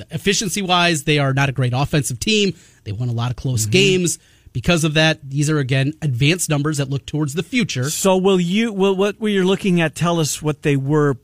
Efficiency 0.09 0.61
wise, 0.61 1.03
they 1.03 1.19
are 1.19 1.33
not 1.33 1.49
a 1.49 1.51
great 1.51 1.73
offensive 1.73 2.19
team. 2.19 2.53
They 2.85 2.91
won 2.91 3.09
a 3.09 3.13
lot 3.13 3.31
of 3.31 3.37
close 3.37 3.65
games. 3.65 4.19
Because 4.53 4.83
of 4.83 4.95
that, 4.95 5.29
these 5.29 5.49
are 5.49 5.59
again 5.59 5.93
advanced 6.01 6.49
numbers 6.49 6.77
that 6.77 6.89
look 6.89 7.05
towards 7.05 7.33
the 7.33 7.43
future. 7.43 7.89
So 7.89 8.17
will 8.17 8.39
you? 8.39 8.73
Will 8.73 8.95
what 8.95 9.21
are 9.21 9.45
looking 9.45 9.79
at 9.79 9.95
tell 9.95 10.19
us 10.19 10.41
what 10.41 10.61
they 10.61 10.75
were 10.75 11.17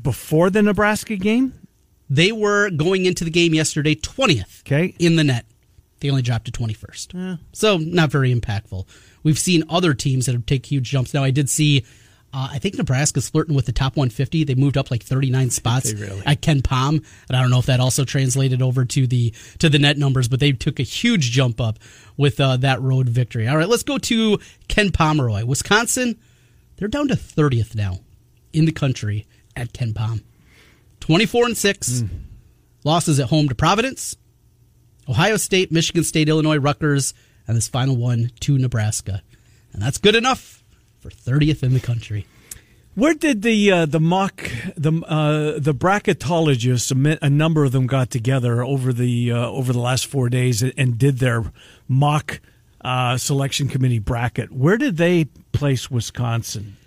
before 0.00 0.50
the 0.50 0.62
Nebraska 0.62 1.16
game? 1.16 1.54
They 2.08 2.32
were 2.32 2.70
going 2.70 3.04
into 3.06 3.24
the 3.24 3.30
game 3.30 3.54
yesterday 3.54 3.94
20th 3.94 4.60
Okay. 4.60 4.94
in 4.98 5.16
the 5.16 5.24
net. 5.24 5.44
They 6.00 6.10
only 6.10 6.22
dropped 6.22 6.44
to 6.46 6.52
21st. 6.52 7.38
So 7.52 7.78
not 7.78 8.10
very 8.10 8.34
impactful. 8.34 8.86
We've 9.22 9.38
seen 9.38 9.64
other 9.68 9.94
teams 9.94 10.26
that 10.26 10.32
have 10.32 10.46
take 10.46 10.66
huge 10.66 10.88
jumps. 10.90 11.12
Now 11.14 11.24
I 11.24 11.30
did 11.30 11.48
see 11.50 11.84
uh, 12.34 12.48
I 12.52 12.58
think 12.58 12.76
Nebraska's 12.76 13.30
flirting 13.30 13.54
with 13.54 13.64
the 13.64 13.72
top 13.72 13.96
150. 13.96 14.44
They 14.44 14.54
moved 14.54 14.76
up 14.76 14.90
like 14.90 15.02
39 15.02 15.48
spots 15.50 15.94
really? 15.94 16.22
at 16.26 16.42
KenPom, 16.42 17.02
and 17.28 17.36
I 17.36 17.40
don't 17.40 17.50
know 17.50 17.60
if 17.60 17.66
that 17.66 17.80
also 17.80 18.04
translated 18.04 18.60
over 18.60 18.84
to 18.84 19.06
the 19.06 19.32
to 19.58 19.70
the 19.70 19.78
net 19.78 19.96
numbers, 19.96 20.28
but 20.28 20.38
they 20.40 20.52
took 20.52 20.78
a 20.78 20.82
huge 20.82 21.30
jump 21.30 21.60
up 21.62 21.78
with 22.16 22.38
uh, 22.38 22.58
that 22.58 22.82
road 22.82 23.08
victory. 23.08 23.48
All 23.48 23.56
right, 23.56 23.68
let's 23.68 23.84
go 23.84 23.96
to 23.96 24.38
Ken 24.68 24.90
Pomeroy, 24.90 25.44
Wisconsin. 25.46 26.18
They're 26.76 26.88
down 26.88 27.08
to 27.08 27.14
30th 27.14 27.74
now 27.74 28.00
in 28.52 28.66
the 28.66 28.72
country 28.72 29.26
at 29.54 29.72
KenPom. 29.72 30.22
24 31.06 31.46
and 31.46 31.56
6. 31.56 32.02
Losses 32.82 33.20
at 33.20 33.28
home 33.28 33.48
to 33.48 33.54
Providence, 33.54 34.16
Ohio 35.08 35.36
State, 35.36 35.70
Michigan 35.70 36.02
State, 36.02 36.28
Illinois, 36.28 36.58
Rutgers, 36.58 37.14
and 37.46 37.56
this 37.56 37.68
final 37.68 37.96
one 37.96 38.32
to 38.40 38.58
Nebraska. 38.58 39.22
And 39.72 39.80
that's 39.80 39.98
good 39.98 40.16
enough 40.16 40.64
for 40.98 41.10
30th 41.10 41.62
in 41.62 41.74
the 41.74 41.80
country. 41.80 42.26
Where 42.96 43.14
did 43.14 43.42
the 43.42 43.70
uh, 43.70 43.86
the 43.86 44.00
mock 44.00 44.50
the 44.76 45.00
uh, 45.06 45.60
the 45.60 45.74
bracketologists 45.74 47.18
a, 47.22 47.30
number 47.30 47.62
of 47.62 47.70
them 47.70 47.86
got 47.86 48.10
together 48.10 48.64
over 48.64 48.92
the 48.92 49.30
uh, 49.30 49.48
over 49.50 49.72
the 49.72 49.78
last 49.78 50.06
four 50.06 50.28
days 50.28 50.62
and, 50.62 50.72
and 50.76 50.98
did 50.98 51.18
their 51.18 51.44
mock 51.86 52.40
uh, 52.80 53.16
selection 53.16 53.68
committee 53.68 53.98
bracket? 53.98 54.50
Where 54.50 54.78
did 54.78 54.96
they 54.96 55.26
place 55.52 55.90
Wisconsin? 55.90 56.78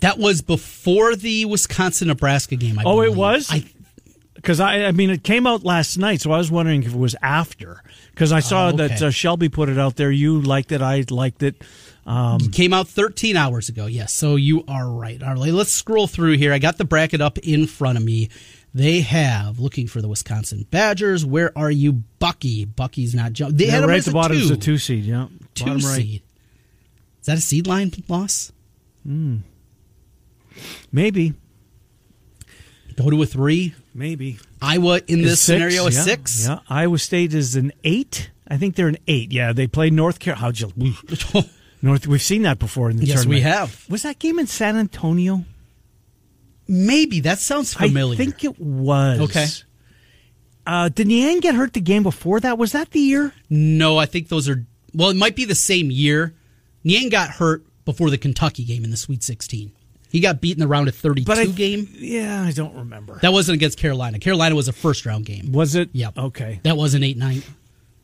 That 0.00 0.18
was 0.18 0.42
before 0.42 1.14
the 1.14 1.44
Wisconsin 1.44 2.08
Nebraska 2.08 2.56
game. 2.56 2.78
I 2.78 2.82
Oh, 2.84 3.02
it 3.02 3.14
was? 3.14 3.50
I, 3.50 3.64
Because 4.34 4.58
I, 4.60 4.84
I 4.84 4.92
mean, 4.92 5.10
it 5.10 5.22
came 5.22 5.46
out 5.46 5.64
last 5.64 5.98
night, 5.98 6.20
so 6.22 6.32
I 6.32 6.38
was 6.38 6.50
wondering 6.50 6.82
if 6.82 6.94
it 6.94 6.98
was 6.98 7.14
after. 7.22 7.82
Because 8.10 8.32
I 8.32 8.40
saw 8.40 8.68
Oh, 8.68 8.72
that 8.72 9.02
uh, 9.02 9.10
Shelby 9.10 9.48
put 9.48 9.68
it 9.68 9.78
out 9.78 9.96
there. 9.96 10.10
You 10.10 10.40
liked 10.40 10.72
it. 10.72 10.80
I 10.80 11.04
liked 11.10 11.42
it. 11.42 11.62
Um, 12.06 12.40
came 12.50 12.72
out 12.72 12.88
13 12.88 13.36
hours 13.36 13.68
ago. 13.68 13.86
Yes, 13.86 14.12
so 14.12 14.36
you 14.36 14.64
are 14.66 14.88
right. 14.88 15.22
All 15.22 15.34
right, 15.34 15.52
let's 15.52 15.70
scroll 15.70 16.06
through 16.06 16.38
here. 16.38 16.52
I 16.52 16.58
got 16.58 16.78
the 16.78 16.84
bracket 16.84 17.20
up 17.20 17.38
in 17.38 17.66
front 17.66 17.98
of 17.98 18.04
me. 18.04 18.30
They 18.72 19.00
have 19.00 19.58
looking 19.58 19.86
for 19.86 20.00
the 20.00 20.08
Wisconsin 20.08 20.66
Badgers. 20.70 21.26
Where 21.26 21.56
are 21.58 21.70
you, 21.70 21.92
Bucky? 22.18 22.64
Bucky's 22.64 23.14
not 23.14 23.32
jumping. 23.32 23.58
They 23.58 23.66
yeah, 23.66 23.72
had 23.72 23.84
right 23.84 23.98
at 23.98 24.04
the 24.04 24.12
bottom 24.12 24.36
two, 24.36 24.44
is 24.44 24.50
a 24.50 24.56
two 24.56 24.78
seed. 24.78 25.04
Yeah, 25.04 25.26
two 25.54 25.64
bottom 25.66 25.82
right. 25.82 25.96
seed. 25.96 26.22
Is 27.20 27.26
that 27.26 27.38
a 27.38 27.40
seed 27.40 27.66
line 27.66 27.92
loss? 28.08 28.52
Maybe, 30.92 31.34
Go 32.96 33.08
to 33.10 33.22
a 33.22 33.26
three. 33.26 33.74
maybe. 33.94 34.38
Iowa 34.60 35.00
in 35.06 35.22
this 35.22 35.32
Is 35.32 35.40
scenario 35.40 35.86
a 35.86 35.90
yeah, 35.90 36.00
six. 36.02 36.46
Yeah, 36.46 36.58
Iowa 36.68 36.98
State 36.98 37.32
is 37.32 37.56
an 37.56 37.72
eight. 37.82 38.30
I 38.46 38.56
think 38.58 38.74
they're 38.74 38.88
an 38.88 38.98
eight. 39.08 39.32
Yeah, 39.32 39.52
they 39.52 39.66
played 39.66 39.92
North 39.92 40.18
Carolina. 40.18 40.42
How'd 40.42 40.60
you? 40.60 41.42
North. 41.82 42.06
We've 42.06 42.20
seen 42.20 42.42
that 42.42 42.58
before 42.58 42.90
in 42.90 42.96
the 42.98 43.06
tournament 43.06 43.30
Yes, 43.30 43.36
we 43.36 43.40
have. 43.42 43.86
Was 43.88 44.02
that 44.02 44.18
game 44.18 44.38
in 44.38 44.46
San 44.46 44.76
Antonio? 44.76 45.44
Maybe 46.68 47.20
that 47.20 47.38
sounds 47.38 47.72
familiar. 47.74 48.14
I 48.14 48.16
think 48.16 48.44
it 48.44 48.58
was. 48.60 49.20
Okay. 49.20 49.46
Uh, 50.66 50.88
did 50.88 51.06
Niang 51.06 51.40
get 51.40 51.54
hurt 51.54 51.72
the 51.72 51.80
game 51.80 52.02
before 52.02 52.38
that? 52.40 52.58
Was 52.58 52.72
that 52.72 52.90
the 52.90 53.00
year? 53.00 53.32
No, 53.48 53.96
I 53.96 54.06
think 54.06 54.28
those 54.28 54.48
are. 54.48 54.64
Well, 54.94 55.08
it 55.08 55.16
might 55.16 55.36
be 55.36 55.44
the 55.44 55.54
same 55.54 55.90
year. 55.90 56.34
Niang 56.84 57.08
got 57.08 57.30
hurt 57.30 57.64
before 57.84 58.10
the 58.10 58.18
Kentucky 58.18 58.64
game 58.64 58.84
in 58.84 58.90
the 58.90 58.96
Sweet 58.96 59.22
16. 59.22 59.72
He 60.10 60.20
got 60.20 60.40
beat 60.40 60.52
in 60.56 60.60
the 60.60 60.66
round 60.68 60.88
of 60.88 60.94
32 60.94 61.24
But 61.24 61.38
I, 61.38 61.46
game. 61.46 61.88
Yeah, 61.94 62.42
I 62.42 62.50
don't 62.52 62.74
remember. 62.74 63.18
That 63.22 63.32
wasn't 63.32 63.54
against 63.54 63.78
Carolina. 63.78 64.18
Carolina 64.18 64.54
was 64.54 64.68
a 64.68 64.72
first 64.72 65.06
round 65.06 65.24
game. 65.24 65.52
was 65.52 65.74
it? 65.74 65.90
Yep. 65.92 66.18
Okay. 66.18 66.60
That 66.64 66.76
was 66.76 66.94
an 66.94 67.02
8 67.04 67.16
9. 67.16 67.42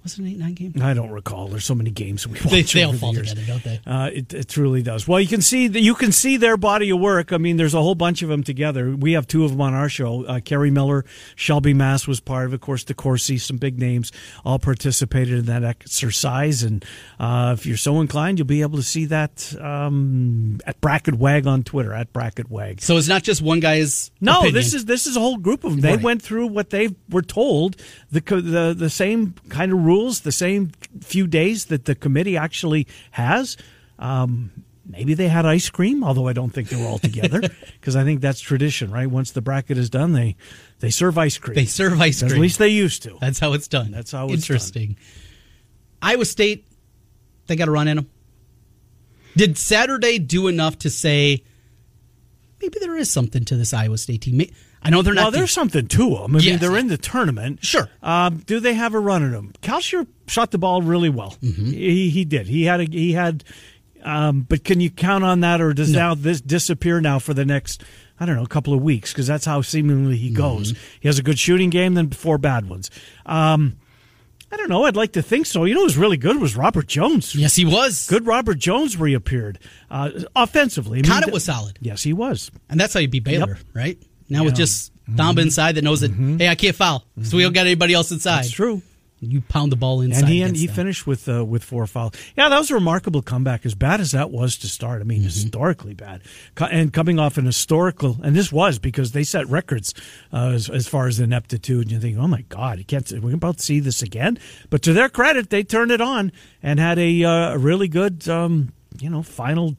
Was 0.07 0.13
it 0.15 0.21
an 0.21 0.29
8 0.29 0.39
9 0.39 0.55
game? 0.55 0.73
I 0.81 0.95
don't 0.95 1.11
recall. 1.11 1.49
There's 1.49 1.65
so 1.65 1.75
many 1.75 1.91
games 1.91 2.29
we 2.29 2.35
watch. 2.35 2.45
They, 2.45 2.63
they 2.63 2.85
all 2.85 2.93
the 2.93 2.99
fall 2.99 3.13
years. 3.13 3.31
together, 3.31 3.47
don't 3.47 3.65
they? 3.65 3.81
Uh, 3.85 4.07
it, 4.13 4.33
it 4.33 4.49
truly 4.49 4.81
does. 4.83 5.09
Well, 5.09 5.19
you 5.21 5.27
can 5.27 5.43
see 5.43 5.67
that 5.67 5.81
you 5.81 5.97
can 5.97 6.13
see 6.13 6.37
their 6.37 6.57
body 6.57 6.91
of 6.91 7.01
work. 7.01 7.33
I 7.33 7.39
mean, 7.39 7.57
there's 7.57 7.75
a 7.75 7.83
whole 7.83 7.97
bunch 7.97 8.23
of 8.23 8.29
them 8.29 8.45
together. 8.45 8.95
We 8.95 9.13
have 9.15 9.27
two 9.27 9.45
of 9.45 9.51
them 9.51 9.61
on 9.61 9.75
our 9.75 9.89
show. 9.89 10.25
Uh, 10.25 10.39
Kerry 10.39 10.71
Miller, 10.71 11.05
Shelby 11.35 11.75
Mast 11.75 12.07
was 12.07 12.21
part 12.21 12.47
of, 12.47 12.53
of 12.53 12.61
course, 12.61 12.85
DeCourcy, 12.85 13.41
some 13.41 13.57
big 13.57 13.81
names 13.81 14.13
all 14.45 14.61
participated 14.61 15.41
in 15.41 15.45
that 15.47 15.65
exercise. 15.65 16.63
And 16.63 16.85
uh, 17.19 17.57
if 17.59 17.67
you're 17.67 17.77
so 17.77 18.01
inclined, 18.01 18.39
you'll 18.39 18.47
be 18.47 18.63
able 18.63 18.77
to 18.77 18.85
see 18.85 19.07
that 19.07 19.55
um, 19.61 20.61
at 20.67 20.81
Bracket 20.81 21.15
Wag 21.17 21.47
on 21.49 21.65
Twitter 21.65 21.93
at 21.93 22.13
Bracket 22.13 22.49
Wag. 22.51 22.81
So 22.81 22.97
it's 22.97 23.09
not 23.09 23.25
just 23.25 23.43
one 23.43 23.59
guy's. 23.61 24.11
No, 24.21 24.35
opinion. 24.35 24.55
this 24.55 24.73
is 24.75 24.85
this 24.85 25.07
is 25.07 25.17
a 25.17 25.21
whole 25.21 25.37
group 25.39 25.65
of 25.65 25.73
them. 25.73 25.81
They 25.81 25.95
Right. 25.97 26.03
went 26.03 26.23
through 26.23 26.49
what 26.49 26.71
they 26.71 26.91
were 27.11 27.23
told 27.23 27.77
the 28.13 28.21
the 28.21 28.75
the 28.77 28.91
same 28.91 29.35
kind 29.49 29.73
of 29.73 29.79
rules, 29.97 30.21
the 30.21 30.33
same 30.33 30.71
few 31.01 31.27
days 31.27 31.67
that 31.67 31.85
the 31.85 31.95
committee 31.95 32.37
actually 32.37 32.87
has. 33.13 33.57
Um, 33.99 34.51
Maybe 34.89 35.15
they 35.15 35.27
had 35.27 35.45
ice 35.47 35.69
cream, 35.69 36.05
although 36.05 36.29
I 36.29 36.33
don't 36.33 36.51
think 36.51 36.69
they 36.69 36.77
were 36.77 36.87
all 36.87 36.99
together 36.99 37.41
because 37.81 37.97
I 37.97 38.05
think 38.05 38.21
that's 38.21 38.41
tradition, 38.41 38.93
right? 38.93 39.11
Once 39.11 39.33
the 39.33 39.43
bracket 39.43 39.79
is 39.79 39.91
done, 39.91 40.13
they 40.13 40.37
they 40.79 40.91
serve 40.91 41.19
ice 41.19 41.39
cream. 41.39 41.57
They 41.57 41.65
serve 41.65 42.01
ice 42.01 42.21
cream. 42.21 42.33
At 42.33 42.39
least 42.39 42.59
they 42.61 42.69
used 42.69 43.03
to. 43.03 43.19
That's 43.21 43.41
how 43.41 43.53
it's 43.55 43.67
done. 43.67 43.91
That's 43.91 44.13
how 44.13 44.27
it's 44.27 44.31
done. 44.33 44.37
interesting. 44.37 44.97
Iowa 46.01 46.25
State, 46.25 46.69
they 47.49 47.57
got 47.57 47.67
a 47.67 47.73
run 47.73 47.89
in 47.89 47.97
them. 47.97 48.11
Did 49.37 49.59
Saturday 49.59 50.19
do 50.21 50.47
enough 50.47 50.79
to 50.79 50.91
say 50.91 51.43
maybe 52.63 52.79
there 52.79 52.97
is 52.97 53.11
something 53.11 53.45
to 53.47 53.57
this 53.57 53.75
Iowa 53.75 53.99
State 53.99 54.23
team? 54.23 54.41
I 54.87 54.91
know 54.91 55.03
they're 55.03 55.15
not. 55.15 55.23
Well, 55.25 55.31
there's 55.33 55.51
the, 55.51 55.61
something 55.61 55.87
to 55.89 56.11
them. 56.17 56.37
I 56.37 56.39
Yes. 56.41 56.47
mean, 56.47 56.59
they're 56.59 56.79
in 56.79 56.89
the 56.89 56.99
tournament. 56.99 57.65
Sure. 57.65 57.89
Um, 58.03 58.39
do 58.39 58.61
they 58.61 58.75
have 58.75 58.95
a 58.95 59.01
run 59.01 59.23
in 59.23 59.33
them? 59.33 59.53
Kalscheur 59.63 60.07
shot 60.27 60.51
the 60.51 60.59
ball 60.59 60.83
really 60.83 61.09
well. 61.11 61.37
Mm-hmm. 61.43 61.67
He 61.67 62.11
he 62.11 62.25
did. 62.25 62.47
He 62.47 62.65
had 62.65 62.81
a 62.81 62.85
he 62.85 63.13
had. 63.13 63.45
Um, 64.05 64.43
but 64.49 64.63
can 64.63 64.79
you 64.81 64.89
count 64.91 65.25
on 65.25 65.41
that, 65.41 65.61
or 65.61 65.73
does 65.73 65.91
No. 65.93 65.99
now 65.99 66.15
this 66.15 66.41
disappear 66.41 67.01
now 67.01 67.19
for 67.19 67.35
the 67.35 67.45
next? 67.45 67.83
I 68.21 68.25
don't 68.25 68.37
know, 68.37 68.45
a 68.45 68.49
couple 68.49 68.73
of 68.73 68.81
weeks 68.81 69.13
because 69.13 69.27
that's 69.27 69.45
how 69.45 69.61
seemingly 69.63 70.17
he 70.17 70.31
goes. 70.31 70.73
Mm-hmm. 70.73 70.83
He 71.01 71.09
has 71.09 71.19
a 71.19 71.23
good 71.23 71.39
shooting 71.39 71.69
game, 71.71 71.95
then 71.95 72.11
four 72.11 72.39
bad 72.39 72.67
ones. 72.69 72.91
Um, 73.27 73.77
I 74.51 74.57
don't 74.57 74.71
know. 74.71 74.85
I'd 74.85 74.97
like 74.97 75.13
to 75.15 75.23
think 75.23 75.45
so. 75.45 75.65
You 75.65 75.75
know, 75.75 75.81
who 75.81 75.85
was 75.87 75.97
really 75.99 76.17
good 76.17 76.41
was 76.41 76.57
Robert 76.57 76.87
Jones. 76.87 77.35
yes, 77.35 77.57
he 77.57 77.65
was. 77.67 78.07
Good 78.07 78.25
Robert 78.27 78.59
Jones 78.59 78.97
reappeared 78.97 79.59
uh, 79.91 80.11
offensively. 80.37 81.01
I 81.01 81.03
mean, 81.03 81.11
Conant 81.11 81.33
was 81.33 81.45
solid. 81.45 81.79
Yes, 81.83 82.05
he 82.05 82.13
was. 82.13 82.51
And 82.71 82.79
that's 82.81 82.95
how 82.95 83.01
you 83.01 83.09
beat 83.09 83.25
Baylor, 83.25 83.59
right? 83.75 83.99
Now 84.29 84.45
with 84.45 84.55
just 84.57 84.93
Thamba 85.11 85.43
inside 85.43 85.77
that 85.77 85.85
knows 85.85 86.01
that, 86.01 86.11
hey, 86.11 86.49
I 86.49 86.55
can't 86.55 86.75
foul. 86.77 87.05
So 87.23 87.37
we 87.37 87.43
don't 87.45 87.53
got 87.53 87.67
anybody 87.67 87.95
else 87.95 88.11
inside. 88.11 88.39
That's 88.39 88.51
true. 88.51 88.83
You 89.19 89.41
pound 89.41 89.73
the 89.73 89.77
ball 89.77 90.03
inside. 90.03 90.21
And 90.25 90.29
he 90.29 90.43
against 90.43 90.61
he 90.61 90.67
finished 90.67 91.07
with 91.07 91.27
uh, 91.27 91.43
with 91.43 91.65
four 91.65 91.87
fouls. 91.87 92.13
Yeah, 92.37 92.51
that 92.51 92.59
was 92.59 92.71
a 92.71 92.75
remarkable 92.75 93.23
comeback. 93.23 93.65
As 93.65 93.75
bad 93.75 93.99
as 93.99 94.11
that 94.13 94.31
was 94.31 94.59
to 94.59 94.67
start, 94.69 95.01
I 95.01 95.05
mean, 95.05 95.21
Mm-hmm. 95.21 95.25
historically 95.25 95.95
bad, 95.95 96.21
and 96.61 96.93
coming 96.93 97.19
off 97.19 97.39
an 97.39 97.47
historical, 97.47 98.19
and 98.23 98.37
this 98.37 98.53
was 98.53 98.79
because 98.79 99.13
they 99.13 99.25
set 99.25 99.49
records 99.49 99.95
uh, 100.35 100.51
as, 100.51 100.69
as 100.69 100.87
far 100.87 101.07
as 101.07 101.19
ineptitude. 101.19 101.85
And 101.85 101.93
you 101.93 101.99
think, 101.99 102.19
oh 102.19 102.29
my 102.29 102.43
God, 102.51 102.77
you 102.79 102.85
can't. 102.85 103.11
We're 103.11 103.35
about 103.35 103.59
see 103.59 103.81
this 103.81 104.03
again. 104.03 104.39
But 104.69 104.83
to 104.83 104.93
their 104.93 105.09
credit, 105.09 105.49
they 105.49 105.63
turned 105.63 105.93
it 105.93 106.03
on 106.03 106.31
and 106.63 106.79
had 106.79 106.99
a, 106.99 107.25
uh, 107.25 107.55
a 107.55 107.59
really 107.59 107.89
good, 107.89 108.29
um, 108.29 108.75
you 109.01 109.09
know, 109.09 109.23
final 109.23 109.77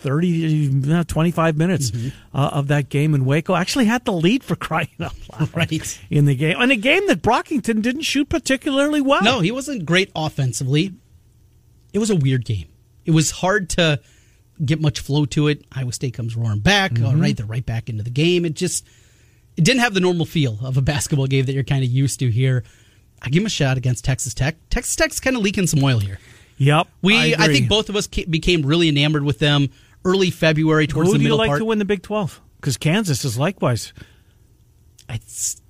30, 0.00 0.92
uh, 0.92 1.04
25 1.04 1.56
minutes 1.56 1.90
Mm-hmm. 1.90 2.08
uh, 2.36 2.48
of 2.48 2.68
that 2.68 2.88
game 2.88 3.14
in 3.14 3.24
Waco. 3.24 3.54
Actually 3.54 3.86
had 3.86 4.04
the 4.04 4.12
lead 4.12 4.42
for 4.44 4.56
crying 4.56 4.88
out 5.00 5.14
loud 5.38 5.50
Right. 5.56 5.98
in 6.10 6.24
the 6.24 6.34
game. 6.34 6.56
And 6.58 6.70
a 6.72 6.76
game 6.76 7.06
that 7.08 7.22
Brockington 7.22 7.82
didn't 7.82 8.02
shoot 8.02 8.28
particularly 8.28 9.00
well. 9.00 9.22
No, 9.22 9.40
he 9.40 9.50
wasn't 9.50 9.84
great 9.86 10.10
offensively. 10.14 10.94
It 11.92 11.98
was 11.98 12.10
a 12.10 12.16
weird 12.16 12.44
game. 12.44 12.66
It 13.04 13.12
was 13.12 13.30
hard 13.30 13.70
to 13.70 14.00
get 14.64 14.80
much 14.80 15.00
flow 15.00 15.24
to 15.26 15.48
it. 15.48 15.64
Iowa 15.72 15.92
State 15.92 16.14
comes 16.14 16.36
roaring 16.36 16.60
back. 16.60 16.92
All 17.00 17.12
Mm-hmm. 17.12 17.20
right, 17.20 17.36
they're 17.36 17.46
right 17.46 17.64
back 17.64 17.88
into 17.88 18.02
the 18.02 18.10
game. 18.10 18.44
It 18.44 18.54
just 18.54 18.86
it 19.56 19.64
didn't 19.64 19.80
have 19.80 19.94
the 19.94 20.00
normal 20.00 20.26
feel 20.26 20.58
of 20.62 20.76
a 20.76 20.82
basketball 20.82 21.26
game 21.26 21.46
that 21.46 21.52
you're 21.52 21.64
kind 21.64 21.82
of 21.82 21.90
used 21.90 22.20
to 22.20 22.30
here. 22.30 22.62
I 23.22 23.30
give 23.30 23.42
him 23.42 23.46
a 23.46 23.50
shot 23.50 23.76
against 23.76 24.04
Texas 24.04 24.34
Tech. 24.34 24.56
Texas 24.70 24.94
Tech's 24.94 25.18
kind 25.18 25.34
of 25.36 25.42
leaking 25.42 25.66
some 25.66 25.82
oil 25.82 25.98
here. 25.98 26.18
Yep. 26.58 26.86
We, 27.02 27.16
I, 27.16 27.24
agree. 27.44 27.54
think 27.54 27.68
both 27.68 27.88
of 27.88 27.96
us 27.96 28.06
became 28.06 28.62
really 28.62 28.88
enamored 28.88 29.24
with 29.24 29.38
them 29.38 29.70
early 30.08 30.30
February 30.30 30.86
towards 30.86 31.08
Who 31.10 31.12
the 31.14 31.18
do 31.18 31.24
you 31.24 31.36
like 31.36 31.48
part. 31.48 31.58
to 31.60 31.64
win 31.64 31.78
the 31.78 31.84
Big 31.84 32.02
12? 32.02 32.40
Because 32.60 32.76
Kansas 32.76 33.24
is 33.24 33.38
likewise. 33.38 33.92
It's- 35.08 35.60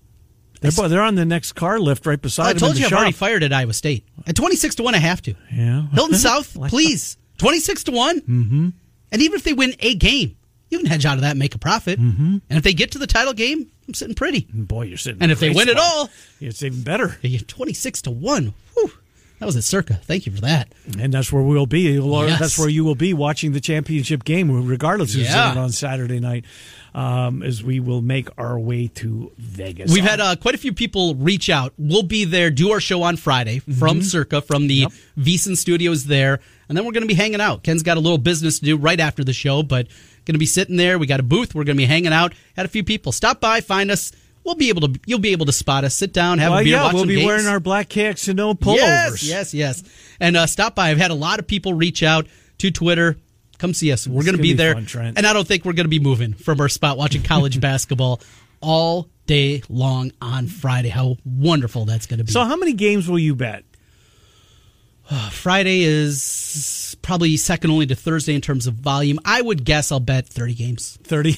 They're, 0.61 0.88
they're 0.88 1.03
on 1.03 1.14
the 1.14 1.24
next 1.24 1.53
car 1.53 1.79
lift 1.79 2.07
right 2.07 2.20
beside 2.20 2.46
I 2.48 2.53
them 2.55 2.59
told 2.61 2.79
you 2.79 2.87
I've 2.87 2.92
already 2.92 3.12
fired 3.12 3.42
at 3.42 3.53
Iowa 3.53 3.72
State. 3.72 4.05
At 4.27 4.35
26 4.37 4.74
to 4.77 4.83
1, 4.83 4.94
I 4.94 4.98
have 4.98 5.22
to. 5.22 5.35
Yeah. 5.53 5.87
Hilton 5.92 6.16
South, 6.18 6.57
Like- 6.57 6.70
please. 6.70 7.16
26 7.38 7.85
to 7.85 7.92
one 7.92 8.20
Mm-hmm. 8.22 8.68
And 9.12 9.22
even 9.22 9.37
if 9.37 9.44
they 9.44 9.53
win 9.53 9.74
a 9.79 9.94
game, 9.94 10.37
you 10.70 10.79
can 10.79 10.87
hedge 10.87 11.07
out 11.07 11.14
of 11.14 11.20
that 11.22 11.31
and 11.31 11.38
make 11.38 11.55
a 11.55 11.59
profit. 11.59 11.98
Mm-hmm. 12.01 12.38
And 12.51 12.59
if 12.59 12.62
they 12.64 12.74
get 12.74 12.90
to 12.92 12.98
the 12.98 13.07
title 13.07 13.33
game, 13.33 13.70
I'm 13.87 13.94
sitting 13.94 14.14
pretty. 14.16 14.46
Boy, 14.53 14.83
you're 14.87 14.98
sitting. 14.98 15.22
And 15.22 15.31
if 15.33 15.38
they 15.40 15.48
win 15.48 15.66
great 15.66 15.68
it 15.68 15.79
all, 15.79 16.11
it's 16.40 16.62
even 16.62 16.83
better. 16.83 17.16
26 17.46 18.03
to 18.03 18.11
1. 18.11 18.53
Whew. 18.74 18.92
That 19.38 19.46
was 19.46 19.57
at 19.57 19.62
Circa. 19.64 19.94
Thank 19.94 20.27
you 20.27 20.33
for 20.33 20.40
that. 20.40 20.72
And 20.98 21.14
that's 21.14 21.33
where 21.33 21.42
we'll 21.42 21.66
be. 21.66 21.83
Yes. 21.92 22.40
That's 22.40 22.59
where 22.59 22.68
you 22.68 22.85
will 22.85 22.96
be 22.96 23.14
watching 23.14 23.53
the 23.53 23.61
championship 23.61 24.24
game, 24.24 24.51
regardless 24.66 25.14
who's 25.14 25.29
Yeah. 25.29 25.53
in 25.53 25.59
it 25.59 25.61
on 25.61 25.70
Saturday 25.70 26.18
night, 26.18 26.44
um, 26.92 27.44
as 27.44 27.62
we 27.62 27.79
will 27.79 28.03
make 28.03 28.29
our 28.37 28.59
way 28.59 28.88
to 28.96 29.31
Vegas. 29.38 29.92
We've 29.92 30.03
had 30.03 30.18
uh, 30.20 30.35
quite 30.37 30.57
a 30.57 30.59
few 30.59 30.72
people 30.72 31.14
reach 31.14 31.48
out. 31.51 31.72
We'll 31.79 32.03
be 32.03 32.24
there, 32.24 32.51
do 32.51 32.72
our 32.72 32.81
show 32.81 33.03
on 33.05 33.16
Friday 33.16 33.61
from 33.61 34.03
Circa, 34.03 34.40
from 34.42 34.66
the 34.66 34.74
Yep. 34.74 34.92
VSiN 35.18 35.57
studios 35.57 36.05
there. 36.07 36.40
And 36.68 36.77
then 36.77 36.85
we're 36.85 36.92
going 36.92 37.03
to 37.05 37.09
be 37.09 37.14
hanging 37.14 37.40
out. 37.40 37.62
Ken's 37.62 37.83
got 37.85 37.96
a 37.96 38.01
little 38.01 38.18
business 38.18 38.59
to 38.59 38.64
do 38.64 38.77
right 38.77 38.98
after 38.98 39.22
the 39.22 39.33
show, 39.33 39.62
but 39.62 39.87
going 40.24 40.35
to 40.35 40.38
be 40.38 40.46
sitting 40.46 40.77
there. 40.77 40.98
We 40.98 41.07
got 41.07 41.20
a 41.20 41.22
booth. 41.22 41.55
We're 41.55 41.64
going 41.64 41.77
to 41.77 41.81
be 41.81 41.87
hanging 41.87 42.12
out. 42.12 42.35
Had 42.57 42.66
a 42.66 42.68
few 42.68 42.83
people 42.85 43.12
stop 43.12 43.40
by, 43.40 43.61
find 43.61 43.90
us. 43.90 44.11
We'll 44.48 44.54
be 44.54 44.70
able 44.70 44.88
to. 44.88 45.00
You'll 45.04 45.18
be 45.18 45.32
able 45.32 45.44
to 45.44 45.52
spot 45.52 45.84
us. 45.84 45.94
Sit 45.94 46.14
down, 46.14 46.38
have 46.38 46.52
well, 46.52 46.61
a 46.61 46.64
beer, 46.64 46.76
yeah, 46.76 46.90
we'll 46.90 47.04
be 47.04 47.16
games. 47.16 47.26
wearing 47.26 47.46
our 47.46 47.61
black 47.61 47.90
KXNO 47.90 48.58
pullovers. 48.58 49.22
Yes, 49.22 49.22
yes, 49.22 49.52
yes. 49.52 49.82
And 50.20 50.38
uh, 50.38 50.46
stop 50.46 50.74
by. 50.74 50.88
I've 50.88 50.96
had 50.96 51.11
a 51.11 51.14
lot 51.14 51.38
of 51.38 51.46
people 51.46 51.74
reach 51.74 52.02
out 52.02 52.26
to 52.56 52.70
Twitter. 52.70 53.18
Come 53.58 53.74
see 53.74 53.92
us. 53.92 54.08
We're 54.08 54.22
going 54.22 54.24
to 54.24 54.30
gonna 54.32 54.42
be 54.42 54.52
be 54.52 54.56
there. 54.56 54.72
fun, 54.72 55.12
and 55.16 55.26
I 55.26 55.34
don't 55.34 55.46
think 55.46 55.66
we're 55.66 55.74
going 55.74 55.84
to 55.84 55.90
be 55.90 56.00
moving 56.00 56.32
from 56.32 56.62
our 56.62 56.70
spot 56.70 56.96
watching 56.96 57.22
college 57.22 57.61
basketball 57.61 58.22
all 58.62 59.11
day 59.26 59.62
long 59.68 60.12
on 60.22 60.46
Friday. 60.46 60.88
How 60.88 61.18
wonderful 61.26 61.84
that's 61.84 62.06
going 62.06 62.16
to 62.16 62.24
be. 62.24 62.32
So, 62.32 62.42
how 62.42 62.56
many 62.56 62.72
games 62.72 63.06
will 63.06 63.18
you 63.18 63.34
bet? 63.34 63.64
Friday 65.30 65.82
is 65.82 66.96
probably 67.02 67.37
second 67.37 67.70
only 67.70 67.84
to 67.84 67.94
Thursday 67.94 68.34
in 68.34 68.40
terms 68.40 68.66
of 68.66 68.76
volume. 68.76 69.18
I 69.26 69.42
would 69.42 69.66
guess 69.66 69.92
I'll 69.92 70.00
bet 70.00 70.26
30 70.26 70.54
games. 70.54 70.98
30? 71.02 71.37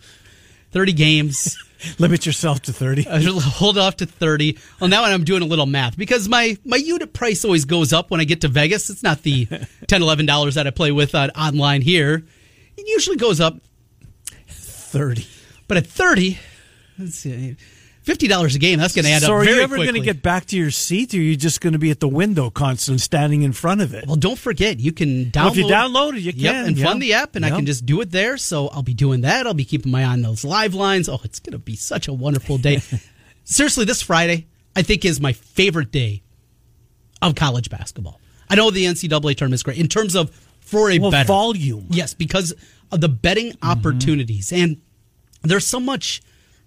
30 0.72 0.92
games. 0.92 1.56
Limit 1.98 2.26
yourself 2.26 2.60
to 2.62 2.72
30. 2.72 3.06
I'll 3.08 3.40
hold 3.40 3.78
off 3.78 3.96
to 3.96 4.06
30. 4.06 4.58
Well, 4.80 4.88
now 4.88 5.04
I'm 5.04 5.24
doing 5.24 5.42
a 5.42 5.46
little 5.46 5.66
math 5.66 5.96
because 5.96 6.28
my, 6.28 6.56
my 6.64 6.76
unit 6.76 7.12
price 7.12 7.44
always 7.44 7.64
goes 7.64 7.92
up 7.92 8.10
when 8.10 8.20
I 8.20 8.24
get 8.24 8.40
to 8.42 8.48
Vegas. 8.48 8.90
It's 8.90 9.02
not 9.02 9.22
the 9.22 9.46
10 9.88 10.00
$11 10.00 10.54
that 10.54 10.66
I 10.66 10.70
play 10.70 10.92
with 10.92 11.14
uh, 11.14 11.30
online 11.36 11.82
here. 11.82 12.24
It 12.76 12.88
usually 12.88 13.16
goes 13.16 13.40
up, 13.40 13.56
30. 14.48 15.26
but 15.68 15.76
at 15.76 15.86
30, 15.86 16.38
let's 16.98 17.14
see, 17.16 17.56
$50 18.04 18.54
a 18.54 18.58
game, 18.58 18.78
that's 18.78 18.94
going 18.94 19.04
to 19.06 19.10
add 19.10 19.22
so 19.22 19.26
up 19.26 19.28
So, 19.28 19.34
are 19.34 19.44
you 19.54 19.62
ever 19.62 19.76
going 19.76 19.94
to 19.94 20.00
get 20.00 20.22
back 20.22 20.44
to 20.46 20.56
your 20.56 20.70
seat, 20.70 21.14
or 21.14 21.16
are 21.16 21.20
you 21.20 21.36
just 21.36 21.60
going 21.60 21.72
to 21.72 21.78
be 21.78 21.90
at 21.90 22.00
the 22.00 22.08
window 22.08 22.50
constantly 22.50 22.98
standing 22.98 23.42
in 23.42 23.52
front 23.52 23.80
of 23.80 23.94
it? 23.94 24.06
Well, 24.06 24.16
don't 24.16 24.38
forget, 24.38 24.78
you 24.78 24.92
can 24.92 25.26
download. 25.30 25.34
Well, 25.34 25.48
if 25.52 25.56
you 25.56 25.64
download 25.66 26.16
it, 26.16 26.20
you 26.20 26.32
Yep, 26.36 26.52
can, 26.54 26.66
and 26.66 26.76
yeah. 26.76 26.84
fund 26.84 27.00
the 27.02 27.14
app, 27.14 27.34
and 27.36 27.44
I 27.46 27.50
can 27.50 27.64
just 27.66 27.86
do 27.86 28.00
it 28.02 28.10
there. 28.10 28.36
So 28.36 28.68
I'll 28.68 28.82
be 28.82 28.94
doing 28.94 29.22
that. 29.22 29.46
I'll 29.46 29.54
be 29.54 29.64
keeping 29.64 29.90
my 29.90 30.02
eye 30.02 30.08
on 30.12 30.22
those 30.22 30.44
live 30.44 30.74
lines. 30.74 31.08
Oh, 31.08 31.20
it's 31.24 31.40
going 31.40 31.52
to 31.52 31.58
be 31.58 31.76
such 31.76 32.06
a 32.08 32.12
wonderful 32.12 32.58
day. 32.58 32.82
Seriously, 33.44 33.84
this 33.84 34.02
Friday, 34.02 34.46
I 34.76 34.82
think, 34.82 35.04
is 35.04 35.20
my 35.20 35.32
favorite 35.32 35.90
day 35.90 36.22
of 37.22 37.34
college 37.34 37.70
basketball. 37.70 38.20
I 38.50 38.54
know 38.56 38.70
the 38.70 38.84
NCAA 38.84 39.34
tournament 39.36 39.54
is 39.54 39.62
great 39.62 39.78
in 39.78 39.88
terms 39.88 40.14
of 40.14 40.30
for 40.60 40.90
a 40.90 40.98
Well, 40.98 41.10
better 41.10 41.26
volume. 41.26 41.86
Yes, 41.90 42.12
because 42.14 42.54
of 42.92 43.00
the 43.00 43.08
betting 43.08 43.52
Mm-hmm. 43.52 43.70
opportunities. 43.70 44.52
And 44.52 44.80
there's 45.42 45.66
so 45.66 45.80
much, 45.80 46.22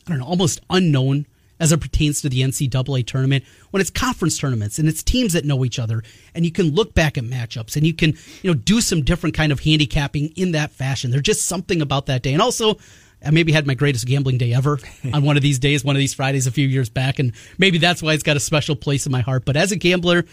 I 0.07 0.11
don't 0.11 0.19
know, 0.19 0.25
almost 0.25 0.61
unknown 0.69 1.25
as 1.59 1.71
it 1.71 1.81
pertains 1.81 2.21
to 2.21 2.29
the 2.29 2.41
NCAA 2.41 3.05
tournament 3.05 3.43
when 3.71 3.81
it's 3.81 3.89
conference 3.89 4.37
tournaments 4.37 4.79
and 4.79 4.87
it's 4.87 5.03
teams 5.03 5.33
that 5.33 5.43
know 5.43 5.65
each 5.65 5.79
other 5.79 6.03
and 6.33 6.45
you 6.45 6.51
can 6.51 6.73
look 6.73 6.93
back 6.93 7.17
at 7.17 7.23
matchups 7.23 7.75
and 7.75 7.85
you 7.85 7.93
can, 7.93 8.11
you 8.41 8.51
know, 8.51 8.53
do 8.53 8.79
some 8.79 9.01
different 9.01 9.35
kind 9.35 9.51
of 9.51 9.59
handicapping 9.59 10.27
in 10.35 10.51
that 10.51 10.71
fashion. 10.71 11.11
There's 11.11 11.23
just 11.23 11.45
something 11.45 11.81
about 11.81 12.05
that 12.05 12.21
day. 12.21 12.33
And 12.33 12.41
also, 12.41 12.77
I 13.25 13.31
maybe 13.31 13.51
had 13.51 13.65
my 13.65 13.73
greatest 13.73 14.05
gambling 14.05 14.37
day 14.37 14.53
ever 14.53 14.79
on 15.13 15.23
one 15.23 15.35
of 15.35 15.43
these 15.43 15.59
days, 15.59 15.83
one 15.83 15.95
of 15.95 15.99
these 15.99 16.13
Fridays 16.13 16.47
a 16.47 16.51
few 16.51 16.67
years 16.67 16.89
back, 16.89 17.19
and 17.19 17.33
maybe 17.57 17.79
that's 17.79 18.01
why 18.01 18.13
it's 18.13 18.23
got 18.23 18.37
a 18.37 18.41
special 18.41 18.75
place 18.75 19.05
in 19.05 19.11
my 19.11 19.21
heart. 19.21 19.43
But 19.43 19.57
as 19.57 19.71
a 19.71 19.75
gambler, 19.75 20.25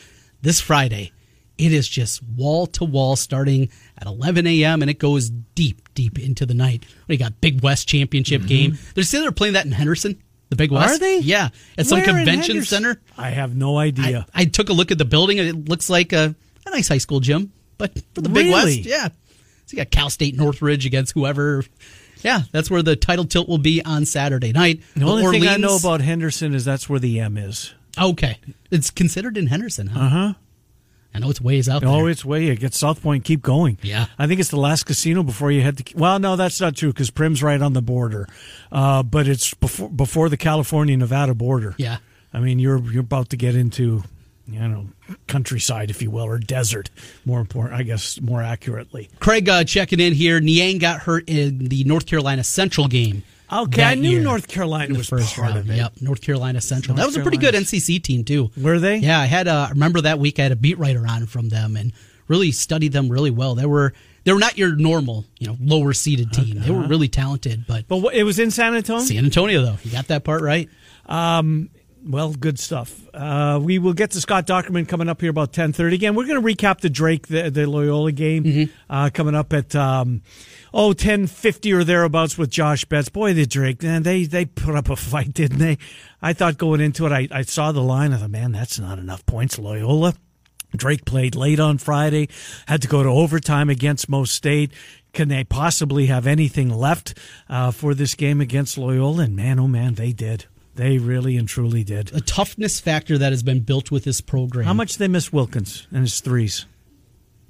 this 0.42 0.60
Friday, 0.60 1.12
it 1.58 1.72
is 1.72 1.88
just 1.88 2.22
wall 2.22 2.66
to 2.66 2.84
wall 2.84 3.16
starting 3.16 3.70
at 3.98 4.06
11 4.06 4.46
a.m. 4.46 4.82
and 4.82 4.90
it 4.90 4.98
goes 4.98 5.30
deep, 5.30 5.92
deep 5.94 6.18
into 6.18 6.46
the 6.46 6.54
night. 6.54 6.84
We 7.06 7.16
got 7.16 7.40
Big 7.40 7.62
West 7.62 7.88
Championship 7.88 8.46
game. 8.46 8.78
They're 8.94 9.04
still 9.04 9.22
they're 9.22 9.32
playing 9.32 9.54
that 9.54 9.64
in 9.64 9.72
Henderson, 9.72 10.20
the 10.50 10.56
Big 10.56 10.70
West. 10.72 10.86
Mm-hmm. 10.86 10.94
Are 10.94 10.98
they? 10.98 11.18
Yeah, 11.20 11.50
at 11.78 11.86
some 11.86 11.98
Where 11.98 12.06
convention 12.06 12.62
center. 12.64 13.00
I 13.16 13.30
have 13.30 13.54
no 13.56 13.78
idea. 13.78 14.26
I 14.34 14.46
took 14.46 14.68
a 14.68 14.72
look 14.72 14.90
at 14.90 14.98
the 14.98 15.04
building 15.04 15.38
and 15.38 15.48
it 15.48 15.68
looks 15.68 15.88
like 15.88 16.12
a, 16.12 16.34
a 16.66 16.70
nice 16.70 16.88
high 16.88 16.98
school 16.98 17.20
gym, 17.20 17.52
but 17.78 17.92
for 18.14 18.20
the 18.20 18.28
Big 18.28 18.46
Really? 18.46 18.76
West, 18.78 18.80
yeah. 18.80 19.08
So 19.66 19.76
you 19.76 19.78
got 19.78 19.90
Cal 19.90 20.10
State 20.10 20.36
Northridge 20.36 20.86
against 20.86 21.12
whoever. 21.12 21.64
Yeah, 22.22 22.42
that's 22.52 22.70
where 22.70 22.82
the 22.82 22.96
title 22.96 23.26
tilt 23.26 23.48
will 23.48 23.58
be 23.58 23.82
on 23.84 24.06
Saturday 24.06 24.52
night. 24.52 24.82
the 24.96 25.04
only 25.04 25.38
thing 25.38 25.48
I 25.48 25.56
know 25.56 25.76
about 25.76 26.00
Henderson 26.00 26.54
is 26.54 26.64
that's 26.64 26.88
where 26.88 26.98
the 26.98 27.20
M 27.20 27.36
is. 27.36 27.74
Okay, 28.00 28.38
it's 28.70 28.90
considered 28.90 29.36
in 29.36 29.46
Henderson, 29.46 29.88
huh? 29.88 30.00
Uh 30.00 30.08
huh. 30.08 30.34
I 31.14 31.20
know 31.20 31.30
it's 31.30 31.40
ways 31.40 31.68
out 31.68 31.84
Oh, 31.84 31.98
there. 31.98 32.08
it's 32.10 32.24
way. 32.24 32.48
It 32.48 32.58
gets 32.60 32.76
South 32.78 33.00
Point. 33.02 33.24
Keep 33.24 33.42
going. 33.42 33.78
Yeah. 33.82 34.06
I 34.18 34.26
think 34.26 34.40
it's 34.40 34.50
the 34.50 34.58
last 34.58 34.84
casino 34.84 35.22
before 35.22 35.52
you 35.52 35.60
head 35.62 35.78
to. 35.78 35.96
Well, 35.96 36.18
no, 36.18 36.34
that's 36.36 36.60
not 36.60 36.74
true 36.74 36.92
because 36.92 37.10
Primm's 37.10 37.42
right 37.42 37.60
on 37.62 37.72
the 37.72 37.82
border, 37.82 38.26
uh, 38.72 39.02
but 39.04 39.28
it's 39.28 39.54
before 39.54 39.88
before 39.90 40.28
the 40.28 40.36
California 40.36 40.96
Nevada 40.96 41.34
border. 41.34 41.74
Yeah. 41.78 41.98
I 42.32 42.40
mean, 42.40 42.58
you're 42.58 42.78
you're 42.90 43.02
about 43.02 43.28
to 43.30 43.36
get 43.36 43.54
into 43.54 44.02
you 44.46 44.58
know, 44.60 44.86
countryside, 45.26 45.88
if 45.88 46.02
you 46.02 46.10
will, 46.10 46.24
or 46.24 46.38
desert. 46.38 46.90
More 47.24 47.40
important, 47.40 47.74
I 47.80 47.82
guess, 47.82 48.20
more 48.20 48.42
accurately. 48.42 49.08
Craig 49.18 49.48
uh, 49.48 49.64
checking 49.64 50.00
in 50.00 50.12
here. 50.12 50.38
Niang 50.38 50.76
got 50.78 51.00
hurt 51.00 51.24
in 51.28 51.68
the 51.68 51.82
North 51.84 52.04
Carolina 52.04 52.44
Central 52.44 52.86
game. 52.86 53.22
Okay, 53.52 53.84
I 53.84 53.94
knew 53.94 54.10
year. 54.10 54.22
North 54.22 54.48
Carolina 54.48 54.94
was 54.94 55.08
first 55.08 55.36
part 55.36 55.48
round. 55.48 55.58
of 55.58 55.70
it. 55.70 55.76
Yep, 55.76 56.00
North 56.00 56.20
Carolina 56.22 56.60
Central. 56.60 56.96
North 56.96 57.02
that 57.02 57.06
was 57.06 57.14
Carolina. 57.16 57.36
a 57.36 57.40
pretty 57.40 57.58
good 57.58 57.64
NCC 57.64 58.02
team 58.02 58.24
too. 58.24 58.50
Were 58.56 58.78
they? 58.78 58.96
Yeah, 58.96 59.20
I 59.20 59.26
had. 59.26 59.48
Uh, 59.48 59.68
remember 59.70 60.00
that 60.00 60.18
week 60.18 60.38
I 60.38 60.44
had 60.44 60.52
a 60.52 60.56
beat 60.56 60.78
writer 60.78 61.04
on 61.06 61.26
from 61.26 61.50
them 61.50 61.76
and 61.76 61.92
really 62.28 62.52
studied 62.52 62.92
them 62.92 63.08
really 63.08 63.30
well. 63.30 63.54
They 63.54 63.66
were 63.66 63.92
they 64.24 64.32
were 64.32 64.38
not 64.38 64.56
your 64.56 64.74
normal, 64.74 65.24
you 65.38 65.46
know, 65.46 65.56
lower 65.60 65.92
seeded 65.92 66.32
team. 66.32 66.60
They 66.60 66.70
were 66.70 66.80
uh-huh. 66.80 66.88
really 66.88 67.08
talented, 67.08 67.66
but 67.66 67.86
but 67.86 68.14
it 68.14 68.24
was 68.24 68.38
in 68.38 68.50
San 68.50 68.74
Antonio. 68.74 69.04
San 69.04 69.24
Antonio, 69.24 69.62
though, 69.62 69.76
you 69.82 69.90
got 69.90 70.08
that 70.08 70.24
part 70.24 70.42
right. 70.42 70.68
Um, 71.06 71.68
well, 72.06 72.32
good 72.32 72.58
stuff. 72.58 73.08
Uh, 73.14 73.58
we 73.62 73.78
will 73.78 73.94
get 73.94 74.10
to 74.12 74.20
Scott 74.20 74.46
Dochterman 74.46 74.86
coming 74.86 75.08
up 75.08 75.20
here 75.20 75.30
about 75.30 75.52
ten 75.52 75.72
thirty. 75.72 75.96
Again, 75.96 76.14
we're 76.14 76.26
going 76.26 76.40
to 76.40 76.46
recap 76.46 76.80
the 76.80 76.90
Drake 76.90 77.28
the, 77.28 77.50
the 77.50 77.66
Loyola 77.66 78.12
game 78.12 78.44
mm-hmm. 78.44 78.92
uh, 78.92 79.10
coming 79.12 79.34
up 79.34 79.52
at 79.52 79.74
um, 79.74 80.22
oh 80.72 80.92
ten 80.92 81.26
fifty 81.26 81.72
or 81.72 81.84
thereabouts 81.84 82.36
with 82.36 82.50
Josh 82.50 82.84
Betts. 82.84 83.08
Boy, 83.08 83.32
the 83.32 83.46
Drake 83.46 83.82
man, 83.82 84.02
they 84.02 84.24
they 84.24 84.44
put 84.44 84.74
up 84.74 84.90
a 84.90 84.96
fight, 84.96 85.32
didn't 85.32 85.58
they? 85.58 85.78
I 86.20 86.32
thought 86.32 86.58
going 86.58 86.80
into 86.80 87.06
it, 87.06 87.12
I, 87.12 87.28
I 87.30 87.42
saw 87.42 87.72
the 87.72 87.82
line. 87.82 88.12
I 88.12 88.18
thought, 88.18 88.30
man, 88.30 88.52
that's 88.52 88.78
not 88.78 88.98
enough 88.98 89.24
points. 89.26 89.58
Loyola. 89.58 90.14
Drake 90.76 91.04
played 91.04 91.36
late 91.36 91.60
on 91.60 91.78
Friday, 91.78 92.28
had 92.66 92.82
to 92.82 92.88
go 92.88 93.04
to 93.04 93.08
overtime 93.08 93.70
against 93.70 94.08
Mo 94.08 94.24
State. 94.24 94.72
Can 95.12 95.28
they 95.28 95.44
possibly 95.44 96.06
have 96.06 96.26
anything 96.26 96.68
left 96.68 97.16
uh, 97.48 97.70
for 97.70 97.94
this 97.94 98.16
game 98.16 98.40
against 98.40 98.76
Loyola? 98.76 99.22
And 99.22 99.36
man, 99.36 99.60
oh 99.60 99.68
man, 99.68 99.94
they 99.94 100.12
did. 100.12 100.46
They 100.74 100.98
really 100.98 101.36
and 101.36 101.48
truly 101.48 101.84
did. 101.84 102.12
A 102.14 102.20
toughness 102.20 102.80
factor 102.80 103.16
that 103.18 103.32
has 103.32 103.42
been 103.42 103.60
built 103.60 103.90
with 103.90 104.04
this 104.04 104.20
program. 104.20 104.66
How 104.66 104.74
much 104.74 104.98
they 104.98 105.08
missed 105.08 105.32
Wilkins 105.32 105.86
and 105.90 106.00
his 106.00 106.20
threes? 106.20 106.66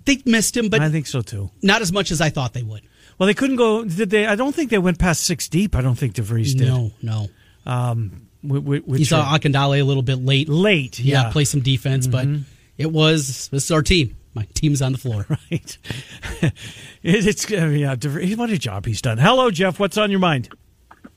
They 0.04 0.20
missed 0.26 0.56
him, 0.56 0.68
but 0.68 0.82
I 0.82 0.90
think 0.90 1.06
so 1.06 1.22
too. 1.22 1.50
Not 1.62 1.80
as 1.80 1.90
much 1.90 2.10
as 2.10 2.20
I 2.20 2.28
thought 2.28 2.52
they 2.52 2.62
would. 2.62 2.82
Well, 3.18 3.26
they 3.26 3.34
couldn't 3.34 3.56
go. 3.56 3.84
Did 3.84 4.10
they? 4.10 4.26
I 4.26 4.34
don't 4.34 4.54
think 4.54 4.70
they 4.70 4.78
went 4.78 4.98
past 4.98 5.22
six 5.22 5.48
deep. 5.48 5.74
I 5.74 5.80
don't 5.80 5.94
think 5.94 6.14
DeVries 6.14 6.56
did. 6.56 6.68
No, 6.68 6.90
no. 7.00 7.28
Um, 7.64 8.28
you 8.42 9.04
saw 9.04 9.24
Akindele 9.24 9.80
a 9.80 9.84
little 9.84 10.02
bit 10.02 10.16
late. 10.16 10.48
Late, 10.48 10.98
yeah. 10.98 11.24
yeah 11.24 11.32
play 11.32 11.44
some 11.44 11.60
defense, 11.60 12.06
mm-hmm. 12.06 12.32
but 12.32 12.46
it 12.76 12.92
was 12.92 13.48
this 13.48 13.64
is 13.64 13.70
our 13.70 13.82
team. 13.82 14.16
My 14.34 14.46
team's 14.52 14.82
on 14.82 14.92
the 14.92 14.98
floor. 14.98 15.26
Right. 15.50 15.78
it's 17.02 17.48
yeah. 17.48 17.94
What 18.34 18.50
a 18.50 18.58
job 18.58 18.84
he's 18.84 19.00
done. 19.00 19.18
Hello, 19.18 19.50
Jeff. 19.50 19.78
What's 19.78 19.96
on 19.96 20.10
your 20.10 20.20
mind? 20.20 20.50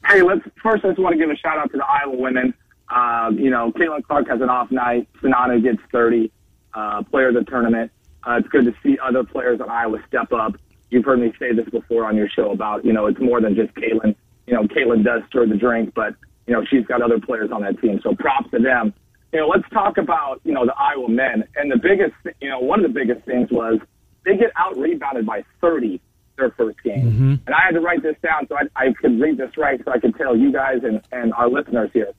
Hey, 0.07 0.21
let's 0.21 0.41
first. 0.63 0.85
I 0.85 0.89
just 0.89 0.99
want 0.99 1.13
to 1.13 1.19
give 1.19 1.29
a 1.29 1.35
shout 1.35 1.57
out 1.57 1.69
to 1.71 1.77
the 1.77 1.85
Iowa 1.85 2.15
women. 2.15 2.53
Um, 2.87 3.37
you 3.37 3.49
know, 3.49 3.73
Caitlin 3.73 4.03
Clark 4.03 4.29
has 4.29 4.39
an 4.39 4.49
off 4.49 4.71
night. 4.71 5.09
Czinano 5.21 5.61
gets 5.61 5.79
30. 5.91 6.31
Uh, 6.73 7.01
player 7.03 7.29
of 7.29 7.33
the 7.33 7.43
tournament. 7.43 7.91
Uh, 8.25 8.37
it's 8.37 8.47
good 8.49 8.63
to 8.65 8.73
see 8.83 8.97
other 9.03 9.23
players 9.23 9.59
at 9.59 9.67
Iowa 9.67 9.97
step 10.07 10.31
up. 10.31 10.53
You've 10.91 11.03
heard 11.05 11.19
me 11.19 11.33
say 11.39 11.53
this 11.53 11.67
before 11.69 12.05
on 12.05 12.15
your 12.15 12.29
show 12.29 12.51
about, 12.51 12.85
you 12.85 12.93
know, 12.93 13.07
it's 13.07 13.19
more 13.19 13.41
than 13.41 13.55
just 13.55 13.73
Caitlin. 13.73 14.15
You 14.45 14.53
know, 14.53 14.63
Caitlin 14.63 15.03
does 15.03 15.23
stir 15.27 15.47
the 15.47 15.55
drink, 15.55 15.93
but, 15.95 16.13
you 16.45 16.53
know, 16.53 16.63
she's 16.69 16.85
got 16.85 17.01
other 17.01 17.19
players 17.19 17.51
on 17.51 17.63
that 17.63 17.81
team. 17.81 17.99
So 18.03 18.13
props 18.15 18.51
to 18.51 18.59
them. 18.59 18.93
You 19.33 19.39
know, 19.39 19.47
let's 19.47 19.67
talk 19.71 19.97
about, 19.97 20.39
you 20.43 20.53
know, 20.53 20.65
the 20.65 20.75
Iowa 20.77 21.09
men. 21.09 21.45
And 21.55 21.71
the 21.71 21.77
biggest, 21.77 22.13
you 22.41 22.49
know, 22.49 22.59
one 22.59 22.83
of 22.83 22.93
the 22.93 22.93
biggest 22.93 23.25
things 23.25 23.49
was 23.49 23.79
they 24.23 24.37
get 24.37 24.51
out 24.55 24.77
rebounded 24.77 25.25
by 25.25 25.43
30 25.61 25.99
their 26.37 26.51
first 26.51 26.81
game. 26.83 27.11
Mm-hmm. 27.11 27.33
And 27.45 27.55
I 27.55 27.65
had 27.65 27.71
to 27.71 27.81
write 27.81 28.03
this 28.03 28.15
down 28.23 28.47
so 28.47 28.55
I, 28.55 28.63
I 28.75 28.93
could 28.93 29.19
read 29.19 29.37
this 29.37 29.57
right 29.57 29.81
so 29.83 29.91
I 29.91 29.99
could 29.99 30.15
tell 30.15 30.35
you 30.35 30.51
guys 30.51 30.77
and, 30.83 31.01
and 31.11 31.33
our 31.33 31.49
listeners 31.49 31.89
here. 31.93 32.13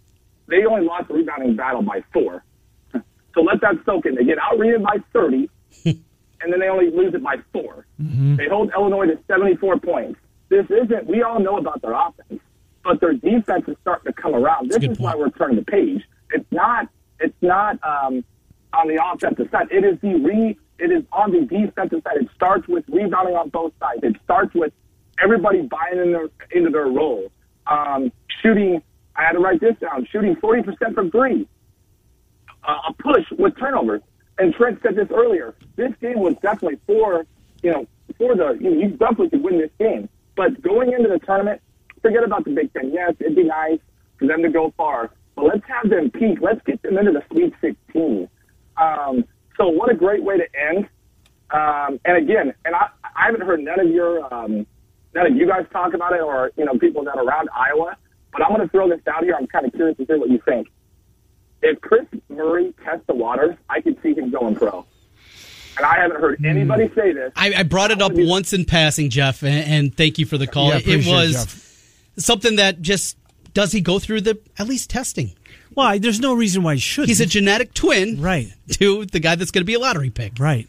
They 0.48 0.64
only 0.64 0.86
lost 0.86 1.08
the 1.08 1.14
rebounding 1.14 1.56
battle 1.56 1.82
by 1.82 2.02
four. 2.12 2.44
So 3.34 3.42
let 3.42 3.60
that 3.60 3.74
soak 3.86 4.04
in. 4.06 4.16
They 4.16 4.24
get 4.24 4.38
out 4.38 4.58
rebounded 4.58 4.82
by 4.82 4.96
30, 5.12 5.48
and 5.84 6.52
then 6.52 6.58
they 6.58 6.68
only 6.68 6.90
lose 6.90 7.14
it 7.14 7.22
by 7.22 7.36
4 7.52 7.86
mm-hmm. 8.02 8.34
They 8.34 8.48
hold 8.48 8.72
Illinois 8.74 9.06
to 9.06 9.18
74 9.28 9.78
points. 9.78 10.18
This 10.48 10.66
isn't, 10.70 11.06
we 11.06 11.22
all 11.22 11.38
know 11.38 11.58
about 11.58 11.80
their 11.82 11.92
offense, 11.92 12.40
but 12.82 13.00
their 13.00 13.12
defense 13.12 13.64
is 13.68 13.76
starting 13.82 14.12
to 14.12 14.20
come 14.20 14.34
around. 14.34 14.70
This 14.70 14.78
is 14.78 14.88
point. 14.88 15.00
why 15.00 15.14
we're 15.14 15.30
turning 15.30 15.56
the 15.56 15.64
page. 15.64 16.02
It's 16.30 16.50
not, 16.50 16.88
it's 17.20 17.36
not 17.40 17.78
um, 17.84 18.24
on 18.72 18.88
the 18.88 18.98
offensive 19.04 19.50
side. 19.52 19.68
It 19.70 19.84
is 19.84 20.00
the 20.00 20.14
re 20.14 20.58
it 20.78 20.92
is 20.92 21.04
on 21.12 21.32
the 21.32 21.40
defensive 21.40 22.02
side. 22.04 22.16
It 22.18 22.28
starts 22.34 22.66
with 22.68 22.84
rebounding 22.88 23.36
on 23.36 23.48
both 23.48 23.72
sides. 23.80 24.00
It 24.02 24.16
starts 24.24 24.54
with 24.54 24.72
everybody 25.22 25.62
buying 25.62 25.98
in 25.98 26.12
their, 26.12 26.28
into 26.52 26.70
their 26.70 26.86
role. 26.86 27.30
Um, 27.66 28.12
shooting, 28.42 28.82
I 29.16 29.24
had 29.24 29.32
to 29.32 29.40
write 29.40 29.60
this 29.60 29.76
down, 29.80 30.06
shooting 30.10 30.36
40% 30.36 30.94
from 30.94 31.10
three. 31.10 31.48
Uh, 32.66 32.78
a 32.88 32.92
push 32.94 33.24
with 33.38 33.56
turnovers. 33.58 34.02
And 34.38 34.54
Trent 34.54 34.78
said 34.82 34.94
this 34.94 35.08
earlier. 35.12 35.54
This 35.76 35.92
game 36.00 36.20
was 36.20 36.34
definitely 36.42 36.78
for, 36.86 37.26
you 37.62 37.72
know, 37.72 37.86
for 38.16 38.36
the, 38.36 38.56
you, 38.60 38.70
know, 38.70 38.80
you 38.80 38.88
definitely 38.90 39.30
could 39.30 39.42
win 39.42 39.58
this 39.58 39.70
game. 39.78 40.08
But 40.36 40.62
going 40.62 40.92
into 40.92 41.08
the 41.08 41.18
tournament, 41.18 41.60
forget 42.00 42.22
about 42.22 42.44
the 42.44 42.52
Big 42.52 42.72
Ten. 42.72 42.92
Yes, 42.92 43.14
it'd 43.18 43.34
be 43.34 43.44
nice 43.44 43.80
for 44.18 44.26
them 44.28 44.42
to 44.42 44.48
go 44.48 44.72
far, 44.76 45.10
but 45.34 45.44
let's 45.44 45.66
have 45.66 45.90
them 45.90 46.10
peak. 46.10 46.38
Let's 46.40 46.60
get 46.64 46.82
them 46.82 46.98
into 46.98 47.12
the 47.12 47.22
Sweet 47.30 47.54
16. 47.60 48.28
Um, 48.76 49.24
so 49.58 49.68
what 49.68 49.90
a 49.90 49.94
great 49.94 50.22
way 50.22 50.38
to 50.38 50.46
end. 50.58 50.88
Um, 51.50 52.00
and 52.04 52.16
again, 52.16 52.54
and 52.64 52.74
I, 52.74 52.88
I 53.04 53.26
haven't 53.26 53.42
heard 53.42 53.60
none 53.60 53.80
of 53.80 53.88
your, 53.88 54.32
um, 54.32 54.66
none 55.14 55.26
of 55.26 55.36
you 55.36 55.46
guys 55.46 55.66
talk 55.72 55.94
about 55.94 56.12
it 56.12 56.20
or, 56.20 56.50
you 56.56 56.64
know, 56.64 56.78
people 56.78 57.04
that 57.04 57.16
are 57.16 57.24
around 57.24 57.48
Iowa, 57.54 57.96
but 58.32 58.42
I'm 58.42 58.48
going 58.54 58.62
to 58.62 58.68
throw 58.68 58.88
this 58.88 59.00
out 59.06 59.24
here. 59.24 59.34
I'm 59.38 59.46
kind 59.46 59.66
of 59.66 59.72
curious 59.72 59.96
to 59.98 60.04
hear 60.04 60.18
what 60.18 60.30
you 60.30 60.40
think. 60.44 60.68
If 61.60 61.80
Kris 61.80 62.06
Murray 62.28 62.72
tests 62.84 63.04
the 63.06 63.14
waters, 63.14 63.56
I 63.68 63.80
could 63.80 64.00
see 64.02 64.14
him 64.14 64.30
going 64.30 64.54
pro. 64.54 64.86
And 65.76 65.86
I 65.86 65.96
haven't 66.00 66.20
heard 66.20 66.44
anybody 66.44 66.84
mm. 66.84 66.94
say 66.94 67.12
this. 67.12 67.32
I, 67.36 67.54
I 67.54 67.62
brought 67.62 67.90
it 67.90 68.02
up 68.02 68.12
once 68.14 68.52
in 68.52 68.64
passing, 68.64 69.10
Jeff, 69.10 69.42
and, 69.42 69.72
and 69.72 69.96
thank 69.96 70.18
you 70.18 70.26
for 70.26 70.36
the 70.36 70.46
call. 70.46 70.68
Yeah, 70.68 70.80
it 70.84 71.06
was 71.06 71.96
something 72.16 72.56
that 72.56 72.82
just 72.82 73.16
does 73.54 73.72
he 73.72 73.80
go 73.80 73.98
through 73.98 74.22
the 74.22 74.38
at 74.58 74.68
least 74.68 74.90
testing? 74.90 75.34
Why? 75.78 75.98
There's 75.98 76.18
no 76.18 76.34
reason 76.34 76.64
why 76.64 76.74
he 76.74 76.80
should. 76.80 77.06
He's 77.06 77.20
a 77.20 77.26
genetic 77.26 77.72
twin, 77.72 78.20
right? 78.20 78.52
To 78.72 79.06
the 79.06 79.20
guy 79.20 79.36
that's 79.36 79.52
going 79.52 79.60
to 79.60 79.64
be 79.64 79.74
a 79.74 79.78
lottery 79.78 80.10
pick, 80.10 80.40
right? 80.40 80.66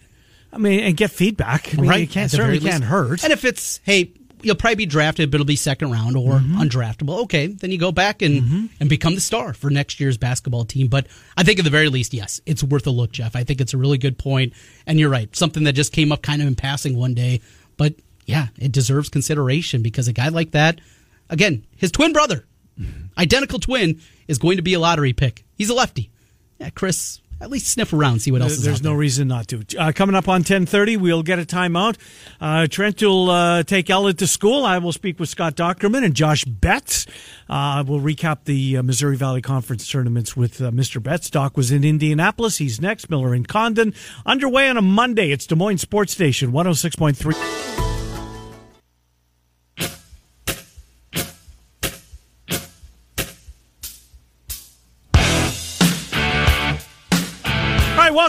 I 0.54 0.60
mean, 0.60 0.82
and 0.82 0.95
get 0.95 1.10
feedback. 1.10 1.74
I 1.74 1.82
mean, 1.82 1.89
right? 1.89 2.02
It 2.02 2.12
can't 2.12 2.30
certainly 2.30 2.60
can't 2.60 2.84
hurt. 2.84 3.24
And 3.24 3.34
if 3.34 3.43
it's 3.43 3.80
hey, 3.84 4.12
you'll 4.43 4.56
probably 4.56 4.76
be 4.76 4.86
drafted, 4.86 5.32
but 5.32 5.38
it'll 5.38 5.48
be 5.48 5.56
second 5.56 5.91
round 5.91 6.15
or 6.15 6.34
mm-hmm. 6.34 6.62
undraftable. 6.62 7.24
Okay, 7.24 7.48
then 7.48 7.72
you 7.72 7.80
go 7.80 7.91
back 7.91 8.22
and 8.22 8.43
mm-hmm. 8.43 8.65
and 8.80 8.88
become 8.88 9.15
the 9.15 9.19
star 9.19 9.56
for 9.56 9.72
next 9.72 10.00
year's 10.00 10.19
basketball 10.19 10.63
team. 10.63 10.89
But 10.89 11.08
I 11.36 11.41
think 11.41 11.58
at 11.58 11.65
the 11.65 11.72
very 11.72 11.89
least, 11.89 12.13
yes, 12.13 12.39
it's 12.45 12.63
worth 12.63 12.86
a 12.86 12.91
look, 12.91 13.12
Jeff. 13.12 13.36
I 13.36 13.43
think 13.43 13.62
it's 13.62 13.74
a 13.74 13.80
really 13.80 13.98
good 13.98 14.19
point, 14.19 14.54
and 14.86 15.00
you're 15.00 15.10
right. 15.10 15.36
Something 15.36 15.63
that 15.63 15.74
just 15.74 15.91
came 15.91 16.12
up 16.12 16.22
kind 16.22 16.39
of 16.39 16.48
in 16.48 16.56
passing 16.56 16.95
one 16.95 17.15
day, 17.15 17.41
but 17.78 17.95
yeah, 18.28 18.50
it 18.60 18.72
deserves 18.72 19.10
consideration 19.10 19.82
because 19.82 20.08
a 20.08 20.13
guy 20.13 20.30
like 20.30 20.52
that, 20.52 20.80
again, 21.32 21.65
his 21.78 21.91
twin 21.91 22.13
brother, 22.13 22.45
mm-hmm. 22.80 23.08
identical 23.19 23.58
twin, 23.58 24.00
is 24.30 24.38
going 24.38 24.56
to 24.58 24.63
be 24.63 24.76
a 24.76 24.80
lottery 24.80 25.12
pick. 25.12 25.44
He's 25.58 25.70
a 25.70 25.74
lefty. 25.74 26.12
Yeah, 26.60 26.70
Kris, 26.70 27.20
at 27.42 27.50
least 27.50 27.68
sniff 27.68 27.94
around, 27.94 28.20
see 28.20 28.32
what 28.32 28.42
else 28.42 28.58
There's 28.58 28.84
no 28.84 28.94
reason 28.94 29.28
not 29.28 29.48
to. 29.48 29.65
Uh, 29.78 29.92
coming 29.92 30.15
up 30.15 30.28
on 30.28 30.42
1030, 30.42 30.98
we'll 30.98 31.24
get 31.24 31.39
a 31.39 31.44
timeout. 31.44 31.98
Uh, 32.39 32.68
Trent 32.68 33.02
will 33.02 33.30
uh, 33.30 33.63
take 33.63 33.89
Ella 33.89 34.13
to 34.13 34.28
school. 34.28 34.65
I 34.65 34.78
will 34.78 34.92
speak 34.92 35.20
with 35.20 35.30
Scott 35.30 35.56
Dochterman 35.56 36.06
and 36.06 36.13
Josh 36.13 36.44
Betts. 36.46 37.08
Uh, 37.50 37.84
we'll 37.88 38.02
recap 38.02 38.44
the 38.44 38.78
uh, 38.78 38.84
Missouri 38.84 39.18
Valley 39.18 39.42
Conference 39.42 39.89
tournaments 39.89 40.38
with 40.38 40.62
uh, 40.62 40.70
Mr. 40.70 41.02
Betts. 41.02 41.30
Doc 41.30 41.58
was 41.58 41.72
in 41.72 41.84
Indianapolis. 41.84 42.58
He's 42.58 42.80
next. 42.80 43.10
Miller 43.10 43.34
and 43.34 43.48
Condon. 43.48 43.96
Underway 44.26 44.70
on 44.70 44.78
a 44.78 44.82
Monday. 44.82 45.32
It's 45.32 45.48
Des 45.48 45.56
Moines 45.56 45.80
Sports 45.80 46.13
Station, 46.13 46.52
106.3. 46.52 47.88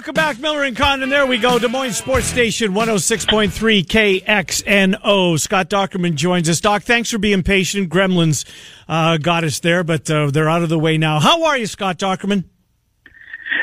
welcome 0.00 0.14
back, 0.14 0.40
Miller 0.40 0.62
and 0.62 0.78
Condon. 0.78 1.10
There 1.10 1.26
we 1.26 1.36
go. 1.36 1.58
Des 1.58 1.68
Moines 1.68 1.92
Sports 1.92 2.24
Station 2.24 2.72
106.3 2.72 3.84
KXNO. 3.84 5.38
Scott 5.38 5.68
Dochterman 5.68 6.14
joins 6.14 6.48
us. 6.48 6.58
Doc, 6.58 6.84
thanks 6.84 7.10
for 7.10 7.18
being 7.18 7.42
patient. 7.42 7.90
Gremlins 7.90 8.46
uh, 8.88 9.18
got 9.18 9.44
us 9.44 9.60
there, 9.60 9.84
but 9.84 10.10
uh, 10.10 10.30
they're 10.30 10.48
out 10.48 10.62
of 10.62 10.70
the 10.70 10.78
way 10.78 10.96
now. 10.96 11.20
How 11.20 11.44
are 11.44 11.58
you, 11.58 11.66
Scott 11.66 11.98
Dochterman? 11.98 12.44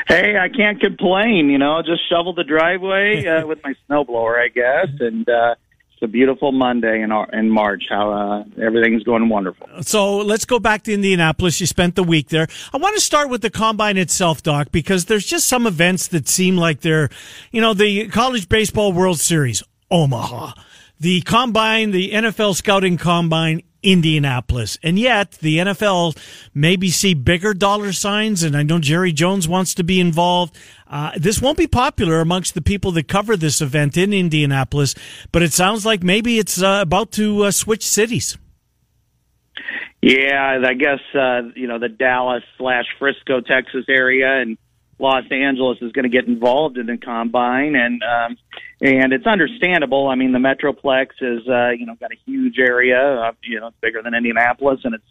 Hey, 0.06 0.36
I 0.38 0.48
can't 0.48 0.80
complain. 0.80 1.50
You 1.50 1.58
know, 1.58 1.82
just 1.82 2.08
shovel 2.08 2.34
the 2.34 2.44
driveway 2.44 3.26
uh, 3.26 3.44
with 3.44 3.58
my 3.64 3.74
snowblower, 3.90 4.40
I 4.40 4.46
guess, 4.46 4.94
and 5.00 5.28
uh, 5.28 5.56
it's 6.00 6.08
a 6.08 6.12
beautiful 6.12 6.52
Monday 6.52 7.02
in 7.02 7.10
in 7.32 7.50
March. 7.50 7.84
How 7.90 8.12
uh, 8.12 8.64
everything's 8.64 9.02
going 9.02 9.28
wonderful. 9.28 9.66
So 9.82 10.18
let's 10.18 10.44
go 10.44 10.60
back 10.60 10.84
to 10.84 10.94
Indianapolis. 10.94 11.60
You 11.60 11.66
spent 11.66 11.96
the 11.96 12.04
week 12.04 12.28
there. 12.28 12.46
I 12.72 12.76
want 12.76 12.94
to 12.94 13.00
start 13.00 13.30
with 13.30 13.42
the 13.42 13.50
combine 13.50 13.96
itself, 13.96 14.40
Doc, 14.40 14.68
because 14.70 15.06
there's 15.06 15.26
just 15.26 15.48
some 15.48 15.66
events 15.66 16.06
that 16.08 16.28
seem 16.28 16.56
like 16.56 16.82
they're, 16.82 17.08
you 17.50 17.60
know, 17.60 17.74
the 17.74 18.06
College 18.08 18.48
Baseball 18.48 18.92
World 18.92 19.18
Series, 19.18 19.60
Omaha, 19.90 20.52
the 21.00 21.20
combine, 21.22 21.90
the 21.90 22.12
NFL 22.12 22.54
scouting 22.54 22.96
combine 22.96 23.62
Indianapolis. 23.82 24.78
And 24.82 24.98
yet 24.98 25.32
the 25.32 25.58
NFL 25.58 26.16
maybe 26.54 26.90
see 26.90 27.14
bigger 27.14 27.54
dollar 27.54 27.92
signs. 27.92 28.42
And 28.42 28.56
I 28.56 28.62
know 28.62 28.78
Jerry 28.78 29.12
Jones 29.12 29.48
wants 29.48 29.74
to 29.74 29.84
be 29.84 30.00
involved. 30.00 30.56
Uh, 30.86 31.12
this 31.16 31.40
won't 31.40 31.58
be 31.58 31.66
popular 31.66 32.20
amongst 32.20 32.54
the 32.54 32.62
people 32.62 32.92
that 32.92 33.08
cover 33.08 33.36
this 33.36 33.60
event 33.60 33.96
in 33.96 34.12
Indianapolis, 34.12 34.94
but 35.32 35.42
it 35.42 35.52
sounds 35.52 35.84
like 35.84 36.02
maybe 36.02 36.38
it's 36.38 36.62
uh, 36.62 36.80
about 36.82 37.12
to 37.12 37.44
uh, 37.44 37.50
switch 37.50 37.86
cities. 37.86 38.38
Yeah, 40.00 40.60
I 40.64 40.74
guess 40.74 41.00
uh, 41.14 41.42
you 41.56 41.66
know 41.66 41.80
the 41.80 41.88
Dallas 41.88 42.44
slash 42.56 42.84
Frisco, 42.98 43.40
Texas 43.40 43.84
area, 43.88 44.40
and 44.40 44.56
Los 44.98 45.24
Angeles 45.30 45.78
is 45.80 45.92
going 45.92 46.04
to 46.04 46.08
get 46.08 46.26
involved 46.26 46.76
in 46.76 46.86
the 46.86 46.96
combine, 46.96 47.76
and 47.76 48.02
um, 48.02 48.36
and 48.80 49.12
it's 49.12 49.26
understandable. 49.26 50.08
I 50.08 50.16
mean, 50.16 50.32
the 50.32 50.38
Metroplex 50.38 51.08
is 51.20 51.46
uh, 51.48 51.70
you 51.70 51.86
know 51.86 51.94
got 51.94 52.12
a 52.12 52.18
huge 52.26 52.58
area, 52.58 52.98
uh, 52.98 53.32
you 53.44 53.60
know, 53.60 53.68
it's 53.68 53.76
bigger 53.80 54.02
than 54.02 54.14
Indianapolis, 54.14 54.80
and 54.84 54.94
it's 54.94 55.04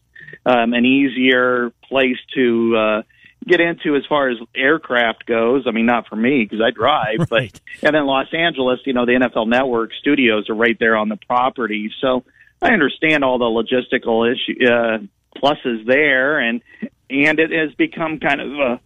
um, 0.46 0.74
an 0.74 0.86
easier 0.86 1.72
place 1.88 2.18
to 2.36 2.76
uh, 2.76 3.02
get 3.48 3.62
into 3.62 3.96
as 3.96 4.04
far 4.08 4.30
as 4.30 4.38
aircraft 4.54 5.26
goes. 5.26 5.64
I 5.68 5.72
mean, 5.72 5.86
not 5.86 6.08
for 6.08 6.18
me 6.18 6.44
because 6.44 6.62
I 6.62 6.72
drive, 6.72 7.20
right. 7.32 7.60
but 7.82 7.88
and 7.88 7.96
then 7.96 8.06
Los 8.06 8.34
Angeles, 8.34 8.80
you 8.86 8.94
know, 8.94 9.06
the 9.06 9.14
NFL 9.14 9.48
Network 9.48 9.92
studios 10.00 10.50
are 10.50 10.56
right 10.56 10.78
there 10.80 10.98
on 10.98 11.08
the 11.08 11.18
property, 11.28 11.92
so 12.02 12.26
I 12.62 12.72
understand 12.72 13.24
all 13.24 13.38
the 13.38 13.46
logistical 13.46 14.30
issue 14.30 14.66
uh, 14.66 14.98
pluses 15.40 15.86
there, 15.86 16.40
and 16.40 16.62
and 17.10 17.40
it 17.40 17.52
has 17.52 17.74
become 17.76 18.20
kind 18.20 18.42
of 18.42 18.52
a 18.52 18.82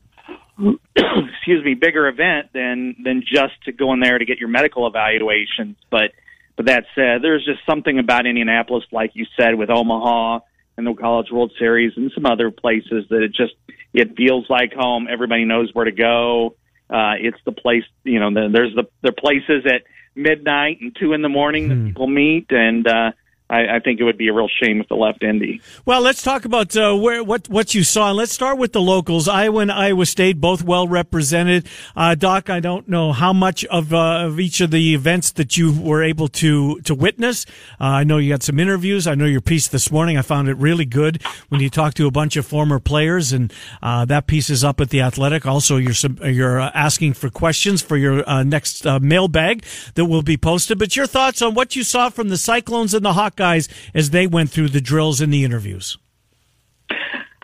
excuse 0.95 1.63
me 1.63 1.74
bigger 1.74 2.08
event 2.08 2.50
than 2.54 2.95
than 3.04 3.21
just 3.21 3.54
to 3.65 3.71
go 3.71 3.93
in 3.93 4.00
there 4.00 4.17
to 4.17 4.26
get 4.26 4.39
your 4.39 4.50
medical 4.50 4.88
evaluations. 4.88 5.78
But 5.89 6.12
but 6.56 6.65
that 6.67 6.86
said, 6.95 7.21
there's 7.21 7.45
just 7.45 7.60
something 7.65 7.97
about 7.97 8.26
Indianapolis, 8.26 8.84
like 8.91 9.12
you 9.13 9.26
said, 9.38 9.56
with 9.56 9.69
Omaha 9.69 10.39
and 10.78 10.86
the 10.86 10.93
College 10.93 11.32
World 11.32 11.52
Series 11.58 11.93
and 11.95 12.12
some 12.13 12.26
other 12.26 12.52
places 12.52 13.06
that 13.10 13.24
it 13.24 13.34
just 13.34 13.54
it 13.93 14.15
feels 14.15 14.50
like 14.50 14.74
home. 14.74 15.08
Everybody 15.10 15.45
knows 15.45 15.69
where 15.74 15.86
to 15.86 15.91
go. 15.91 16.56
Uh, 16.89 17.13
it's 17.19 17.38
the 17.45 17.52
place, 17.52 17.84
you 18.04 18.19
know. 18.19 18.34
The, 18.34 18.50
there's 18.52 18.76
the 18.76 18.84
the 19.02 19.12
places 19.12 19.65
at 19.65 19.84
midnight 20.13 20.80
and 20.82 20.95
two 21.00 21.13
in 21.13 21.21
the 21.21 21.30
morning 21.30 21.69
that 21.69 21.76
hmm. 21.76 21.88
people 21.88 22.08
meet, 22.08 22.47
and 22.52 22.86
uh, 22.88 23.12
I, 23.51 23.75
I, 23.75 23.79
think 23.79 23.99
it 23.99 24.05
would 24.05 24.17
be 24.17 24.29
a 24.29 24.33
real 24.33 24.47
shame 24.47 24.79
if 24.79 24.87
the 24.87 24.95
left 24.95 25.23
Indy. 25.23 25.61
Well, 25.85 25.99
let's 25.99 26.23
talk 26.23 26.45
about 26.45 26.75
uh, 26.77 26.95
where 26.95 27.21
what 27.21 27.49
what 27.49 27.75
you 27.75 27.83
saw. 27.83 28.11
Let's 28.11 28.31
start 28.31 28.57
with 28.57 28.71
the 28.71 28.79
locals. 28.79 29.27
Iowa 29.27 29.59
and 29.59 29.71
Iowa 29.71 30.05
State 30.05 30.39
both 30.39 30.63
well 30.63 30.87
represented. 30.87 31.67
Uh, 31.93 32.15
Doc, 32.15 32.49
I 32.49 32.61
don't 32.61 32.87
know 32.87 33.11
how 33.11 33.33
much 33.33 33.65
of 33.65 33.93
uh, 33.93 34.25
of 34.25 34.39
each 34.39 34.61
of 34.61 34.71
the 34.71 34.93
events 34.93 35.31
that 35.33 35.57
you 35.57 35.77
were 35.77 36.01
able 36.01 36.29
to 36.29 36.79
to 36.81 36.95
witness. 36.95 37.45
Uh, 37.79 37.85
I 37.85 38.03
know 38.05 38.19
you 38.19 38.31
got 38.31 38.41
some 38.41 38.57
interviews. 38.57 39.05
I 39.05 39.15
know 39.15 39.25
your 39.25 39.41
piece 39.41 39.67
this 39.67 39.91
morning. 39.91 40.17
I 40.17 40.21
found 40.21 40.47
it 40.47 40.55
really 40.55 40.85
good 40.85 41.21
when 41.49 41.59
you 41.59 41.69
talked 41.69 41.97
to 41.97 42.07
a 42.07 42.11
bunch 42.11 42.37
of 42.37 42.45
former 42.45 42.79
players, 42.79 43.33
and 43.33 43.53
uh, 43.83 44.05
that 44.05 44.27
piece 44.27 44.49
is 44.49 44.63
up 44.63 44.79
at 44.79 44.91
the 44.91 45.01
Athletic. 45.01 45.45
Also, 45.45 45.75
you're 45.75 45.95
you're 46.23 46.61
uh, 46.61 46.71
asking 46.73 47.15
for 47.15 47.29
questions 47.29 47.81
for 47.81 47.97
your 47.97 48.23
next 48.45 48.85
mailbag 48.85 49.65
that 49.95 50.05
will 50.05 50.21
be 50.21 50.37
posted. 50.37 50.79
But 50.79 50.95
your 50.95 51.05
thoughts 51.05 51.41
on 51.41 51.53
what 51.53 51.75
you 51.75 51.83
saw 51.83 52.09
from 52.09 52.29
the 52.29 52.37
Cyclones 52.37 52.93
and 52.93 53.03
the 53.03 53.11
Hawkeyes 53.11 53.40
guys 53.41 53.67
as 53.95 54.12
they 54.12 54.27
went 54.27 54.51
through 54.51 54.69
the 54.69 54.82
drills 54.82 55.19
and 55.19 55.34
the 55.34 55.43
interviews? 55.43 55.97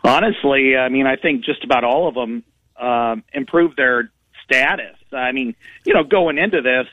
Honestly, 0.04 0.78
I 0.78 0.90
mean, 0.90 1.08
I 1.08 1.16
think 1.16 1.44
just 1.44 1.64
about 1.64 1.84
all 1.84 2.08
of 2.08 2.14
them 2.14 2.44
um, 2.80 3.24
improved 3.34 3.78
their 3.78 4.12
status. 4.46 4.96
I 5.12 5.32
mean, 5.32 5.56
you 5.86 5.94
know, 5.96 6.04
going 6.04 6.38
into 6.38 6.62
this, 6.62 6.88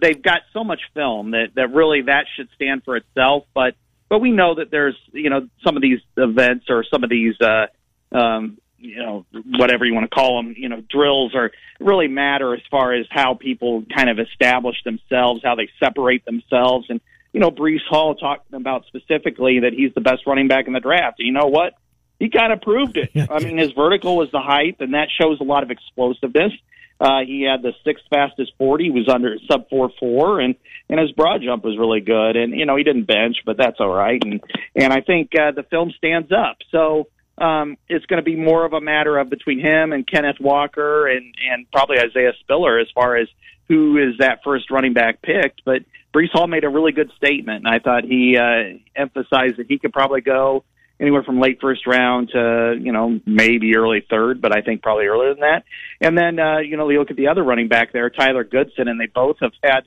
they've 0.00 0.20
got 0.20 0.40
so 0.52 0.64
much 0.64 0.80
film 0.94 1.32
that 1.32 1.48
that 1.56 1.72
really 1.72 2.02
that 2.02 2.24
should 2.34 2.48
stand 2.54 2.84
for 2.84 2.96
itself. 2.96 3.44
But 3.54 3.74
but 4.08 4.20
we 4.20 4.32
know 4.32 4.54
that 4.54 4.70
there's 4.70 4.96
you 5.12 5.28
know 5.30 5.48
some 5.62 5.76
of 5.76 5.82
these 5.82 6.00
events 6.16 6.66
or 6.70 6.84
some 6.90 7.04
of 7.04 7.10
these 7.10 7.34
uh, 7.40 7.66
um, 8.12 8.58
you 8.78 8.96
know 8.96 9.26
whatever 9.58 9.84
you 9.84 9.94
want 9.94 10.10
to 10.10 10.14
call 10.14 10.42
them 10.42 10.54
you 10.56 10.68
know 10.68 10.82
drills 10.88 11.34
are 11.34 11.52
really 11.80 12.08
matter 12.08 12.54
as 12.54 12.62
far 12.70 12.94
as 12.94 13.06
how 13.10 13.34
people 13.34 13.84
kind 13.94 14.08
of 14.08 14.18
establish 14.18 14.76
themselves, 14.84 15.42
how 15.44 15.54
they 15.54 15.68
separate 15.78 16.24
themselves, 16.24 16.86
and 16.88 17.00
you 17.34 17.40
know, 17.40 17.50
Breece 17.50 17.84
Hall 17.90 18.14
talking 18.14 18.54
about 18.54 18.86
specifically 18.86 19.60
that 19.60 19.72
he's 19.74 19.92
the 19.92 20.00
best 20.00 20.22
running 20.24 20.46
back 20.46 20.68
in 20.68 20.72
the 20.72 20.80
draft. 20.80 21.18
And 21.18 21.26
you 21.26 21.32
know 21.32 21.48
what? 21.48 21.74
He 22.20 22.30
kind 22.30 22.52
of 22.52 22.62
proved 22.62 22.96
it. 22.96 23.10
I 23.30 23.40
mean, 23.40 23.58
his 23.58 23.72
vertical 23.72 24.16
was 24.16 24.30
the 24.30 24.40
height, 24.40 24.76
and 24.78 24.94
that 24.94 25.08
shows 25.20 25.40
a 25.40 25.44
lot 25.44 25.64
of 25.64 25.72
explosiveness. 25.72 26.52
Uh, 27.00 27.20
he 27.26 27.42
had 27.42 27.60
the 27.60 27.72
sixth 27.84 28.04
fastest 28.08 28.52
40, 28.56 28.84
he 28.84 28.90
was 28.90 29.08
under 29.08 29.36
sub 29.50 29.68
4 29.68 29.90
4, 29.98 30.40
and, 30.40 30.54
and 30.88 31.00
his 31.00 31.10
broad 31.10 31.42
jump 31.42 31.64
was 31.64 31.76
really 31.76 32.00
good. 32.00 32.36
And, 32.36 32.54
you 32.54 32.66
know, 32.66 32.76
he 32.76 32.84
didn't 32.84 33.08
bench, 33.08 33.38
but 33.44 33.56
that's 33.56 33.80
all 33.80 33.92
right. 33.92 34.22
And, 34.24 34.40
and 34.76 34.92
I 34.92 35.00
think 35.00 35.32
uh, 35.34 35.50
the 35.50 35.64
film 35.64 35.92
stands 35.98 36.30
up. 36.30 36.58
So, 36.70 37.08
um, 37.36 37.78
it's 37.88 38.06
going 38.06 38.18
to 38.18 38.24
be 38.24 38.36
more 38.36 38.64
of 38.64 38.74
a 38.74 38.80
matter 38.80 39.18
of 39.18 39.28
between 39.28 39.58
him 39.58 39.92
and 39.92 40.06
Kenneth 40.06 40.38
Walker 40.38 41.08
and, 41.08 41.34
and 41.50 41.68
probably 41.72 41.98
Isaiah 41.98 42.32
Spiller 42.38 42.78
as 42.78 42.86
far 42.94 43.16
as 43.16 43.26
who 43.66 43.98
is 43.98 44.18
that 44.18 44.44
first 44.44 44.70
running 44.70 44.92
back 44.92 45.20
picked. 45.20 45.62
But 45.64 45.82
Breece 46.14 46.30
Hall 46.32 46.46
made 46.46 46.64
a 46.64 46.68
really 46.68 46.92
good 46.92 47.10
statement, 47.16 47.66
and 47.66 47.68
I 47.74 47.80
thought 47.80 48.04
he 48.04 48.36
uh, 48.38 48.78
emphasized 48.94 49.56
that 49.56 49.66
he 49.68 49.78
could 49.78 49.92
probably 49.92 50.20
go 50.20 50.64
anywhere 51.00 51.24
from 51.24 51.40
late 51.40 51.60
first 51.60 51.86
round 51.86 52.30
to 52.30 52.76
you 52.80 52.92
know 52.92 53.20
maybe 53.26 53.76
early 53.76 54.06
third, 54.08 54.40
but 54.40 54.56
I 54.56 54.60
think 54.60 54.82
probably 54.82 55.06
earlier 55.06 55.30
than 55.30 55.40
that. 55.40 55.64
And 56.00 56.16
then 56.16 56.38
uh, 56.38 56.58
you 56.58 56.76
know 56.76 56.88
you 56.88 57.00
look 57.00 57.10
at 57.10 57.16
the 57.16 57.28
other 57.28 57.42
running 57.42 57.68
back 57.68 57.92
there, 57.92 58.10
Tyler 58.10 58.44
Goodson, 58.44 58.86
and 58.86 59.00
they 59.00 59.06
both 59.06 59.38
have 59.40 59.52
had 59.62 59.80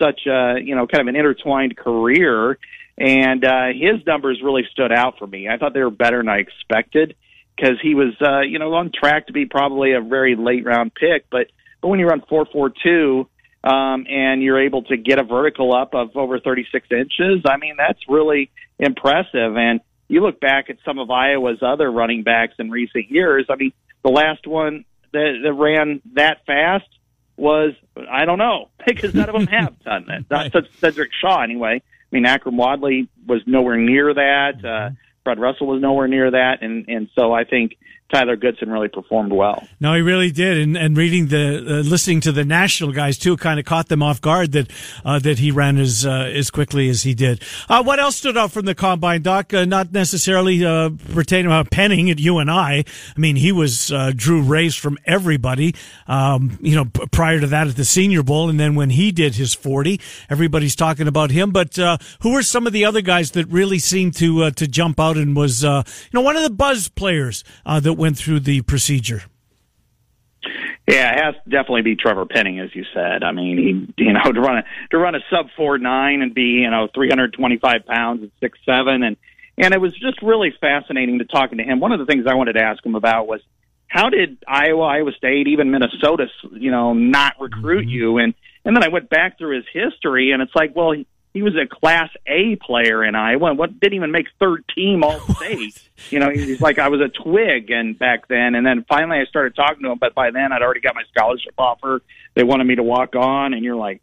such 0.00 0.20
a 0.26 0.56
you 0.62 0.76
know 0.76 0.86
kind 0.86 1.00
of 1.00 1.08
an 1.08 1.16
intertwined 1.16 1.76
career, 1.76 2.58
and 2.96 3.44
uh, 3.44 3.66
his 3.74 4.06
numbers 4.06 4.40
really 4.42 4.64
stood 4.70 4.92
out 4.92 5.18
for 5.18 5.26
me. 5.26 5.48
I 5.48 5.56
thought 5.56 5.74
they 5.74 5.82
were 5.82 5.90
better 5.90 6.18
than 6.18 6.28
I 6.28 6.38
expected 6.38 7.16
because 7.56 7.78
he 7.82 7.96
was 7.96 8.14
uh, 8.20 8.40
you 8.42 8.60
know 8.60 8.72
on 8.74 8.92
track 8.92 9.26
to 9.26 9.32
be 9.32 9.46
probably 9.46 9.94
a 9.94 10.00
very 10.00 10.36
late 10.36 10.64
round 10.64 10.94
pick, 10.94 11.28
but 11.28 11.48
but 11.80 11.88
when 11.88 11.98
you 11.98 12.06
run 12.06 12.22
four 12.28 12.46
four 12.46 12.70
two 12.70 13.26
um, 13.64 14.06
and 14.08 14.42
you're 14.42 14.62
able 14.62 14.82
to 14.84 14.96
get 14.96 15.18
a 15.18 15.24
vertical 15.24 15.74
up 15.74 15.94
of 15.94 16.16
over 16.16 16.40
36 16.40 16.86
inches, 16.90 17.42
I 17.46 17.56
mean, 17.56 17.76
that's 17.76 18.00
really 18.08 18.50
impressive. 18.78 19.56
And 19.56 19.80
you 20.08 20.20
look 20.20 20.40
back 20.40 20.68
at 20.68 20.76
some 20.84 20.98
of 20.98 21.10
Iowa's 21.10 21.62
other 21.62 21.90
running 21.90 22.22
backs 22.22 22.54
in 22.58 22.70
recent 22.70 23.10
years. 23.10 23.46
I 23.48 23.56
mean, 23.56 23.72
the 24.02 24.10
last 24.10 24.46
one 24.46 24.84
that, 25.12 25.40
that 25.42 25.52
ran 25.52 26.00
that 26.14 26.44
fast 26.46 26.88
was, 27.36 27.72
I 28.10 28.24
don't 28.24 28.38
know, 28.38 28.68
because 28.86 29.14
none 29.14 29.28
of 29.28 29.34
them 29.34 29.46
have 29.46 29.78
done 29.84 30.06
that. 30.08 30.30
Not 30.30 30.54
right. 30.54 30.64
Sedrick 30.80 31.10
Shaw, 31.20 31.42
anyway. 31.42 31.80
I 31.80 32.14
mean, 32.14 32.24
Akrum 32.24 32.56
Wadley 32.56 33.08
was 33.26 33.40
nowhere 33.46 33.76
near 33.76 34.12
that. 34.12 34.54
Uh, 34.58 34.66
mm-hmm. 34.66 34.94
Fred 35.24 35.38
Russell 35.38 35.68
was 35.68 35.80
nowhere 35.80 36.08
near 36.08 36.32
that, 36.32 36.62
and 36.62 36.88
and 36.88 37.08
so 37.14 37.32
I 37.32 37.44
think 37.44 37.76
Tyler 38.12 38.36
Goodson 38.36 38.70
really 38.70 38.88
performed 38.88 39.32
well. 39.32 39.66
No, 39.80 39.94
he 39.94 40.02
really 40.02 40.30
did. 40.30 40.58
And, 40.58 40.76
and 40.76 40.96
reading 40.96 41.28
the, 41.28 41.56
uh, 41.58 41.88
listening 41.88 42.20
to 42.22 42.32
the 42.32 42.44
national 42.44 42.92
guys 42.92 43.16
too, 43.16 43.38
kind 43.38 43.58
of 43.58 43.64
caught 43.64 43.88
them 43.88 44.02
off 44.02 44.20
guard 44.20 44.52
that, 44.52 44.70
uh, 45.02 45.18
that 45.20 45.38
he 45.38 45.50
ran 45.50 45.78
as, 45.78 46.04
uh, 46.04 46.10
as 46.10 46.50
quickly 46.50 46.90
as 46.90 47.04
he 47.04 47.14
did. 47.14 47.42
Uh, 47.70 47.82
what 47.82 47.98
else 47.98 48.16
stood 48.16 48.36
out 48.36 48.52
from 48.52 48.66
the 48.66 48.74
combine, 48.74 49.22
Doc? 49.22 49.54
Uh, 49.54 49.64
not 49.64 49.92
necessarily, 49.92 50.62
uh, 50.62 50.90
pertaining 51.14 51.50
to 51.50 51.70
Penning 51.70 52.10
at 52.10 52.18
UNI. 52.18 52.50
I 52.50 52.84
mean, 53.16 53.36
he 53.36 53.50
was, 53.50 53.90
drew 54.14 54.42
rays 54.42 54.74
from 54.74 54.98
everybody, 55.06 55.74
um, 56.06 56.58
you 56.60 56.76
know, 56.76 56.84
p- 56.84 57.06
prior 57.12 57.40
to 57.40 57.46
that 57.46 57.66
at 57.68 57.76
the 57.76 57.84
Senior 57.84 58.22
Bowl. 58.22 58.50
And 58.50 58.60
then 58.60 58.74
when 58.74 58.90
he 58.90 59.10
did 59.10 59.36
his 59.36 59.54
40, 59.54 59.98
everybody's 60.28 60.76
talking 60.76 61.08
about 61.08 61.30
him. 61.30 61.50
But, 61.50 61.76
who 62.20 62.32
were 62.32 62.42
some 62.42 62.66
of 62.66 62.72
the 62.74 62.84
other 62.84 63.00
guys 63.00 63.30
that 63.32 63.46
really 63.46 63.78
seemed 63.78 64.14
to, 64.16 64.50
to 64.50 64.68
jump 64.68 65.00
out 65.00 65.16
and 65.16 65.34
was, 65.34 65.62
you 65.62 65.82
know, 66.12 66.20
one 66.20 66.36
of 66.36 66.42
the 66.42 66.50
buzz 66.50 66.88
players, 66.88 67.42
that 67.64 68.01
went 68.02 68.18
through 68.18 68.40
the 68.40 68.60
procedure? 68.62 69.22
Yeah, 70.88 71.12
it 71.12 71.24
has 71.24 71.34
to 71.44 71.50
definitely 71.50 71.82
be 71.82 71.94
Trevor 71.94 72.26
Penning, 72.26 72.58
as 72.58 72.74
you 72.74 72.84
said. 72.92 73.22
I 73.22 73.30
mean, 73.30 73.56
he, 73.96 74.04
you 74.04 74.12
know, 74.12 74.32
to 74.32 74.40
run 74.40 74.58
a 74.58 74.64
to 74.90 74.98
run 74.98 75.14
a 75.14 75.20
sub 75.30 75.46
four 75.56 75.78
nine 75.78 76.20
and 76.20 76.34
be, 76.34 76.62
you 76.62 76.70
know, 76.70 76.88
three 76.92 77.08
hundred 77.08 77.32
twenty 77.32 77.58
five 77.58 77.86
pounds 77.86 78.22
and 78.22 78.32
six 78.40 78.58
seven, 78.66 79.04
and 79.04 79.16
and 79.56 79.72
it 79.72 79.80
was 79.80 79.92
just 79.92 80.20
really 80.20 80.52
fascinating 80.60 81.20
to 81.20 81.24
talking 81.24 81.58
to 81.58 81.64
him. 81.64 81.78
One 81.78 81.92
of 81.92 82.00
the 82.00 82.06
things 82.06 82.26
I 82.26 82.34
wanted 82.34 82.54
to 82.54 82.62
ask 82.62 82.84
him 82.84 82.96
about 82.96 83.28
was 83.28 83.40
how 83.86 84.10
did 84.10 84.38
Iowa, 84.48 84.82
Iowa 84.82 85.12
State, 85.12 85.46
even 85.46 85.70
Minnesota, 85.70 86.26
you 86.50 86.72
know, 86.72 86.94
not 86.94 87.34
recruit 87.38 87.82
mm-hmm. 87.82 87.88
you? 87.88 88.18
And 88.18 88.34
and 88.64 88.74
then 88.74 88.82
I 88.82 88.88
went 88.88 89.10
back 89.10 89.38
through 89.38 89.54
his 89.54 89.66
history, 89.72 90.32
and 90.32 90.42
it's 90.42 90.56
like, 90.56 90.74
well, 90.74 90.90
he, 90.90 91.06
he 91.32 91.42
was 91.42 91.54
a 91.56 91.66
Class 91.66 92.10
A 92.26 92.56
player 92.56 93.04
in 93.04 93.14
Iowa. 93.14 93.54
What 93.54 93.80
didn't 93.80 93.94
even 93.94 94.10
make 94.10 94.26
third 94.38 94.64
team 94.74 95.02
All 95.02 95.18
State. 95.36 95.80
you 96.10 96.18
know, 96.18 96.30
he's 96.30 96.60
like 96.60 96.78
I 96.78 96.88
was 96.88 97.00
a 97.00 97.08
twig, 97.08 97.70
and 97.70 97.98
back 97.98 98.28
then, 98.28 98.54
and 98.54 98.66
then 98.66 98.84
finally 98.88 99.18
I 99.18 99.24
started 99.24 99.54
talking 99.54 99.82
to 99.84 99.92
him. 99.92 99.98
But 99.98 100.14
by 100.14 100.30
then, 100.30 100.52
I'd 100.52 100.62
already 100.62 100.80
got 100.80 100.94
my 100.94 101.04
scholarship 101.10 101.54
offer. 101.56 102.02
They 102.34 102.44
wanted 102.44 102.66
me 102.66 102.76
to 102.76 102.82
walk 102.82 103.16
on, 103.16 103.54
and 103.54 103.64
you're 103.64 103.76
like, 103.76 104.02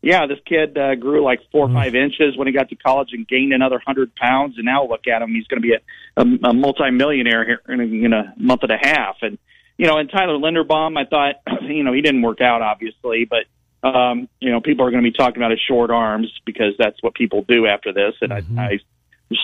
yeah, 0.00 0.26
this 0.26 0.38
kid 0.46 0.78
uh, 0.78 0.94
grew 0.94 1.24
like 1.24 1.40
four 1.50 1.68
or 1.68 1.72
five 1.72 1.96
inches 1.96 2.36
when 2.36 2.46
he 2.46 2.52
got 2.52 2.68
to 2.68 2.76
college 2.76 3.08
and 3.12 3.26
gained 3.26 3.52
another 3.52 3.80
hundred 3.84 4.14
pounds, 4.14 4.56
and 4.56 4.64
now 4.64 4.86
look 4.86 5.08
at 5.08 5.20
him. 5.20 5.34
He's 5.34 5.46
going 5.48 5.60
to 5.60 5.68
be 5.68 5.74
a, 5.74 5.80
a, 6.16 6.50
a 6.50 6.54
multi-millionaire 6.54 7.44
here 7.44 7.62
in 7.68 7.80
a, 7.80 7.84
in 7.84 8.12
a 8.12 8.34
month 8.36 8.62
and 8.62 8.72
a 8.72 8.78
half. 8.80 9.16
And 9.22 9.38
you 9.76 9.86
know, 9.86 9.98
and 9.98 10.08
Tyler 10.08 10.38
Linderbaum, 10.38 10.96
I 10.96 11.04
thought, 11.04 11.36
you 11.62 11.82
know, 11.82 11.92
he 11.92 12.02
didn't 12.02 12.22
work 12.22 12.40
out 12.40 12.62
obviously, 12.62 13.24
but 13.24 13.46
um, 13.82 14.28
you 14.40 14.50
know, 14.50 14.60
people 14.60 14.86
are 14.86 14.90
going 14.90 15.02
to 15.02 15.10
be 15.10 15.16
talking 15.16 15.36
about 15.36 15.50
his 15.50 15.60
short 15.60 15.90
arms 15.90 16.32
because 16.44 16.74
that's 16.78 17.00
what 17.02 17.14
people 17.14 17.44
do 17.46 17.66
after 17.66 17.92
this. 17.92 18.14
And 18.20 18.32
mm-hmm. 18.32 18.58
I, 18.58 18.64
I 18.64 18.78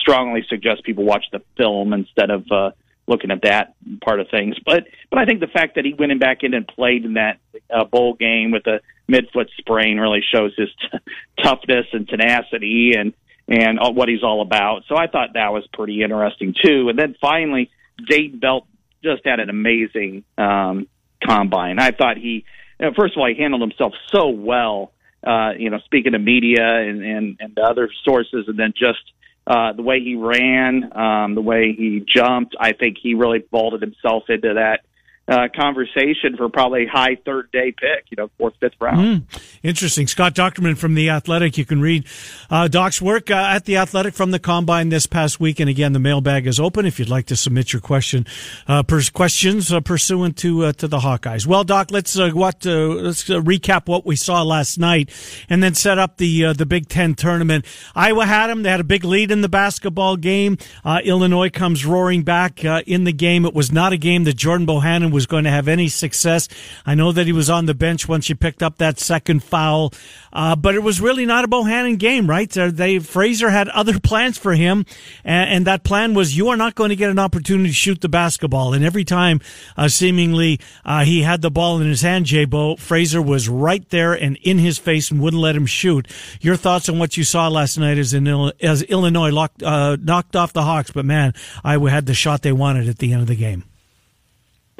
strongly 0.01 0.45
suggest 0.49 0.83
people 0.83 1.03
watch 1.03 1.25
the 1.31 1.41
film 1.57 1.93
instead 1.93 2.29
of 2.29 2.45
uh, 2.51 2.71
looking 3.07 3.31
at 3.31 3.43
that 3.43 3.75
part 4.01 4.19
of 4.19 4.27
things. 4.29 4.57
But 4.65 4.85
but 5.09 5.19
I 5.19 5.25
think 5.25 5.39
the 5.39 5.47
fact 5.47 5.75
that 5.75 5.85
he 5.85 5.93
went 5.93 6.11
in 6.11 6.19
back 6.19 6.43
in 6.43 6.53
and 6.53 6.67
played 6.67 7.05
in 7.05 7.13
that 7.13 7.39
uh, 7.73 7.85
bowl 7.85 8.13
game 8.15 8.51
with 8.51 8.67
a 8.67 8.81
midfoot 9.09 9.47
sprain 9.57 9.97
really 9.97 10.23
shows 10.33 10.53
his 10.57 10.69
t- 10.81 10.97
toughness 11.43 11.85
and 11.93 12.07
tenacity 12.07 12.93
and 12.97 13.13
and 13.47 13.79
all, 13.79 13.93
what 13.93 14.09
he's 14.09 14.23
all 14.23 14.41
about. 14.41 14.83
So 14.87 14.97
I 14.97 15.07
thought 15.07 15.33
that 15.33 15.53
was 15.53 15.67
pretty 15.71 16.01
interesting 16.01 16.55
too. 16.61 16.89
And 16.89 16.97
then 16.97 17.15
finally, 17.21 17.69
Dane 18.09 18.39
Belton 18.39 18.67
just 19.03 19.21
had 19.23 19.39
an 19.39 19.49
amazing 19.49 20.23
um, 20.37 20.87
combine. 21.23 21.79
I 21.79 21.91
thought 21.91 22.17
he, 22.17 22.45
you 22.79 22.87
know, 22.87 22.93
first 22.97 23.15
of 23.15 23.19
all, 23.19 23.27
he 23.27 23.35
handled 23.35 23.61
himself 23.61 23.93
so 24.13 24.29
well. 24.29 24.91
Uh, 25.25 25.53
you 25.57 25.71
know, 25.71 25.79
speaking 25.85 26.11
to 26.11 26.19
media 26.19 26.63
and, 26.63 27.03
and, 27.03 27.37
and 27.39 27.57
other 27.57 27.89
sources, 28.03 28.45
and 28.47 28.59
then 28.59 28.73
just 28.77 29.01
uh, 29.47 29.73
the 29.73 29.81
way 29.81 29.99
he 29.99 30.15
ran, 30.15 30.95
um, 30.95 31.33
the 31.33 31.41
way 31.41 31.73
he 31.73 32.05
jumped, 32.07 32.55
I 32.59 32.73
think 32.73 32.97
he 33.01 33.15
really 33.15 33.43
vaulted 33.49 33.81
himself 33.81 34.29
into 34.29 34.53
that 34.53 34.81
uh, 35.27 35.47
conversation 35.55 36.37
for 36.37 36.49
probably 36.49 36.85
high 36.85 37.15
third 37.25 37.51
day 37.51 37.71
pick, 37.71 38.05
you 38.11 38.15
know, 38.17 38.29
fourth, 38.37 38.53
fifth 38.59 38.75
round. 38.79 39.23
Mm, 39.23 39.41
interesting. 39.63 40.05
Scott 40.05 40.35
Dochterman 40.35 40.77
from 40.77 40.93
The 40.93 41.09
Athletic. 41.09 41.57
You 41.57 41.65
can 41.65 41.81
read 41.81 42.05
uh, 42.51 42.67
Doc's 42.67 43.01
work 43.01 43.31
uh, 43.31 43.33
at 43.33 43.65
The 43.65 43.77
Athletic 43.77 44.13
from 44.13 44.29
the 44.29 44.37
Combine 44.37 44.89
this 44.89 45.07
past 45.07 45.39
week. 45.39 45.59
And 45.59 45.67
again, 45.67 45.93
the 45.93 45.99
mailbag 45.99 46.45
is 46.45 46.59
open 46.59 46.85
if 46.85 46.99
you'd 46.99 47.09
like 47.09 47.25
to 47.27 47.35
submit 47.35 47.73
your 47.73 47.81
question, 47.81 48.27
uh, 48.67 48.83
pers- 48.83 49.09
questions 49.09 49.73
uh, 49.73 49.79
pursuant 49.79 50.37
to 50.37 50.65
uh, 50.65 50.73
to 50.73 50.87
the 50.87 50.99
Hawkeyes. 50.99 51.47
Well, 51.47 51.63
Doc, 51.63 51.89
let's 51.89 52.15
what 52.15 52.63
let's 52.63 53.23
recap 53.23 53.87
what 53.87 54.05
we 54.05 54.15
saw 54.15 54.43
last 54.43 54.77
night, 54.77 55.09
and 55.49 55.63
then 55.63 55.73
set 55.73 55.97
up 55.97 56.17
the 56.17 56.53
the 56.53 56.67
Big 56.67 56.87
Ten 56.87 57.15
tournament. 57.15 57.65
Iowa 57.95 58.27
had 58.27 58.47
them; 58.47 58.61
they 58.61 58.69
had 58.69 58.79
a 58.79 58.83
big 58.83 59.03
lead 59.03 59.31
in 59.31 59.41
the 59.41 59.49
basketball 59.49 60.17
game. 60.17 60.59
Illinois 61.03 61.49
comes 61.49 61.83
roaring 61.83 62.21
back 62.21 62.63
in 62.63 63.05
the 63.05 63.13
game. 63.13 63.43
It 63.45 63.55
was 63.55 63.71
not 63.71 63.91
a 63.91 63.97
game 63.97 64.25
that 64.25 64.35
Jordan 64.35 64.67
Bohannon 64.67 65.14
was 65.15 65.25
going 65.25 65.45
to 65.45 65.49
have 65.49 65.67
any 65.67 65.87
success. 65.87 66.47
I 66.85 66.93
know 66.93 67.11
that 67.11 67.25
he 67.25 67.33
was 67.33 67.49
on 67.49 67.65
the 67.65 67.73
bench 67.73 68.07
once 68.07 68.27
he 68.27 68.35
picked 68.35 68.61
up 68.61 68.77
that 68.77 68.99
second 68.99 69.43
foul, 69.43 69.91
uh, 70.31 70.55
but 70.55 70.75
it 70.75 70.83
was 70.83 71.01
really 71.01 71.25
not 71.25 71.45
a 71.45 71.47
Bohannon 71.47 71.97
game, 71.97 72.29
right? 72.29 72.49
They 72.49 72.99
Frazier 72.99 73.49
had 73.49 73.69
other 73.69 73.99
plans 74.03 74.37
for 74.37 74.53
him, 74.53 74.85
and, 75.23 75.49
and, 75.49 75.65
that 75.65 75.83
plan 75.83 76.13
was 76.13 76.37
you 76.37 76.49
are 76.49 76.57
not 76.57 76.75
going 76.75 76.89
to 76.89 76.95
get 76.95 77.09
an 77.09 77.17
opportunity 77.17 77.69
to 77.69 77.73
shoot 77.73 78.01
the 78.01 78.09
basketball. 78.09 78.73
And 78.73 78.85
every 78.85 79.03
time, 79.03 79.39
uh, 79.77 79.87
seemingly, 79.87 80.59
uh, 80.83 81.05
he 81.05 81.23
had 81.23 81.41
the 81.41 81.49
ball 81.49 81.81
in 81.81 81.87
his 81.87 82.01
hand, 82.01 82.25
Jabo, 82.25 82.77
Frazier 82.77 83.21
was 83.21 83.49
right 83.49 83.89
there 83.89 84.13
and 84.13 84.37
in 84.43 84.59
his 84.59 84.77
face 84.77 85.09
and 85.09 85.21
wouldn't 85.21 85.41
let 85.41 85.55
him 85.55 85.65
shoot. 85.65 86.07
Your 86.41 86.55
thoughts 86.55 86.89
on 86.89 86.99
what 86.99 87.17
you 87.17 87.23
saw 87.23 87.47
last 87.47 87.79
night 87.79 87.97
as, 87.97 88.13
in, 88.13 88.27
as 88.61 88.83
Illinois 88.83 89.31
locked, 89.31 89.63
uh, 89.63 89.97
knocked 89.99 90.35
off 90.35 90.53
the 90.53 90.63
Hawks, 90.63 90.91
but 90.91 91.05
man, 91.05 91.33
Iowa 91.63 91.89
had 91.89 92.05
the 92.05 92.13
shot 92.13 92.41
they 92.41 92.51
wanted 92.51 92.89
at 92.89 92.99
the 92.99 93.13
end 93.13 93.21
of 93.21 93.27
the 93.27 93.35
game. 93.35 93.63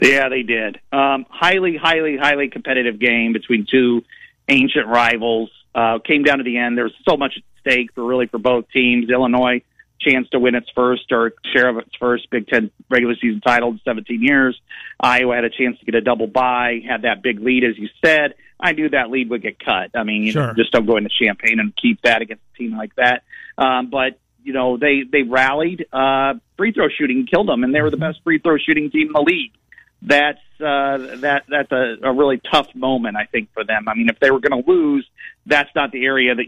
Yeah, 0.02 0.30
they 0.30 0.44
did. 0.44 0.80
Um, 0.92 1.26
highly, 1.30 1.78
highly, 1.78 2.18
highly 2.18 2.50
competitive 2.50 3.00
game 3.00 3.34
between 3.34 3.66
two 3.70 4.04
ancient 4.50 4.88
rivals. 4.88 5.50
Uh, 5.74 6.00
came 6.00 6.24
down 6.24 6.38
to 6.38 6.44
the 6.44 6.58
end. 6.58 6.78
There 6.78 6.86
was 6.86 6.94
so 7.08 7.18
much 7.18 7.34
at 7.38 7.44
stake 7.62 7.94
for 7.94 8.04
really 8.04 8.28
for 8.28 8.38
both 8.38 8.66
teams. 8.72 9.10
Illinois 9.10 9.62
chance 10.00 10.28
to 10.30 10.40
win 10.40 10.56
its 10.56 10.70
first 10.76 11.12
or 11.12 11.34
share 11.54 11.70
of 11.70 11.78
its 11.78 11.92
first 12.00 12.30
Big 12.30 12.48
Ten 12.48 12.72
regular 12.90 13.16
season 13.16 13.42
title 13.42 13.72
in 13.72 13.80
17 13.86 14.22
years. 14.22 14.60
Iowa 15.00 15.36
had 15.36 15.46
a 15.46 15.50
chance 15.50 15.80
to 15.80 15.86
get 15.86 15.96
a 15.96 16.02
double 16.02 16.28
bye, 16.28 16.82
had 16.88 17.04
that 17.04 17.22
big 17.24 17.40
lead, 17.40 17.64
as 17.64 17.78
you 17.78 17.90
said. 18.04 18.36
I 18.60 18.72
knew 18.72 18.90
that 18.90 19.10
lead 19.10 19.30
would 19.30 19.42
get 19.42 19.60
cut. 19.64 19.92
I 19.96 20.04
mean, 20.04 20.24
you 20.24 20.32
sure. 20.32 20.48
know, 20.48 20.54
just 20.54 20.72
don't 20.72 20.86
go 20.86 20.98
into 20.98 21.10
Champaign 21.10 21.60
and 21.60 21.76
keep 21.76 22.02
that 22.04 22.22
against 22.22 22.44
a 22.54 22.58
team 22.58 22.78
like 22.78 22.96
that. 22.96 23.24
Um, 23.58 23.90
but 23.90 24.20
you 24.44 24.54
know, 24.54 24.78
they 24.78 25.04
they 25.10 25.24
rallied. 25.24 25.86
Uh, 25.92 26.36
free 26.58 26.72
throw 26.72 26.88
shooting 26.88 27.26
killed 27.26 27.50
them, 27.50 27.64
and 27.64 27.74
they 27.74 27.82
were 27.82 27.90
the 27.90 27.98
best 27.98 28.20
free 28.24 28.40
throw 28.40 28.58
shooting 28.58 28.92
team 28.92 29.08
in 29.08 29.14
the 29.14 29.22
league 29.22 29.52
that's 30.06 30.40
uh, 30.60 31.18
that 31.18 31.44
that's 31.50 31.72
a, 31.72 31.98
a 32.04 32.14
really 32.14 32.40
tough 32.52 32.74
moment, 32.76 33.18
I 33.18 33.26
think, 33.26 33.50
for 33.54 33.64
them. 33.64 33.88
I 33.88 33.96
mean, 33.96 34.10
if 34.10 34.20
they 34.20 34.32
were 34.32 34.40
going 34.40 34.64
to 34.64 34.70
lose, 34.70 35.08
that's 35.46 35.70
not 35.76 35.92
the 35.92 36.06
area 36.06 36.36
that 36.36 36.46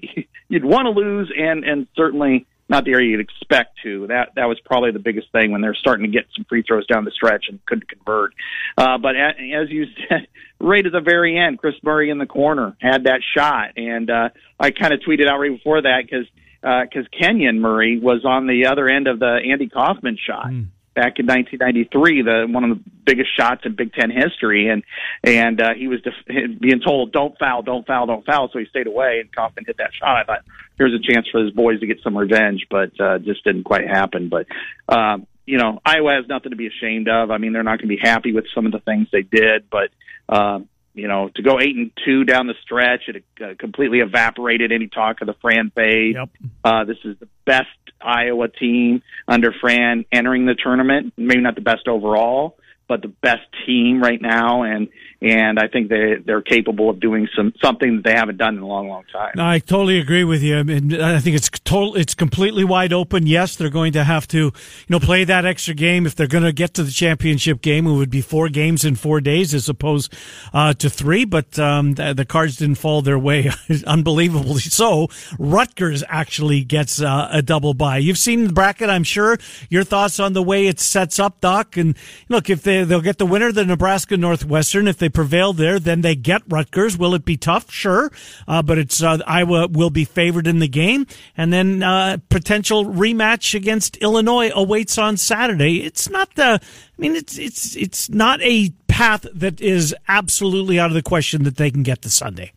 you'd 0.47 0.65
want 0.65 0.85
to 0.85 0.91
lose, 0.91 1.31
and 1.35 1.63
and 1.63 1.87
certainly 1.95 2.45
not 2.69 2.85
the 2.85 2.91
area 2.91 3.11
you'd 3.11 3.19
expect 3.19 3.79
to. 3.83 4.07
That 4.07 4.35
that 4.35 4.45
was 4.45 4.59
probably 4.63 4.91
the 4.91 4.99
biggest 4.99 5.31
thing 5.31 5.51
when 5.51 5.61
they're 5.61 5.75
starting 5.75 6.05
to 6.05 6.11
get 6.11 6.27
some 6.35 6.45
free 6.45 6.63
throws 6.63 6.85
down 6.85 7.03
the 7.03 7.11
stretch 7.11 7.45
and 7.49 7.63
couldn't 7.65 7.89
convert. 7.89 8.33
Uh, 8.77 8.97
but 8.97 9.15
as 9.15 9.69
you 9.69 9.85
said, 10.09 10.27
right 10.59 10.85
at 10.85 10.91
the 10.91 11.01
very 11.01 11.37
end, 11.37 11.59
Kris 11.59 11.75
Murray 11.83 12.09
in 12.09 12.19
the 12.19 12.25
corner 12.27 12.77
had 12.79 13.05
that 13.05 13.21
shot, 13.35 13.77
and 13.77 14.09
uh, 14.09 14.29
I 14.59 14.71
kind 14.71 14.93
of 14.93 14.99
tweeted 15.01 15.27
out 15.27 15.39
right 15.39 15.51
before 15.51 15.81
that 15.81 16.03
because 16.03 16.27
because 16.61 17.05
uh, 17.05 17.17
Kenyon 17.17 17.59
Murray 17.59 17.99
was 17.99 18.25
on 18.25 18.47
the 18.47 18.67
other 18.67 18.87
end 18.87 19.07
of 19.07 19.19
the 19.19 19.39
Andy 19.51 19.67
Kaufman 19.67 20.17
shot. 20.23 20.47
Mm 20.47 20.67
back 20.97 21.19
in 21.19 21.27
1993, 21.27 22.23
the 22.23 22.47
one 22.49 22.63
of 22.63 22.77
the 22.77 22.83
biggest 23.05 23.29
shots 23.37 23.61
in 23.65 23.75
Big 23.75 23.93
Ten 23.93 24.09
history, 24.09 24.67
and 24.67 24.83
and 25.23 25.61
uh, 25.61 25.73
he 25.77 25.87
was 25.87 26.01
def- 26.01 26.59
being 26.59 26.81
told, 26.83 27.11
"Don't 27.11 27.37
foul, 27.37 27.61
don't 27.61 27.85
foul, 27.85 28.07
don't 28.07 28.25
foul," 28.25 28.49
so 28.51 28.57
he 28.57 28.65
stayed 28.65 28.87
away, 28.87 29.19
and 29.21 29.33
Kaufman 29.33 29.65
hit 29.65 29.77
that 29.77 29.93
shot. 29.93 30.17
I 30.17 30.23
thought 30.23 30.43
here's 30.77 30.93
a 30.93 31.13
chance 31.13 31.27
for 31.31 31.39
his 31.43 31.53
boys 31.53 31.79
to 31.81 31.87
get 31.87 32.01
some 32.03 32.17
revenge, 32.17 32.65
but 32.69 32.99
uh, 32.99 33.19
just 33.19 33.43
didn't 33.43 33.63
quite 33.63 33.87
happen. 33.87 34.27
But 34.27 34.47
um, 34.89 35.27
you 35.45 35.59
know, 35.59 35.79
Iowa 35.85 36.15
has 36.15 36.27
nothing 36.27 36.49
to 36.49 36.57
be 36.57 36.67
ashamed 36.67 37.07
of. 37.07 37.29
I 37.29 37.37
mean, 37.37 37.53
they're 37.53 37.63
not 37.63 37.77
going 37.79 37.89
to 37.89 37.95
be 37.95 38.01
happy 38.01 38.33
with 38.33 38.45
some 38.55 38.65
of 38.65 38.71
the 38.71 38.79
things 38.79 39.07
they 39.11 39.23
did, 39.23 39.69
but. 39.69 39.89
Uh, 40.27 40.59
you 40.97 41.07
know, 41.07 41.29
to 41.35 41.41
go 41.41 41.59
eight 41.59 41.75
and 41.75 41.91
two 42.05 42.23
down 42.23 42.47
the 42.47 42.55
stretch, 42.61 43.03
it 43.07 43.23
uh, 43.41 43.53
completely 43.57 43.99
evaporated 43.99 44.71
any 44.71 44.87
talk 44.87 45.21
of 45.21 45.27
the 45.27 45.35
Fran 45.41 45.71
fade. 45.73 46.15
Yep. 46.15 46.29
Uh, 46.63 46.83
this 46.85 46.97
is 47.05 47.17
the 47.19 47.27
best 47.45 47.67
Iowa 48.01 48.47
team 48.47 49.01
under 49.27 49.51
Fran 49.51 50.05
entering 50.11 50.45
the 50.45 50.55
tournament. 50.55 51.13
Maybe 51.17 51.41
not 51.41 51.55
the 51.55 51.61
best 51.61 51.87
overall, 51.87 52.57
but 52.87 53.01
the 53.01 53.07
best 53.07 53.47
team 53.65 54.01
right 54.01 54.21
now, 54.21 54.63
and 54.63 54.89
and 55.21 55.57
I 55.57 55.67
think 55.67 55.89
they 55.89 56.15
they're 56.23 56.41
capable 56.41 56.89
of 56.89 56.99
doing 56.99 57.27
some 57.35 57.53
something 57.61 57.97
that 57.97 58.03
they 58.03 58.13
haven't 58.13 58.37
done 58.37 58.55
in 58.55 58.61
a 58.61 58.67
long, 58.67 58.87
long 58.87 59.03
time. 59.11 59.31
No, 59.35 59.45
I 59.45 59.59
totally 59.59 59.99
agree 59.99 60.23
with 60.23 60.43
you. 60.43 60.57
I 60.57 60.63
mean, 60.63 61.01
I 61.01 61.19
think 61.19 61.35
it's 61.35 61.49
total, 61.49 61.95
it's 61.95 62.13
completely 62.13 62.63
wide 62.63 62.93
open. 62.93 63.25
Yes, 63.25 63.55
they're 63.55 63.69
going 63.69 63.93
to 63.93 64.03
have 64.03 64.27
to, 64.29 64.37
you 64.37 64.53
know, 64.89 64.99
play 64.99 65.23
that 65.23 65.45
extra 65.45 65.73
game 65.73 66.05
if 66.05 66.15
they're 66.15 66.27
going 66.27 66.43
to 66.43 66.51
get 66.51 66.75
to 66.75 66.83
the 66.83 66.91
championship 66.91 67.61
game. 67.61 67.87
It 67.87 67.93
would 67.93 68.11
be 68.11 68.21
four 68.21 68.49
games 68.49 68.85
in 68.85 68.95
four 68.95 69.19
days 69.19 69.53
as 69.53 69.67
opposed 69.67 70.13
uh, 70.53 70.73
to 70.75 70.89
three, 70.89 71.25
but 71.25 71.57
um, 71.57 71.93
the, 71.93 72.13
the, 72.13 72.25
cards 72.27 72.57
didn't 72.57 72.75
fall 72.75 73.01
their 73.01 73.17
way, 73.17 73.49
unbelievably 73.87 74.61
so. 74.61 75.07
Rutgers 75.39 76.03
actually 76.09 76.63
gets 76.63 77.01
uh, 77.01 77.29
a 77.31 77.41
double 77.41 77.73
bye. 77.73 77.97
You've 77.97 78.17
seen 78.17 78.47
the 78.47 78.53
bracket, 78.53 78.89
I'm 78.89 79.03
sure. 79.03 79.37
Your 79.69 79.83
thoughts 79.83 80.19
on 80.19 80.33
the 80.33 80.43
way 80.43 80.67
it 80.67 80.79
sets 80.79 81.19
up, 81.19 81.41
Doc? 81.41 81.77
And 81.77 81.97
look, 82.29 82.49
if 82.49 82.61
they 82.63 82.83
they'll 82.83 83.01
get 83.01 83.17
the 83.17 83.25
winner, 83.25 83.51
the 83.51 83.65
Nebraska 83.65 84.17
Northwestern. 84.17 84.87
If 84.87 84.97
they 84.97 85.06
they 85.07 85.11
prevail 85.11 85.53
there, 85.53 85.79
then 85.79 86.01
they 86.01 86.15
get 86.15 86.41
Rutgers. 86.49 86.97
Will 86.97 87.13
it 87.13 87.23
be 87.23 87.37
tough? 87.37 87.71
Sure, 87.71 88.11
uh, 88.45 88.61
but 88.61 88.77
it's 88.77 89.01
uh, 89.01 89.19
Iowa 89.25 89.67
will 89.69 89.89
be 89.89 90.03
favored 90.03 90.47
in 90.47 90.59
the 90.59 90.67
game, 90.67 91.07
and 91.37 91.53
then 91.53 91.81
uh, 91.81 92.17
potential 92.27 92.83
rematch 92.83 93.55
against 93.55 93.95
Illinois 93.97 94.51
awaits 94.53 94.97
on 94.97 95.15
Saturday. 95.15 95.83
It's 95.83 96.09
not 96.09 96.35
the. 96.35 96.59
I 96.61 97.01
mean, 97.01 97.15
it's 97.15 97.37
it's 97.37 97.77
it's 97.77 98.09
not 98.09 98.41
a 98.41 98.71
path 98.89 99.25
that 99.33 99.61
is 99.61 99.95
absolutely 100.09 100.77
out 100.77 100.89
of 100.89 100.95
the 100.95 101.01
question 101.01 101.43
that 101.43 101.55
they 101.55 101.71
can 101.71 101.83
get 101.83 102.01
to 102.01 102.09
Sunday. 102.09 102.51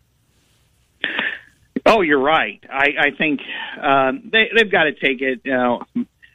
Oh, 1.87 2.01
you're 2.01 2.21
right. 2.21 2.63
I, 2.69 2.89
I 2.99 3.11
think 3.17 3.41
um, 3.81 4.29
they, 4.33 4.51
they've 4.57 4.71
got 4.71 4.85
to 4.85 4.93
take 4.93 5.23
it. 5.23 5.43
You 5.45 5.53
know, 5.53 5.83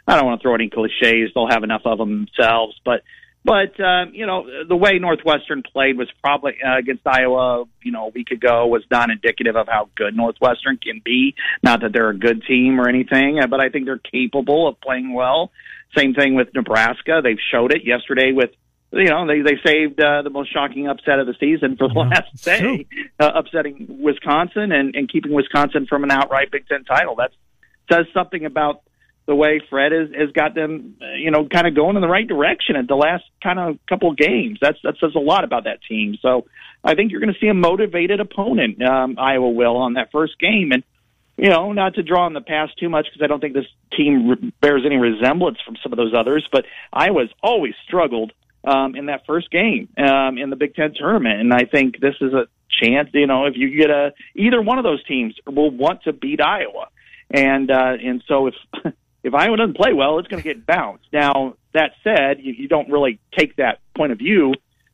I 0.07 0.16
don't 0.16 0.26
want 0.26 0.39
to 0.39 0.43
throw 0.43 0.55
any 0.55 0.70
cliches; 0.70 1.32
they'll 1.36 1.49
have 1.49 1.63
enough 1.63 1.82
of 1.84 1.97
them 1.97 2.26
themselves. 2.26 2.80
But 2.86 3.01
but 3.45 3.79
uh, 3.79 4.05
you 4.11 4.25
know, 4.25 4.47
the 4.67 4.75
way 4.75 4.97
Northwestern 4.97 5.61
played 5.61 5.97
was 5.97 6.09
probably 6.23 6.53
uh, 6.65 6.79
against 6.79 7.05
Iowa, 7.05 7.65
you 7.83 7.91
know, 7.91 8.07
a 8.07 8.09
week 8.09 8.31
ago 8.31 8.65
was 8.65 8.83
not 8.89 9.11
indicative 9.11 9.55
of 9.55 9.67
how 9.67 9.89
good 9.95 10.15
Northwestern 10.17 10.77
can 10.77 10.99
be. 11.05 11.35
Not 11.61 11.81
that 11.81 11.93
they're 11.93 12.09
a 12.09 12.17
good 12.17 12.43
team 12.47 12.81
or 12.81 12.89
anything, 12.89 13.39
uh, 13.39 13.45
but 13.45 13.59
I 13.59 13.69
think 13.69 13.85
they're 13.85 13.99
capable 13.99 14.67
of 14.67 14.81
playing 14.81 15.13
well. 15.13 15.51
Same 15.95 16.15
thing 16.15 16.33
with 16.33 16.47
Nebraska; 16.55 17.21
they've 17.23 17.37
showed 17.51 17.71
it 17.71 17.85
yesterday 17.85 18.31
with 18.31 18.49
you 18.91 19.09
know 19.09 19.27
they 19.27 19.41
they 19.41 19.59
saved 19.63 20.01
uh, 20.01 20.23
the 20.23 20.31
most 20.31 20.51
shocking 20.51 20.87
upset 20.87 21.19
of 21.19 21.27
the 21.27 21.35
season 21.39 21.77
for 21.77 21.87
the 21.87 21.93
yeah, 21.93 22.01
last 22.01 22.43
day, 22.43 22.87
uh, 23.19 23.31
upsetting 23.35 23.85
Wisconsin 24.01 24.71
and 24.71 24.95
and 24.95 25.07
keeping 25.07 25.31
Wisconsin 25.31 25.85
from 25.85 26.03
an 26.03 26.09
outright 26.09 26.49
Big 26.51 26.67
Ten 26.67 26.83
title. 26.83 27.15
That 27.17 27.29
says 27.91 28.07
something 28.11 28.43
about 28.43 28.81
the 29.28 29.36
way 29.36 29.61
Fred 29.69 29.91
has, 29.91 30.09
has 30.17 30.32
got 30.32 30.53
them, 30.53 30.97
uh, 31.01 31.15
you 31.15 31.32
know, 31.32 31.47
kind 31.47 31.65
of 31.67 31.76
going 31.76 31.95
in 31.95 32.01
the 32.01 32.07
right 32.07 32.28
direction 32.28 32.76
at 32.76 32.88
the 32.88 32.95
last 32.95 33.23
kind 33.41 33.59
of 33.59 33.80
couple 33.89 34.11
of 34.11 34.17
games. 34.17 34.59
That's 34.61 34.78
that 34.84 34.95
says 34.99 35.11
a 35.15 35.19
lot 35.19 35.43
about 35.43 35.63
that 35.63 35.80
team. 35.88 36.17
So 36.21 36.45
I 36.84 36.93
think 36.93 37.11
you're 37.11 37.21
going 37.21 37.34
to 37.34 37.39
see 37.39 37.47
a 37.47 37.53
motivated 37.53 38.19
opponent. 38.19 38.82
Um, 38.84 39.17
Iowa 39.17 39.49
will 39.49 39.78
on 39.78 39.93
that 39.93 40.11
first 40.11 40.39
game, 40.39 40.71
and 40.71 40.84
you 41.38 41.49
know, 41.49 41.73
not 41.73 41.95
to 41.95 42.03
draw 42.03 42.26
on 42.26 42.34
the 42.34 42.41
past 42.41 42.78
too 42.80 42.88
much 42.88 43.07
because 43.07 43.23
I 43.23 43.28
don't 43.28 43.39
think 43.39 43.55
this 43.55 43.65
team 43.97 44.30
re- 44.30 44.53
bears 44.61 44.84
any 44.86 44.97
resemblance 44.97 45.57
from 45.65 45.76
some 45.82 45.91
of 45.91 45.97
those 45.97 46.13
others. 46.15 46.47
But 46.51 46.65
Iowa's 46.93 47.30
always 47.41 47.73
struggled 47.86 48.32
um, 48.63 48.95
in 48.95 49.07
that 49.07 49.26
first 49.26 49.49
game 49.51 49.89
um, 49.97 50.38
in 50.38 50.49
the 50.49 50.55
Big 50.55 50.76
Ten 50.76 50.93
tournament, 50.93 51.39
and 51.39 51.51
I 51.51 51.65
think 51.65 51.99
this 51.99 52.15
is 52.21 52.34
a 52.34 52.47
chance. 52.82 53.09
You 53.13 53.28
know, 53.28 53.45
if 53.45 53.55
you 53.55 53.76
get 53.76 53.89
a 53.89 54.13
either 54.36 54.61
one 54.61 54.78
of 54.78 54.84
those 54.84 55.03
teams 55.05 55.36
will 55.47 55.71
want 55.71 56.03
to 56.03 56.13
beat 56.13 56.41
Iowa, 56.41 56.89
and 57.32 57.71
uh, 57.71 57.93
and 58.03 58.23
so 58.28 58.47
if 58.47 58.53
if 59.26 59.34
Iowa 59.34 59.57
doesn't 59.57 59.76
play 59.76 59.91
well, 59.91 60.19
it's 60.19 60.28
going 60.28 60.41
to 60.41 60.47
get 60.47 60.65
bounced. 60.65 61.05
Now 61.11 61.55
that 61.73 61.93
said, 62.03 62.39
you, 62.39 62.53
you 62.53 62.67
don't 62.67 62.89
really 62.89 63.19
take 63.38 63.55
that 63.55 63.80
point 63.95 64.11
of 64.11 64.19
view. 64.19 64.53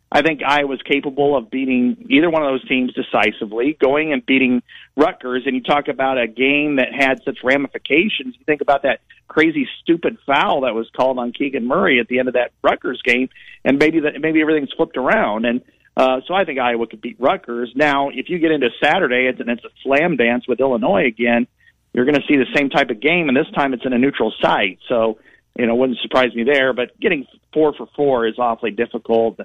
I 0.09 0.21
think 0.21 0.41
Iowa's 0.45 0.81
capable 0.81 1.37
of 1.37 1.51
beating 1.51 2.07
either 2.09 2.29
one 2.29 2.41
of 2.41 2.49
those 2.49 2.67
teams 2.67 2.93
decisively, 2.93 3.77
going 3.79 4.11
and 4.13 4.25
beating 4.25 4.63
Rutgers. 4.95 5.43
And 5.45 5.55
you 5.55 5.61
talk 5.61 5.89
about 5.89 6.17
a 6.17 6.27
game 6.27 6.77
that 6.77 6.93
had 6.93 7.23
such 7.23 7.39
ramifications. 7.43 8.35
You 8.37 8.45
think 8.45 8.61
about 8.61 8.83
that 8.83 9.01
crazy, 9.27 9.67
stupid 9.81 10.17
foul 10.25 10.61
that 10.61 10.75
was 10.75 10.89
called 10.95 11.17
on 11.17 11.31
Keegan 11.33 11.65
Murray 11.65 11.99
at 11.99 12.07
the 12.07 12.19
end 12.19 12.27
of 12.29 12.33
that 12.33 12.51
Rutgers 12.61 13.01
game, 13.03 13.29
and 13.63 13.77
maybe 13.79 14.01
that 14.01 14.19
maybe 14.19 14.41
everything's 14.41 14.73
flipped 14.73 14.97
around. 14.97 15.45
And 15.45 15.61
uh, 15.95 16.21
so 16.25 16.33
I 16.33 16.45
think 16.45 16.59
Iowa 16.59 16.87
could 16.87 17.01
beat 17.01 17.17
Rutgers. 17.19 17.71
Now, 17.75 18.09
if 18.09 18.29
you 18.29 18.39
get 18.39 18.51
into 18.51 18.69
Saturday, 18.83 19.27
it's, 19.27 19.39
and 19.39 19.49
it's 19.49 19.63
a 19.63 19.69
slam 19.83 20.15
dance 20.17 20.47
with 20.47 20.59
Illinois 20.59 21.05
again. 21.05 21.47
You're 21.93 22.05
going 22.05 22.15
to 22.15 22.27
see 22.27 22.37
the 22.37 22.45
same 22.55 22.69
type 22.69 22.89
of 22.89 23.01
game, 23.01 23.27
and 23.27 23.35
this 23.35 23.49
time 23.53 23.73
it's 23.73 23.85
in 23.85 23.93
a 23.93 23.97
neutral 23.97 24.33
site. 24.41 24.79
So 24.87 25.19
you 25.57 25.65
know, 25.65 25.75
wouldn't 25.75 25.99
surprise 25.99 26.33
me 26.33 26.43
there. 26.43 26.73
But 26.73 26.97
getting 26.99 27.25
four 27.53 27.73
for 27.73 27.87
four 27.95 28.25
is 28.27 28.35
awfully 28.39 28.71
difficult. 28.71 29.39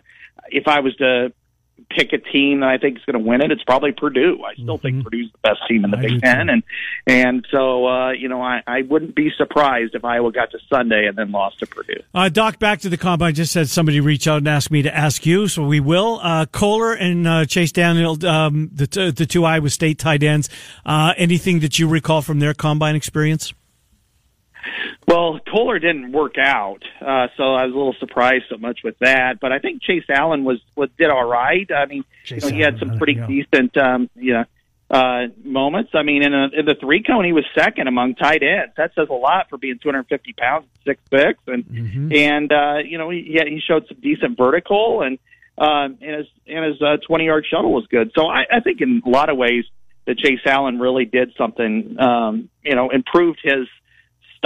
If 0.49 0.69
I 0.69 0.81
was 0.81 0.95
to 0.97 1.33
pick 1.91 2.13
a 2.13 2.19
team 2.19 2.61
that 2.61 2.69
I 2.69 2.79
think 2.79 2.99
is 2.99 3.05
going 3.05 3.23
to 3.23 3.29
win 3.29 3.41
it, 3.41 3.51
it's 3.51 3.63
probably 3.63 3.93
Purdue. 3.93 4.43
I 4.45 4.55
still 4.55 4.79
mm-hmm. 4.79 4.83
think 4.83 5.05
Purdue's 5.05 5.31
the 5.33 5.39
best 5.39 5.61
team 5.69 5.85
in 5.85 5.91
the 5.91 5.99
I 5.99 6.03
Big 6.03 6.21
Ten, 6.23 6.49
and 6.49 6.63
and 7.07 7.47
so 7.51 7.87
uh, 7.87 8.11
you 8.11 8.29
know 8.29 8.43
I, 8.43 8.63
I 8.67 8.83
wouldn't 8.83 9.15
be 9.15 9.31
surprised 9.37 9.95
if 9.95 10.05
Iowa 10.05 10.33
got 10.33 10.51
to 10.53 10.59
Sunday 10.69 11.07
and 11.07 11.17
then 11.17 11.31
lost 11.31 11.59
to 11.61 11.67
Purdue. 11.67 12.01
Uh, 12.15 12.29
Doc, 12.29 12.59
back 12.59 12.81
to 12.81 12.89
the 12.89 12.97
combine. 12.97 13.29
I 13.29 13.33
Just 13.33 13.53
said 13.53 13.69
somebody 13.69 14.01
reach 14.01 14.27
out 14.27 14.39
and 14.39 14.49
ask 14.49 14.71
me 14.71 14.83
to 14.83 14.95
ask 14.95 15.27
you, 15.27 15.49
so 15.49 15.65
we 15.65 15.81
will. 15.81 16.21
Uh, 16.23 16.47
Kolar 16.47 16.95
and 16.95 17.27
uh, 17.27 17.45
Chase 17.45 17.73
Daniel, 17.73 18.25
um, 18.27 18.71
the 18.73 18.87
t- 18.87 19.11
the 19.11 19.27
two 19.27 19.45
Iowa 19.45 19.71
State 19.71 19.99
tight 19.99 20.23
ends. 20.23 20.49
Uh, 20.85 21.15
anything 21.17 21.61
that 21.61 21.79
you 21.79 21.89
recall 21.89 22.23
from 22.23 22.39
their 22.39 22.55
combine 22.55 22.95
experience? 22.95 23.53
Well, 25.07 25.39
Kolar 25.51 25.79
didn't 25.79 26.13
work 26.13 26.37
out, 26.39 26.83
uh, 27.01 27.29
so 27.37 27.55
I 27.55 27.67
was 27.67 27.75
a 27.75 27.77
little 27.77 27.97
surprised 27.99 28.45
so 28.51 28.57
much 28.57 28.81
with 28.83 28.99
that. 29.01 29.41
But 29.41 29.53
I 29.53 29.59
think 29.59 29.83
Chase 29.83 30.05
Allen 30.09 30.45
was, 30.45 30.61
was 30.75 30.91
did 30.99 31.11
all 31.11 31.25
right. 31.25 31.69
I 31.71 31.87
mean, 31.87 32.05
you 32.27 32.39
know, 32.39 32.49
he 32.49 32.61
had 32.61 32.79
some 32.79 32.99
pretty 32.99 33.15
yeah. 33.15 33.27
decent, 33.27 33.77
um, 33.77 34.11
you 34.15 34.33
know, 34.33 34.45
uh, 34.91 35.27
moments. 35.43 35.91
I 35.95 36.03
mean, 36.03 36.23
in, 36.23 36.33
a, 36.33 36.49
in 36.53 36.65
the 36.65 36.77
three 36.81 37.03
cone, 37.03 37.25
he 37.25 37.33
was 37.33 37.45
second 37.55 37.89
among 37.89 38.15
tight 38.15 38.43
ends. 38.43 38.75
That 38.77 38.93
says 38.95 39.09
a 39.11 39.15
lot 39.15 39.49
for 39.51 39.59
being 39.59 39.79
250 39.83 40.33
pounds, 40.35 40.67
six 40.85 41.01
six, 41.11 41.39
and 41.47 41.65
mm-hmm. 41.65 42.13
and 42.15 42.53
uh, 42.53 42.79
you 42.85 42.99
know, 42.99 43.11
he 43.11 43.23
he 43.23 43.61
showed 43.67 43.87
some 43.89 43.99
decent 44.01 44.37
vertical, 44.37 45.03
and 45.03 45.19
uh, 45.59 45.89
and 46.01 46.19
his 46.19 46.27
and 46.47 46.65
his 46.65 46.83
uh, 46.83 46.99
20 47.07 47.25
yard 47.25 47.47
shuttle 47.51 47.73
was 47.73 47.87
good. 47.89 48.13
So 48.17 48.27
I, 48.27 48.45
I 48.51 48.61
think 48.61 48.81
in 48.81 49.03
a 49.05 49.09
lot 49.09 49.29
of 49.29 49.37
ways 49.37 49.65
that 50.07 50.19
Chase 50.19 50.41
Allen 50.47 50.79
really 50.79 51.05
did 51.05 51.33
something, 51.37 51.97
um, 51.99 52.49
you 52.63 52.75
know, 52.75 52.91
improved 52.91 53.41
his 53.43 53.67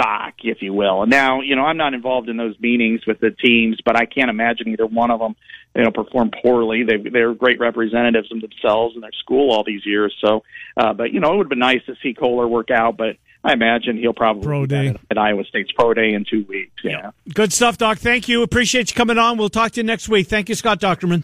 stock, 0.01 0.33
if 0.43 0.61
you 0.61 0.73
will. 0.73 1.01
And 1.01 1.11
now, 1.11 1.41
you 1.41 1.55
know, 1.55 1.63
I'm 1.63 1.77
not 1.77 1.93
involved 1.93 2.29
in 2.29 2.37
those 2.37 2.59
meetings 2.59 3.01
with 3.05 3.19
the 3.19 3.31
teams, 3.31 3.79
but 3.83 3.95
I 3.95 4.05
can't 4.05 4.29
imagine 4.29 4.69
either 4.69 4.85
one 4.85 5.11
of 5.11 5.19
them, 5.19 5.35
you 5.75 5.83
know, 5.83 5.91
perform 5.91 6.31
poorly. 6.41 6.83
They 6.83 7.09
they're 7.09 7.33
great 7.33 7.59
representatives 7.59 8.31
of 8.31 8.41
themselves 8.41 8.95
and 8.95 9.03
their 9.03 9.11
school 9.19 9.51
all 9.51 9.63
these 9.63 9.85
years. 9.85 10.15
So, 10.23 10.43
uh, 10.77 10.93
but 10.93 11.11
you 11.11 11.19
know, 11.19 11.33
it 11.33 11.37
would 11.37 11.45
have 11.45 11.49
been 11.49 11.59
nice 11.59 11.83
to 11.85 11.95
see 12.01 12.13
Kolar 12.13 12.47
work 12.47 12.71
out, 12.71 12.97
but. 12.97 13.17
I 13.43 13.53
imagine 13.53 13.97
he'll 13.97 14.13
probably 14.13 14.43
pro 14.43 14.67
day 14.67 14.89
at, 14.89 14.97
at 15.09 15.17
Iowa 15.17 15.43
State's 15.45 15.71
pro 15.71 15.95
day 15.95 16.13
in 16.13 16.25
two 16.29 16.45
weeks. 16.47 16.79
Yeah. 16.83 17.09
Good 17.33 17.51
stuff, 17.51 17.75
Doc. 17.75 17.97
Thank 17.97 18.29
you. 18.29 18.43
Appreciate 18.43 18.91
you 18.91 18.95
coming 18.95 19.17
on. 19.17 19.39
We'll 19.39 19.49
talk 19.49 19.71
to 19.71 19.77
you 19.79 19.83
next 19.83 20.07
week. 20.07 20.27
Thank 20.27 20.47
you, 20.47 20.53
Scott 20.53 20.79
Dochterman. 20.79 21.23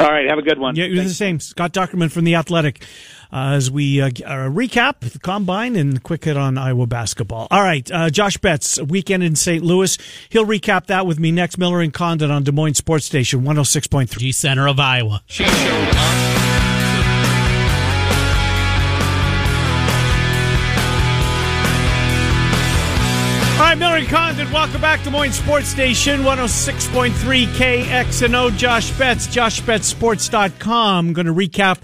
All 0.00 0.06
right. 0.06 0.28
Have 0.28 0.38
a 0.38 0.42
good 0.42 0.58
one. 0.58 0.76
Yeah, 0.76 0.84
you're 0.84 1.04
the 1.04 1.08
same. 1.08 1.40
Scott 1.40 1.72
Dochterman 1.72 2.12
from 2.12 2.24
The 2.24 2.34
Athletic 2.34 2.84
as 3.32 3.70
we 3.70 4.00
uh, 4.00 4.06
uh, 4.06 4.48
recap 4.48 5.00
the 5.00 5.18
combine 5.18 5.76
and 5.76 6.02
quick 6.02 6.24
hit 6.24 6.36
on 6.36 6.58
Iowa 6.58 6.86
basketball. 6.86 7.48
All 7.50 7.62
right, 7.62 7.90
uh, 7.90 8.10
Josh 8.10 8.36
Betts, 8.38 8.80
weekend 8.82 9.22
in 9.22 9.36
St. 9.36 9.62
Louis. 9.62 9.98
He'll 10.28 10.46
recap 10.46 10.86
that 10.86 11.06
with 11.06 11.18
me 11.18 11.32
next. 11.32 11.58
Miller 11.58 11.80
and 11.80 11.92
Condon 11.92 12.30
on 12.30 12.44
Des 12.44 12.52
Moines 12.52 12.74
Sports 12.74 13.06
Station 13.06 13.42
106.3. 13.42 14.18
G 14.18 14.32
Center 14.32 14.68
of 14.68 14.80
Iowa. 14.80 15.22
She 15.26 15.44
showed 15.44 15.94
up. 15.94 16.38
All 23.58 23.64
right, 23.64 23.76
Miller 23.76 23.96
and 23.96 24.06
Condon, 24.08 24.52
welcome 24.52 24.80
back 24.80 25.00
to 25.00 25.06
Des 25.06 25.10
Moines 25.10 25.32
Sports 25.32 25.66
Station 25.66 26.20
106.3 26.20 27.10
KXNO. 27.46 28.56
Josh 28.56 28.90
Betts, 28.92 29.26
joshbettsports.com. 29.26 31.08
I'm 31.08 31.12
going 31.12 31.26
to 31.26 31.34
recap 31.34 31.78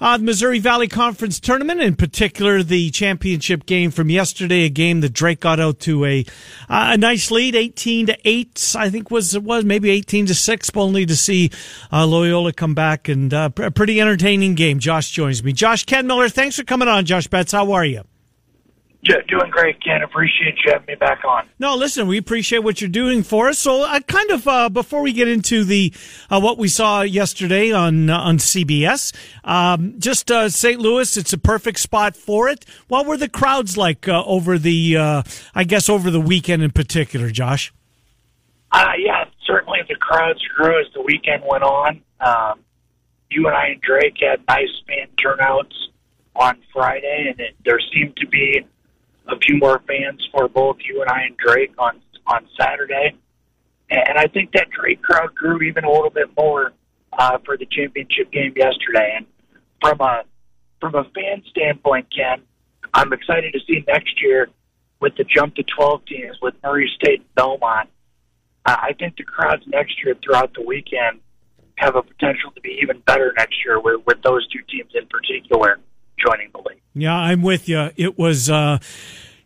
uh, 0.00 0.16
the 0.16 0.24
Missouri 0.24 0.58
Valley 0.58 0.88
Conference 0.88 1.40
tournament, 1.40 1.80
in 1.80 1.96
particular 1.96 2.62
the 2.62 2.90
championship 2.90 3.66
game 3.66 3.90
from 3.90 4.10
yesterday, 4.10 4.64
a 4.64 4.68
game 4.68 5.00
that 5.00 5.12
Drake 5.12 5.40
got 5.40 5.60
out 5.60 5.80
to 5.80 6.04
a 6.04 6.24
uh, 6.68 6.92
a 6.92 6.96
nice 6.96 7.30
lead, 7.30 7.54
eighteen 7.54 8.06
to 8.06 8.16
eight. 8.24 8.74
I 8.76 8.90
think 8.90 9.10
was 9.10 9.34
it 9.34 9.42
was 9.42 9.64
maybe 9.64 9.90
eighteen 9.90 10.26
to 10.26 10.34
six, 10.34 10.70
only 10.74 11.06
to 11.06 11.16
see 11.16 11.50
uh, 11.92 12.06
Loyola 12.06 12.52
come 12.52 12.74
back 12.74 13.08
and 13.08 13.32
uh, 13.32 13.50
a 13.56 13.70
pretty 13.70 14.00
entertaining 14.00 14.54
game. 14.54 14.78
Josh 14.78 15.10
joins 15.10 15.42
me. 15.42 15.52
Josh 15.52 15.84
Ken 15.84 16.06
Miller, 16.06 16.28
thanks 16.28 16.56
for 16.56 16.64
coming 16.64 16.88
on. 16.88 17.04
Josh 17.04 17.26
Betts, 17.26 17.52
how 17.52 17.72
are 17.72 17.84
you? 17.84 18.02
Doing 19.06 19.50
great, 19.50 19.82
Ken. 19.82 20.02
Appreciate 20.02 20.56
you 20.64 20.72
having 20.72 20.86
me 20.86 20.94
back 20.96 21.24
on. 21.24 21.48
No, 21.58 21.76
listen, 21.76 22.08
we 22.08 22.18
appreciate 22.18 22.60
what 22.60 22.80
you're 22.80 22.90
doing 22.90 23.22
for 23.22 23.48
us. 23.48 23.58
So, 23.58 23.82
I 23.82 23.98
uh, 23.98 24.00
kind 24.00 24.30
of 24.30 24.48
uh, 24.48 24.68
before 24.68 25.00
we 25.00 25.12
get 25.12 25.28
into 25.28 25.64
the 25.64 25.92
uh, 26.28 26.40
what 26.40 26.58
we 26.58 26.68
saw 26.68 27.02
yesterday 27.02 27.70
on 27.70 28.10
uh, 28.10 28.18
on 28.18 28.38
CBS, 28.38 29.14
um, 29.44 29.94
just 29.98 30.30
uh, 30.30 30.48
St. 30.48 30.80
Louis, 30.80 31.16
it's 31.16 31.32
a 31.32 31.38
perfect 31.38 31.78
spot 31.78 32.16
for 32.16 32.48
it. 32.48 32.64
What 32.88 33.06
were 33.06 33.16
the 33.16 33.28
crowds 33.28 33.76
like 33.76 34.08
uh, 34.08 34.24
over 34.24 34.58
the, 34.58 34.96
I 35.54 35.64
guess, 35.64 35.88
over 35.88 36.10
the 36.10 36.20
weekend 36.20 36.62
in 36.62 36.70
particular, 36.72 37.30
Josh? 37.30 37.72
yeah, 38.98 39.24
certainly 39.46 39.80
the 39.88 39.94
crowds 39.94 40.42
grew 40.56 40.80
as 40.80 40.86
the 40.94 41.00
weekend 41.00 41.42
went 41.46 41.62
on. 41.62 42.02
Um, 42.20 42.60
UNI 43.30 43.72
and 43.72 43.80
Drake 43.80 44.16
had 44.20 44.40
nice 44.48 44.68
fan 44.86 45.08
turnouts 45.22 45.74
on 46.34 46.58
Friday, 46.72 47.26
and 47.30 47.40
it, 47.40 47.56
there 47.64 47.80
seemed 47.92 48.16
to 48.16 48.26
be 48.26 48.64
a 49.28 49.38
few 49.38 49.58
more 49.58 49.80
fans 49.86 50.26
for 50.32 50.48
both 50.48 50.76
UNI 50.88 51.26
and 51.26 51.36
Drake 51.36 51.74
on 51.78 52.00
on 52.26 52.46
Saturday, 52.58 53.16
and 53.90 54.18
I 54.18 54.26
think 54.26 54.52
that 54.52 54.68
Drake 54.70 55.02
crowd 55.02 55.34
grew 55.34 55.60
even 55.62 55.84
a 55.84 55.90
little 55.90 56.10
bit 56.10 56.28
more 56.36 56.72
uh, 57.16 57.38
for 57.44 57.56
the 57.56 57.66
championship 57.66 58.32
game 58.32 58.52
yesterday. 58.56 59.14
And 59.16 59.26
from 59.80 60.00
a 60.00 60.22
from 60.80 60.94
a 60.94 61.04
fan 61.14 61.42
standpoint, 61.50 62.08
Ken, 62.14 62.42
I'm 62.92 63.12
excited 63.12 63.52
to 63.52 63.60
see 63.66 63.84
next 63.86 64.20
year 64.22 64.48
with 65.00 65.14
the 65.16 65.24
jump 65.24 65.54
to 65.56 65.62
12 65.62 66.04
teams 66.06 66.36
with 66.42 66.54
Murray 66.62 66.90
State 66.96 67.20
and 67.20 67.34
Belmont. 67.34 67.88
Uh, 68.64 68.76
I 68.76 68.92
think 68.98 69.16
the 69.16 69.22
crowds 69.22 69.62
next 69.66 70.02
year 70.04 70.16
throughout 70.22 70.52
the 70.54 70.62
weekend 70.62 71.20
have 71.76 71.94
a 71.94 72.02
potential 72.02 72.50
to 72.52 72.60
be 72.60 72.78
even 72.82 73.00
better 73.00 73.32
next 73.36 73.56
year 73.64 73.78
with, 73.78 74.00
with 74.06 74.22
those 74.22 74.46
two 74.48 74.60
teams 74.68 74.90
in 74.94 75.06
particular 75.06 75.78
joining 76.18 76.50
the 76.52 76.58
league. 76.58 76.80
Yeah, 76.94 77.14
I'm 77.14 77.42
with 77.42 77.68
you. 77.68 77.90
It 77.96 78.18
was. 78.18 78.50
Uh, 78.50 78.78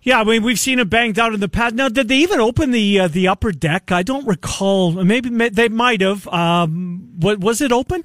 yeah, 0.03 0.21
I 0.21 0.25
mean 0.25 0.43
we've 0.43 0.59
seen 0.59 0.79
it 0.79 0.89
banged 0.89 1.19
out 1.19 1.35
in 1.35 1.41
the 1.41 1.49
past. 1.49 1.75
Now, 1.75 1.89
did 1.89 2.09
they 2.09 2.17
even 2.17 2.41
open 2.41 2.71
the 2.71 3.01
uh, 3.01 3.09
the 3.09 3.29
upper 3.29 3.53
deck? 3.53 3.93
I 3.93 4.03
don't 4.03 4.27
recall. 4.27 4.93
Maybe 4.93 5.29
they 5.49 5.69
might 5.69 6.01
have. 6.01 6.27
Um, 6.29 7.11
what 7.19 7.41
was 7.41 7.61
it 7.61 7.71
open? 7.71 8.05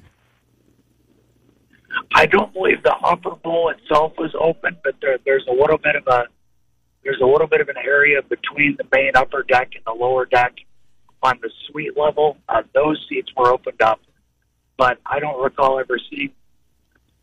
I 2.14 2.26
don't 2.26 2.52
believe 2.52 2.82
the 2.82 2.94
upper 2.96 3.34
bowl 3.36 3.70
itself 3.70 4.12
was 4.18 4.34
open, 4.38 4.76
but 4.84 4.94
there, 5.00 5.18
there's 5.24 5.46
a 5.48 5.52
little 5.52 5.78
bit 5.78 5.96
of 5.96 6.06
a 6.06 6.24
there's 7.04 7.20
a 7.22 7.26
little 7.26 7.46
bit 7.46 7.60
of 7.60 7.68
an 7.68 7.76
area 7.76 8.20
between 8.22 8.76
the 8.76 8.84
main 8.92 9.12
upper 9.14 9.42
deck 9.42 9.70
and 9.74 9.84
the 9.86 9.92
lower 9.92 10.26
deck 10.26 10.54
on 11.22 11.38
the 11.40 11.50
suite 11.66 11.96
level. 11.96 12.36
Uh, 12.48 12.62
those 12.74 13.04
seats 13.08 13.30
were 13.36 13.48
opened 13.52 13.80
up, 13.80 14.00
but 14.76 14.98
I 15.06 15.18
don't 15.20 15.40
recall 15.42 15.78
ever 15.78 15.98
seeing 16.10 16.32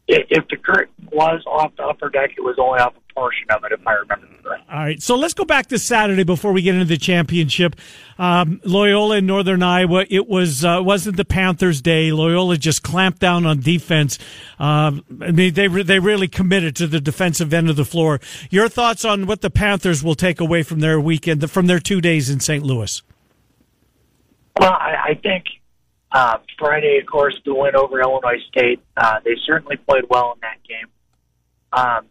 if 0.08 0.48
the 0.50 0.58
curtain 0.58 0.94
was 1.12 1.42
off 1.46 1.76
the 1.78 1.84
upper 1.84 2.10
deck, 2.10 2.32
it 2.38 2.42
was 2.42 2.56
only 2.60 2.80
off 2.80 2.94
a 2.96 3.14
portion 3.14 3.46
of 3.52 3.64
it, 3.64 3.72
if 3.72 3.86
I 3.88 3.94
remember 3.94 4.28
correctly. 4.44 4.68
All 4.72 4.80
right, 4.80 5.02
so 5.02 5.16
let's 5.16 5.34
go 5.34 5.46
back 5.46 5.68
to 5.68 5.80
Saturday 5.80 6.24
before 6.24 6.52
we 6.52 6.62
get 6.62 6.76
into 6.76 6.86
the 6.86 6.98
championship. 6.98 7.76
Um, 8.18 8.62
Loyola 8.64 9.18
in 9.18 9.26
Northern 9.26 9.64
Iowa. 9.64 10.06
It 10.10 10.28
was 10.28 10.66
uh, 10.66 10.82
wasn't 10.84 11.18
the 11.18 11.26
Panthers' 11.26 11.82
day. 11.82 12.12
Loyola 12.12 12.58
just 12.58 12.84
clamped 12.84 13.20
down 13.20 13.46
on 13.46 13.60
defense. 13.60 14.20
Um, 14.60 15.04
I 15.22 15.32
mean, 15.32 15.54
they 15.54 15.68
they 15.68 16.00
really 16.00 16.28
committed 16.28 16.76
to 16.78 16.88
the 16.88 17.00
defensive 17.00 17.54
end 17.54 17.70
of 17.70 17.76
the 17.76 17.86
floor. 17.86 18.20
Your 18.50 18.68
thoughts 18.68 19.06
on 19.06 19.26
what 19.26 19.42
the 19.42 19.50
Panthers 19.50 20.04
will 20.04 20.16
take 20.16 20.40
away 20.40 20.64
from 20.64 20.80
their 20.80 21.00
weekend, 21.00 21.50
from 21.50 21.68
their 21.68 21.80
two 21.80 22.02
days 22.02 22.30
in 22.30 22.40
St. 22.40 22.64
Louis? 22.64 23.02
Well, 24.60 24.74
I, 24.74 24.96
I 25.10 25.14
think 25.16 25.46
uh, 26.14 26.38
Friday, 26.60 27.00
of 27.00 27.08
course, 27.08 27.36
the 27.44 27.54
win 27.54 27.76
over 27.76 28.00
Illinois 28.00 28.40
State. 28.48 28.80
Uh, 28.96 29.20
they 29.26 29.36
certainly 29.46 29.78
played 29.78 30.04
well 30.10 30.34
in 30.34 30.40
that 30.42 30.60
game. 30.64 30.88
Um, 31.74 32.06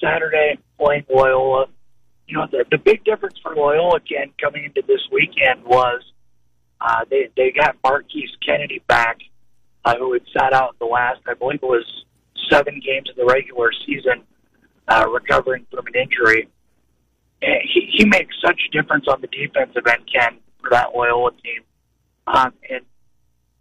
Saturday, 0.00 0.58
playing 0.78 1.04
Loyola. 1.12 1.66
You 2.28 2.36
know, 2.36 2.46
the, 2.50 2.64
the 2.70 2.78
big 2.78 3.02
difference 3.04 3.38
for 3.42 3.56
Loyola 3.56 3.96
again 3.96 4.32
coming 4.40 4.64
into 4.64 4.82
this 4.86 5.00
weekend 5.10 5.64
was 5.64 6.00
uh, 6.80 7.04
they 7.10 7.28
they 7.36 7.50
got 7.50 7.76
Marquise 7.82 8.30
Kennedy 8.46 8.82
back, 8.86 9.18
uh, 9.84 9.96
who 9.96 10.12
had 10.12 10.22
sat 10.32 10.52
out 10.52 10.78
the 10.78 10.86
last, 10.86 11.20
I 11.26 11.34
believe 11.34 11.58
it 11.60 11.66
was 11.66 12.04
seven 12.48 12.80
games 12.84 13.10
of 13.10 13.16
the 13.16 13.24
regular 13.24 13.72
season, 13.84 14.22
uh, 14.86 15.06
recovering 15.12 15.66
from 15.72 15.88
an 15.88 15.94
injury. 15.96 16.48
he, 17.42 17.90
he 17.92 18.04
makes 18.04 18.36
such 18.40 18.60
a 18.68 18.70
difference 18.70 19.06
on 19.08 19.20
the 19.20 19.26
defensive 19.26 19.86
end, 19.88 20.08
Ken, 20.12 20.38
for 20.60 20.70
that 20.70 20.94
Loyola 20.94 21.32
team. 21.32 21.62
Um, 22.28 22.52
and 22.70 22.84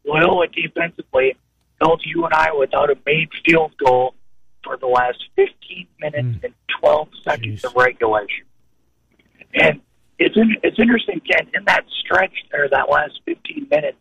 Loyola 0.10 0.48
defensively 0.48 1.38
held 1.80 2.02
UNI 2.04 2.58
without 2.58 2.90
a 2.90 2.98
made 3.06 3.30
field 3.46 3.74
goal 3.78 4.16
for 4.64 4.78
the 4.78 4.88
last 4.88 5.20
15 5.36 5.88
minutes 6.00 6.28
mm. 6.28 6.44
and 6.44 6.54
12 6.80 7.10
seconds 7.24 7.62
Jeez. 7.62 7.66
of 7.66 7.76
regulation. 7.76 8.46
And 9.54 9.82
it's 10.18 10.36
in, 10.36 10.58
it's 10.64 10.80
interesting, 10.80 11.22
Ken, 11.22 11.48
in 11.54 11.64
that 11.66 11.86
stretch 12.02 12.34
there, 12.52 12.68
that 12.70 12.90
last 12.90 13.20
15 13.26 13.68
minutes, 13.72 13.98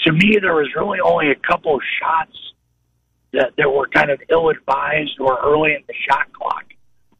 to 0.00 0.12
me, 0.12 0.38
there 0.40 0.54
was 0.54 0.68
really 0.76 1.00
only 1.00 1.30
a 1.30 1.34
couple 1.34 1.74
of 1.74 1.82
shots 2.00 2.36
that, 3.32 3.52
that 3.56 3.70
were 3.70 3.88
kind 3.88 4.10
of 4.10 4.20
ill 4.30 4.48
advised 4.48 5.18
or 5.18 5.38
early 5.42 5.72
in 5.74 5.82
the 5.86 5.94
shot 6.08 6.32
clock. 6.32 6.64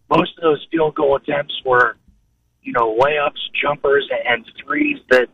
Most 0.09 0.37
of 0.39 0.43
those 0.43 0.67
field 0.71 0.95
goal 0.95 1.17
attempts 1.17 1.55
were, 1.65 1.97
you 2.63 2.73
know, 2.73 2.97
layups, 2.97 3.39
jumpers, 3.61 4.09
and 4.27 4.45
threes 4.65 4.99
that 5.11 5.29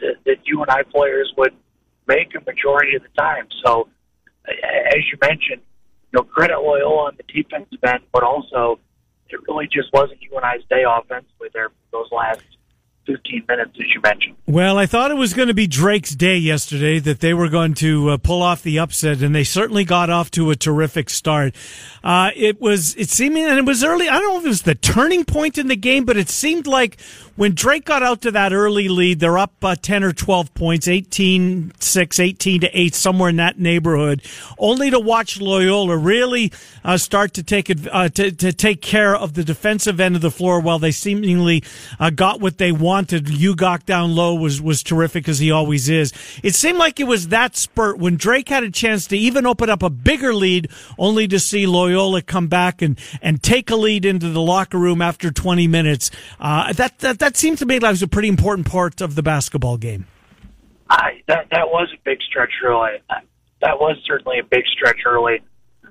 that, 0.00 0.14
that 0.24 0.36
UNI 0.44 0.82
players 0.90 1.32
would 1.36 1.54
make 2.10 2.34
a 2.34 2.40
majority 2.44 2.96
of 2.96 3.02
the 3.02 3.08
time. 3.16 3.46
So, 3.64 3.88
as 4.46 5.02
you 5.10 5.18
mentioned, 5.22 5.62
you 6.12 6.18
know, 6.18 6.22
credit 6.24 6.58
Loyola 6.58 7.06
on 7.06 7.16
the 7.16 7.24
defensive 7.32 7.78
end, 7.84 8.02
but 8.12 8.22
also 8.22 8.80
it 9.28 9.40
really 9.48 9.66
just 9.66 9.92
wasn't 9.92 10.18
UNI's 10.20 10.64
day 10.68 10.82
offensively 10.86 11.48
there 11.54 11.70
those 11.92 12.10
last 12.10 12.42
15 13.06 13.44
minutes, 13.48 13.70
as 13.74 13.86
you 13.94 14.00
mentioned. 14.02 14.36
Well, 14.46 14.78
I 14.78 14.86
thought 14.86 15.10
it 15.10 15.16
was 15.16 15.34
going 15.34 15.48
to 15.48 15.54
be 15.54 15.66
Drake's 15.66 16.14
day 16.14 16.36
yesterday, 16.36 16.98
that 17.00 17.20
they 17.20 17.34
were 17.34 17.48
going 17.48 17.74
to 17.74 18.10
uh, 18.10 18.16
pull 18.18 18.42
off 18.42 18.62
the 18.62 18.78
upset, 18.78 19.22
and 19.22 19.34
they 19.34 19.44
certainly 19.44 19.84
got 19.84 20.10
off 20.10 20.30
to 20.32 20.50
a 20.50 20.56
terrific 20.56 21.10
start. 21.10 21.54
Uh, 22.04 22.30
it 22.36 22.60
was, 22.60 22.94
it 22.96 23.08
seemed, 23.08 23.36
and 23.36 23.58
it 23.58 23.64
was 23.64 23.82
early. 23.82 24.08
I 24.08 24.18
don't 24.18 24.34
know 24.34 24.38
if 24.38 24.44
it 24.44 24.48
was 24.48 24.62
the 24.62 24.74
turning 24.74 25.24
point 25.24 25.58
in 25.58 25.68
the 25.68 25.76
game, 25.76 26.04
but 26.04 26.16
it 26.16 26.28
seemed 26.28 26.66
like 26.66 27.00
when 27.40 27.54
Drake 27.54 27.86
got 27.86 28.02
out 28.02 28.20
to 28.20 28.32
that 28.32 28.52
early 28.52 28.90
lead, 28.90 29.20
they're 29.20 29.38
up 29.38 29.54
uh, 29.62 29.74
10 29.74 30.04
or 30.04 30.12
12 30.12 30.52
points, 30.52 30.86
18 30.86 31.72
6, 31.78 32.20
18 32.20 32.60
to 32.60 32.78
8, 32.78 32.94
somewhere 32.94 33.30
in 33.30 33.36
that 33.36 33.58
neighborhood, 33.58 34.20
only 34.58 34.90
to 34.90 35.00
watch 35.00 35.40
Loyola 35.40 35.96
really 35.96 36.52
uh, 36.84 36.98
start 36.98 37.32
to 37.32 37.42
take, 37.42 37.72
uh, 37.90 38.10
to, 38.10 38.30
to 38.30 38.52
take 38.52 38.82
care 38.82 39.16
of 39.16 39.32
the 39.32 39.42
defensive 39.42 40.00
end 40.00 40.16
of 40.16 40.20
the 40.20 40.30
floor 40.30 40.60
while 40.60 40.78
they 40.78 40.90
seemingly 40.90 41.64
uh, 41.98 42.10
got 42.10 42.42
what 42.42 42.58
they 42.58 42.72
wanted. 42.72 43.24
Uguak 43.24 43.86
down 43.86 44.14
low 44.14 44.34
was, 44.34 44.60
was 44.60 44.82
terrific 44.82 45.26
as 45.26 45.38
he 45.38 45.50
always 45.50 45.88
is. 45.88 46.12
It 46.42 46.54
seemed 46.54 46.76
like 46.76 47.00
it 47.00 47.04
was 47.04 47.28
that 47.28 47.56
spurt 47.56 47.96
when 47.96 48.18
Drake 48.18 48.50
had 48.50 48.64
a 48.64 48.70
chance 48.70 49.06
to 49.06 49.16
even 49.16 49.46
open 49.46 49.70
up 49.70 49.82
a 49.82 49.88
bigger 49.88 50.34
lead, 50.34 50.68
only 50.98 51.26
to 51.28 51.40
see 51.40 51.66
Loyola 51.66 52.20
come 52.20 52.48
back 52.48 52.82
and, 52.82 52.98
and 53.22 53.42
take 53.42 53.70
a 53.70 53.76
lead 53.76 54.04
into 54.04 54.28
the 54.28 54.42
locker 54.42 54.76
room 54.76 55.00
after 55.00 55.30
20 55.30 55.66
minutes. 55.68 56.10
Uh, 56.38 56.74
that, 56.74 56.98
that, 56.98 57.18
that 57.18 57.29
that 57.30 57.36
seemed 57.36 57.58
to 57.58 57.64
me 57.64 57.78
like 57.78 57.92
was 57.92 58.02
a 58.02 58.08
pretty 58.08 58.26
important 58.26 58.66
part 58.66 59.00
of 59.00 59.14
the 59.14 59.22
basketball 59.22 59.76
game. 59.76 60.04
I 60.88 61.22
that 61.28 61.46
that 61.52 61.68
was 61.68 61.88
a 61.94 61.98
big 62.04 62.20
stretch 62.22 62.50
early. 62.64 62.98
That 63.08 63.78
was 63.78 63.96
certainly 64.04 64.40
a 64.40 64.42
big 64.42 64.64
stretch 64.66 65.02
early. 65.06 65.40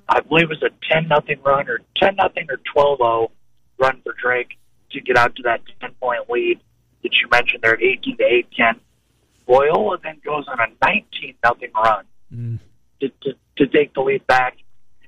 I 0.09 0.19
believe 0.19 0.51
it 0.51 0.59
was 0.61 0.63
a 0.63 0.93
ten 0.93 1.07
nothing 1.07 1.39
run 1.41 1.69
or 1.69 1.79
ten 1.95 2.17
nothing 2.17 2.47
or 2.49 2.59
12-0 2.75 3.29
run 3.77 4.01
for 4.03 4.13
Drake 4.21 4.57
to 4.91 4.99
get 4.99 5.17
out 5.17 5.33
to 5.37 5.43
that 5.43 5.61
ten 5.79 5.91
point 6.01 6.29
lead 6.29 6.59
that 7.03 7.13
you 7.13 7.29
mentioned 7.31 7.61
there 7.61 7.75
at 7.75 7.81
eighteen 7.81 8.17
to 8.17 8.25
eight. 8.25 8.47
Ken 8.53 8.75
Loyola 9.47 9.97
then 10.03 10.19
goes 10.25 10.43
on 10.49 10.59
a 10.59 10.67
nineteen 10.85 11.35
nothing 11.41 11.71
run 11.73 12.03
mm. 12.35 12.59
to, 12.99 13.07
to 13.21 13.37
to 13.59 13.67
take 13.67 13.93
the 13.93 14.01
lead 14.01 14.27
back, 14.27 14.57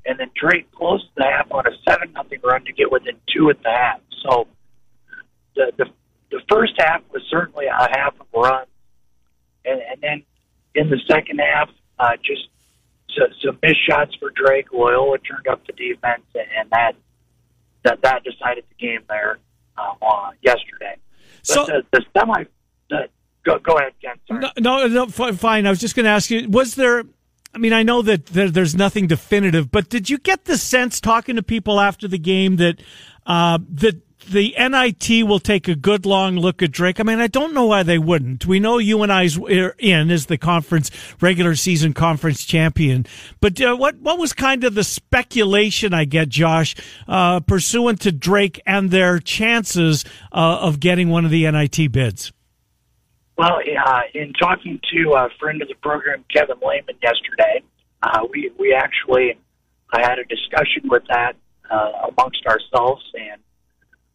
and 0.05 0.17
then 0.17 0.29
Drake 0.33 0.71
closes 0.71 1.09
the 1.17 1.25
half 1.25 1.51
on 1.51 1.67
a 1.67 1.71
seven 1.85 2.13
nothing 2.13 2.39
run 2.41 2.63
to 2.63 2.71
get 2.71 2.89
within 2.89 3.17
two 3.35 3.49
at 3.49 3.61
the 3.63 3.69
half. 3.69 3.99
So 4.23 4.47
the 5.55 5.73
the 5.77 5.87
the 6.31 6.41
first 6.49 6.73
half 6.77 7.01
was 7.11 7.21
certainly 7.29 7.65
a 7.65 7.87
half 7.91 8.13
of 8.19 8.27
run, 8.33 8.65
and, 9.65 9.81
and 9.81 10.01
then 10.01 10.23
in 10.73 10.89
the 10.89 10.99
second 11.07 11.39
half, 11.39 11.69
uh, 11.99 12.15
just 12.23 12.47
so, 13.09 13.23
some 13.43 13.59
missed 13.61 13.85
shots 13.87 14.15
for 14.15 14.31
Drake. 14.31 14.67
Loyola 14.71 15.17
turned 15.19 15.47
up 15.47 15.65
the 15.67 15.73
defense, 15.73 16.23
and 16.33 16.69
that 16.71 16.95
that 17.83 18.01
that 18.01 18.23
decided 18.23 18.63
the 18.69 18.75
game 18.75 19.01
there 19.09 19.39
uh, 19.77 20.05
on 20.05 20.35
yesterday. 20.41 20.95
But 21.47 21.53
so 21.53 21.65
the, 21.65 21.83
the 21.91 22.05
semi, 22.17 22.45
the, 22.89 23.09
go 23.43 23.59
go 23.59 23.77
ahead, 23.77 23.93
Ken. 24.01 24.15
Sorry. 24.27 24.39
No, 24.59 24.87
no, 24.87 25.05
no, 25.05 25.07
fine. 25.07 25.67
I 25.67 25.69
was 25.69 25.79
just 25.79 25.95
going 25.95 26.05
to 26.05 26.11
ask 26.11 26.29
you: 26.29 26.49
Was 26.49 26.75
there? 26.75 27.03
I 27.53 27.57
mean, 27.57 27.73
I 27.73 27.83
know 27.83 28.01
that 28.01 28.27
there, 28.27 28.49
there's 28.49 28.75
nothing 28.75 29.07
definitive, 29.07 29.71
but 29.71 29.89
did 29.89 30.09
you 30.09 30.17
get 30.17 30.45
the 30.45 30.57
sense 30.57 31.01
talking 31.01 31.35
to 31.35 31.43
people 31.43 31.81
after 31.81 32.07
the 32.07 32.17
game 32.17 32.55
that 32.57 32.81
uh, 33.25 33.59
that 33.73 34.01
the 34.29 34.55
NIT 34.57 35.27
will 35.27 35.39
take 35.39 35.67
a 35.67 35.75
good 35.75 36.05
long 36.05 36.35
look 36.35 36.61
at 36.61 36.71
Drake. 36.71 36.99
I 36.99 37.03
mean, 37.03 37.19
I 37.19 37.27
don't 37.27 37.53
know 37.53 37.65
why 37.65 37.83
they 37.83 37.97
wouldn't. 37.97 38.45
We 38.45 38.59
know 38.59 38.77
UNI's 38.77 39.37
in 39.37 40.11
as 40.11 40.27
the 40.27 40.37
conference 40.37 40.91
regular 41.19 41.55
season 41.55 41.93
conference 41.93 42.45
champion, 42.45 43.05
but 43.39 43.61
uh, 43.61 43.75
what 43.75 43.97
what 43.97 44.17
was 44.17 44.33
kind 44.33 44.63
of 44.63 44.75
the 44.75 44.83
speculation 44.83 45.93
I 45.93 46.05
get, 46.05 46.29
Josh, 46.29 46.75
uh, 47.07 47.39
pursuant 47.41 48.01
to 48.01 48.11
Drake 48.11 48.61
and 48.65 48.91
their 48.91 49.19
chances 49.19 50.05
uh, 50.31 50.59
of 50.61 50.79
getting 50.79 51.09
one 51.09 51.25
of 51.25 51.31
the 51.31 51.49
NIT 51.49 51.91
bids? 51.91 52.31
Well, 53.37 53.59
uh, 53.85 54.01
in 54.13 54.33
talking 54.33 54.79
to 54.93 55.13
a 55.13 55.29
friend 55.39 55.61
of 55.61 55.67
the 55.67 55.75
program, 55.75 56.23
Kevin 56.31 56.57
Lehman, 56.57 56.95
yesterday, 57.01 57.63
uh, 58.03 58.25
we 58.31 58.51
we 58.59 58.73
actually 58.73 59.37
I 59.93 60.01
had 60.01 60.19
a 60.19 60.25
discussion 60.25 60.83
with 60.89 61.03
that 61.09 61.35
uh, 61.69 62.09
amongst 62.09 62.45
ourselves 62.45 63.03
and 63.13 63.41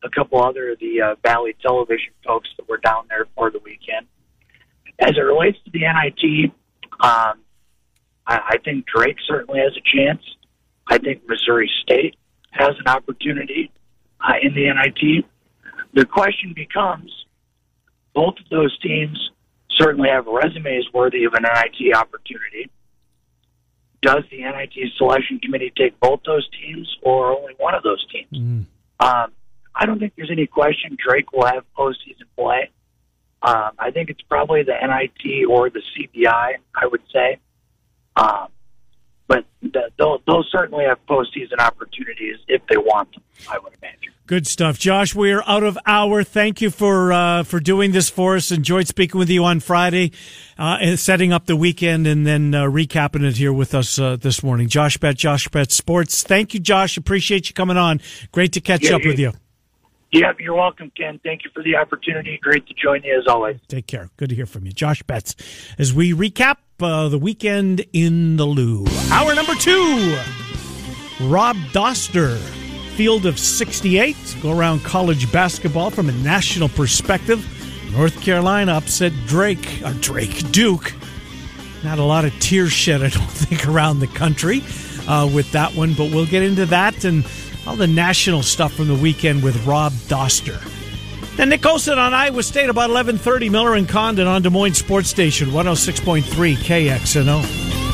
a 0.07 0.11
couple 0.11 0.43
other 0.43 0.73
of 0.73 0.79
the 0.79 1.03
uh, 1.03 1.15
Valley 1.23 1.57
Television 1.61 2.13
folks 2.25 2.49
that 2.57 2.69
were 2.69 2.79
down 2.79 3.05
there 3.09 3.27
for 3.35 3.51
the 3.51 3.59
weekend. 3.59 4.07
As 4.99 5.13
it 5.17 5.21
relates 5.21 5.59
to 5.65 5.71
the 5.71 5.81
NIT, 5.81 6.53
um, 7.01 7.43
I, 8.27 8.41
I 8.51 8.59
think 8.65 8.87
Drake 8.87 9.17
certainly 9.27 9.61
has 9.61 9.73
a 9.77 9.97
chance. 9.97 10.23
I 10.87 10.99
think 10.99 11.23
Missouri 11.29 11.71
State 11.83 12.17
has 12.51 12.71
an 12.79 12.87
opportunity 12.87 13.71
uh, 14.21 14.35
in 14.41 14.55
the 14.55 14.73
NIT. 14.73 15.25
The 15.93 16.07
question 16.07 16.53
becomes 16.55 17.13
both 18.15 18.35
of 18.39 18.49
those 18.51 18.77
teams 18.81 19.31
certainly 19.71 20.09
have 20.09 20.27
resumes 20.27 20.87
worthy 20.95 21.25
of 21.25 21.35
an 21.35 21.43
NIT 21.43 21.95
opportunity. 21.95 22.71
Does 24.01 24.23
the 24.31 24.39
NIT 24.39 24.93
selection 24.97 25.39
committee 25.41 25.73
take 25.77 25.99
both 26.01 26.21
those 26.25 26.49
teams 26.51 26.97
or 27.03 27.37
only 27.37 27.55
one 27.59 27.75
of 27.75 27.83
those 27.83 28.05
teams? 28.11 28.31
Mm. 28.33 28.67
Um, 29.01 29.33
I 29.77 29.87
don't 29.87 29.99
think 29.99 30.15
there's 30.17 30.31
any 30.31 30.47
question 30.47 30.97
Drake 30.99 31.33
will 31.33 31.47
have 31.47 31.65
postseason 31.77 32.27
play. 32.37 32.71
Um, 33.43 33.73
I 33.79 33.91
think 33.91 34.09
it's 34.11 34.23
probably 34.23 34.63
the 34.63 34.73
NIT 34.73 35.47
or 35.49 35.71
the 35.71 35.83
CBI, 35.95 36.55
I 36.75 36.87
would 36.87 37.03
say. 37.13 37.39
Um, 38.17 38.49
but 39.29 39.45
the, 39.61 39.91
they'll, 39.99 40.23
they'll 40.27 40.45
certainly 40.51 40.85
have 40.85 40.99
postseason 41.07 41.59
opportunities 41.59 42.37
if 42.49 42.63
they 42.69 42.77
want 42.77 43.13
them, 43.13 43.23
I 43.51 43.59
would 43.59 43.75
imagine. 43.83 44.13
Good 44.27 44.47
stuff, 44.47 44.79
Josh. 44.79 45.15
We're 45.15 45.43
out 45.47 45.63
of 45.63 45.79
hour. 45.87 46.25
Thank 46.25 46.61
you 46.61 46.71
for 46.71 47.13
uh, 47.13 47.45
for 47.45 47.61
doing 47.61 47.93
this 47.93 48.11
for 48.11 48.35
us. 48.35 48.51
Enjoyed 48.51 48.89
speaking 48.89 49.21
with 49.21 49.31
you 49.31 49.45
on 49.45 49.61
Friday, 49.61 50.11
uh, 50.59 50.79
and 50.81 50.99
setting 50.99 51.33
up 51.33 51.47
the 51.47 51.55
weekend, 51.55 52.09
and 52.09 52.27
then 52.27 52.53
uh, 52.53 52.65
recapping 52.65 53.23
it 53.23 53.37
here 53.37 53.53
with 53.53 53.73
us 53.73 54.01
uh, 54.01 54.17
this 54.17 54.43
morning. 54.43 54.67
Josh 54.67 54.97
Betts, 54.97 55.21
Josh 55.21 55.47
Betts 55.47 55.77
Sports. 55.77 56.25
Thank 56.25 56.55
you, 56.55 56.61
Josh. 56.61 56.97
Appreciate 56.97 57.49
you 57.49 57.55
coming 57.55 57.77
on. 57.77 58.01
Great 58.33 58.53
to 58.55 58.61
catch 58.61 58.83
yeah, 58.83 58.97
up 58.97 59.05
with 59.05 59.21
you. 59.21 59.33
Yep, 60.13 60.37
you're 60.41 60.55
welcome, 60.55 60.91
Ken. 60.97 61.21
Thank 61.25 61.45
you 61.45 61.51
for 61.53 61.63
the 61.63 61.77
opportunity. 61.77 62.39
Great 62.41 62.67
to 62.69 62.75
join 62.75 63.03
you 63.03 63.19
as 63.19 63.27
always. 63.27 63.59
Take 63.69 63.87
care. 63.87 64.09
Good 64.17 64.29
to 64.31 64.35
hear 64.35 64.47
from 64.47 64.65
you. 64.65 64.73
Josh 64.73 65.03
Betts, 65.03 65.35
as 65.79 65.93
we 65.93 66.13
recap 66.13 66.59
uh, 66.81 67.09
the 67.09 67.19
weekend 67.19 67.85
in 67.93 68.37
the 68.37 68.47
Lou. 68.47 68.87
Hour 69.11 69.35
number 69.35 69.55
two 69.55 70.17
Rob 71.23 71.57
Dauster, 71.73 72.39
field 72.97 73.27
of 73.27 73.39
68. 73.39 74.17
Go 74.43 74.57
around 74.57 74.85
college 74.85 75.31
basketball 75.33 75.91
from 75.91 76.09
a 76.09 76.13
national 76.13 76.69
perspective. 76.69 77.45
North 77.93 78.21
Carolina 78.21 78.73
upset 78.73 79.13
Drake, 79.27 79.83
or 79.85 79.93
Drake, 79.95 80.51
Duke. 80.53 80.93
Not 81.83 81.99
a 81.99 82.05
lot 82.05 82.25
of 82.25 82.39
tears 82.41 82.73
shed, 82.73 83.03
I 83.03 83.09
don't 83.09 83.23
think, 83.31 83.67
around 83.67 84.01
the 84.01 84.07
country 84.09 84.63
uh, 85.09 85.31
with 85.33 85.51
that 85.53 85.75
one, 85.75 85.95
but 85.95 86.11
we'll 86.11 86.27
get 86.27 86.43
into 86.43 86.67
that 86.67 87.05
and 87.05 87.25
all 87.67 87.77
the 87.77 87.87
national 87.87 88.43
stuff 88.43 88.73
from 88.73 88.89
the 88.89 88.95
weekend 88.95 89.43
with 89.43 89.67
Rob 89.67 89.93
Dauster. 90.09 90.61
Then 91.37 91.51
Nick 91.51 91.67
Olson 91.67 91.99
on 91.99 92.15
Iowa 92.15 92.43
State 92.43 92.71
about 92.71 92.91
11:30. 92.91 93.51
Miller 93.51 93.75
and 93.75 93.89
Condon 93.89 94.27
on 94.27 94.43
Des 94.43 94.51
Moines 94.51 94.75
Sports 94.75 95.09
Station 95.11 95.51
106.3 95.51 96.57
KXNO. 96.57 97.86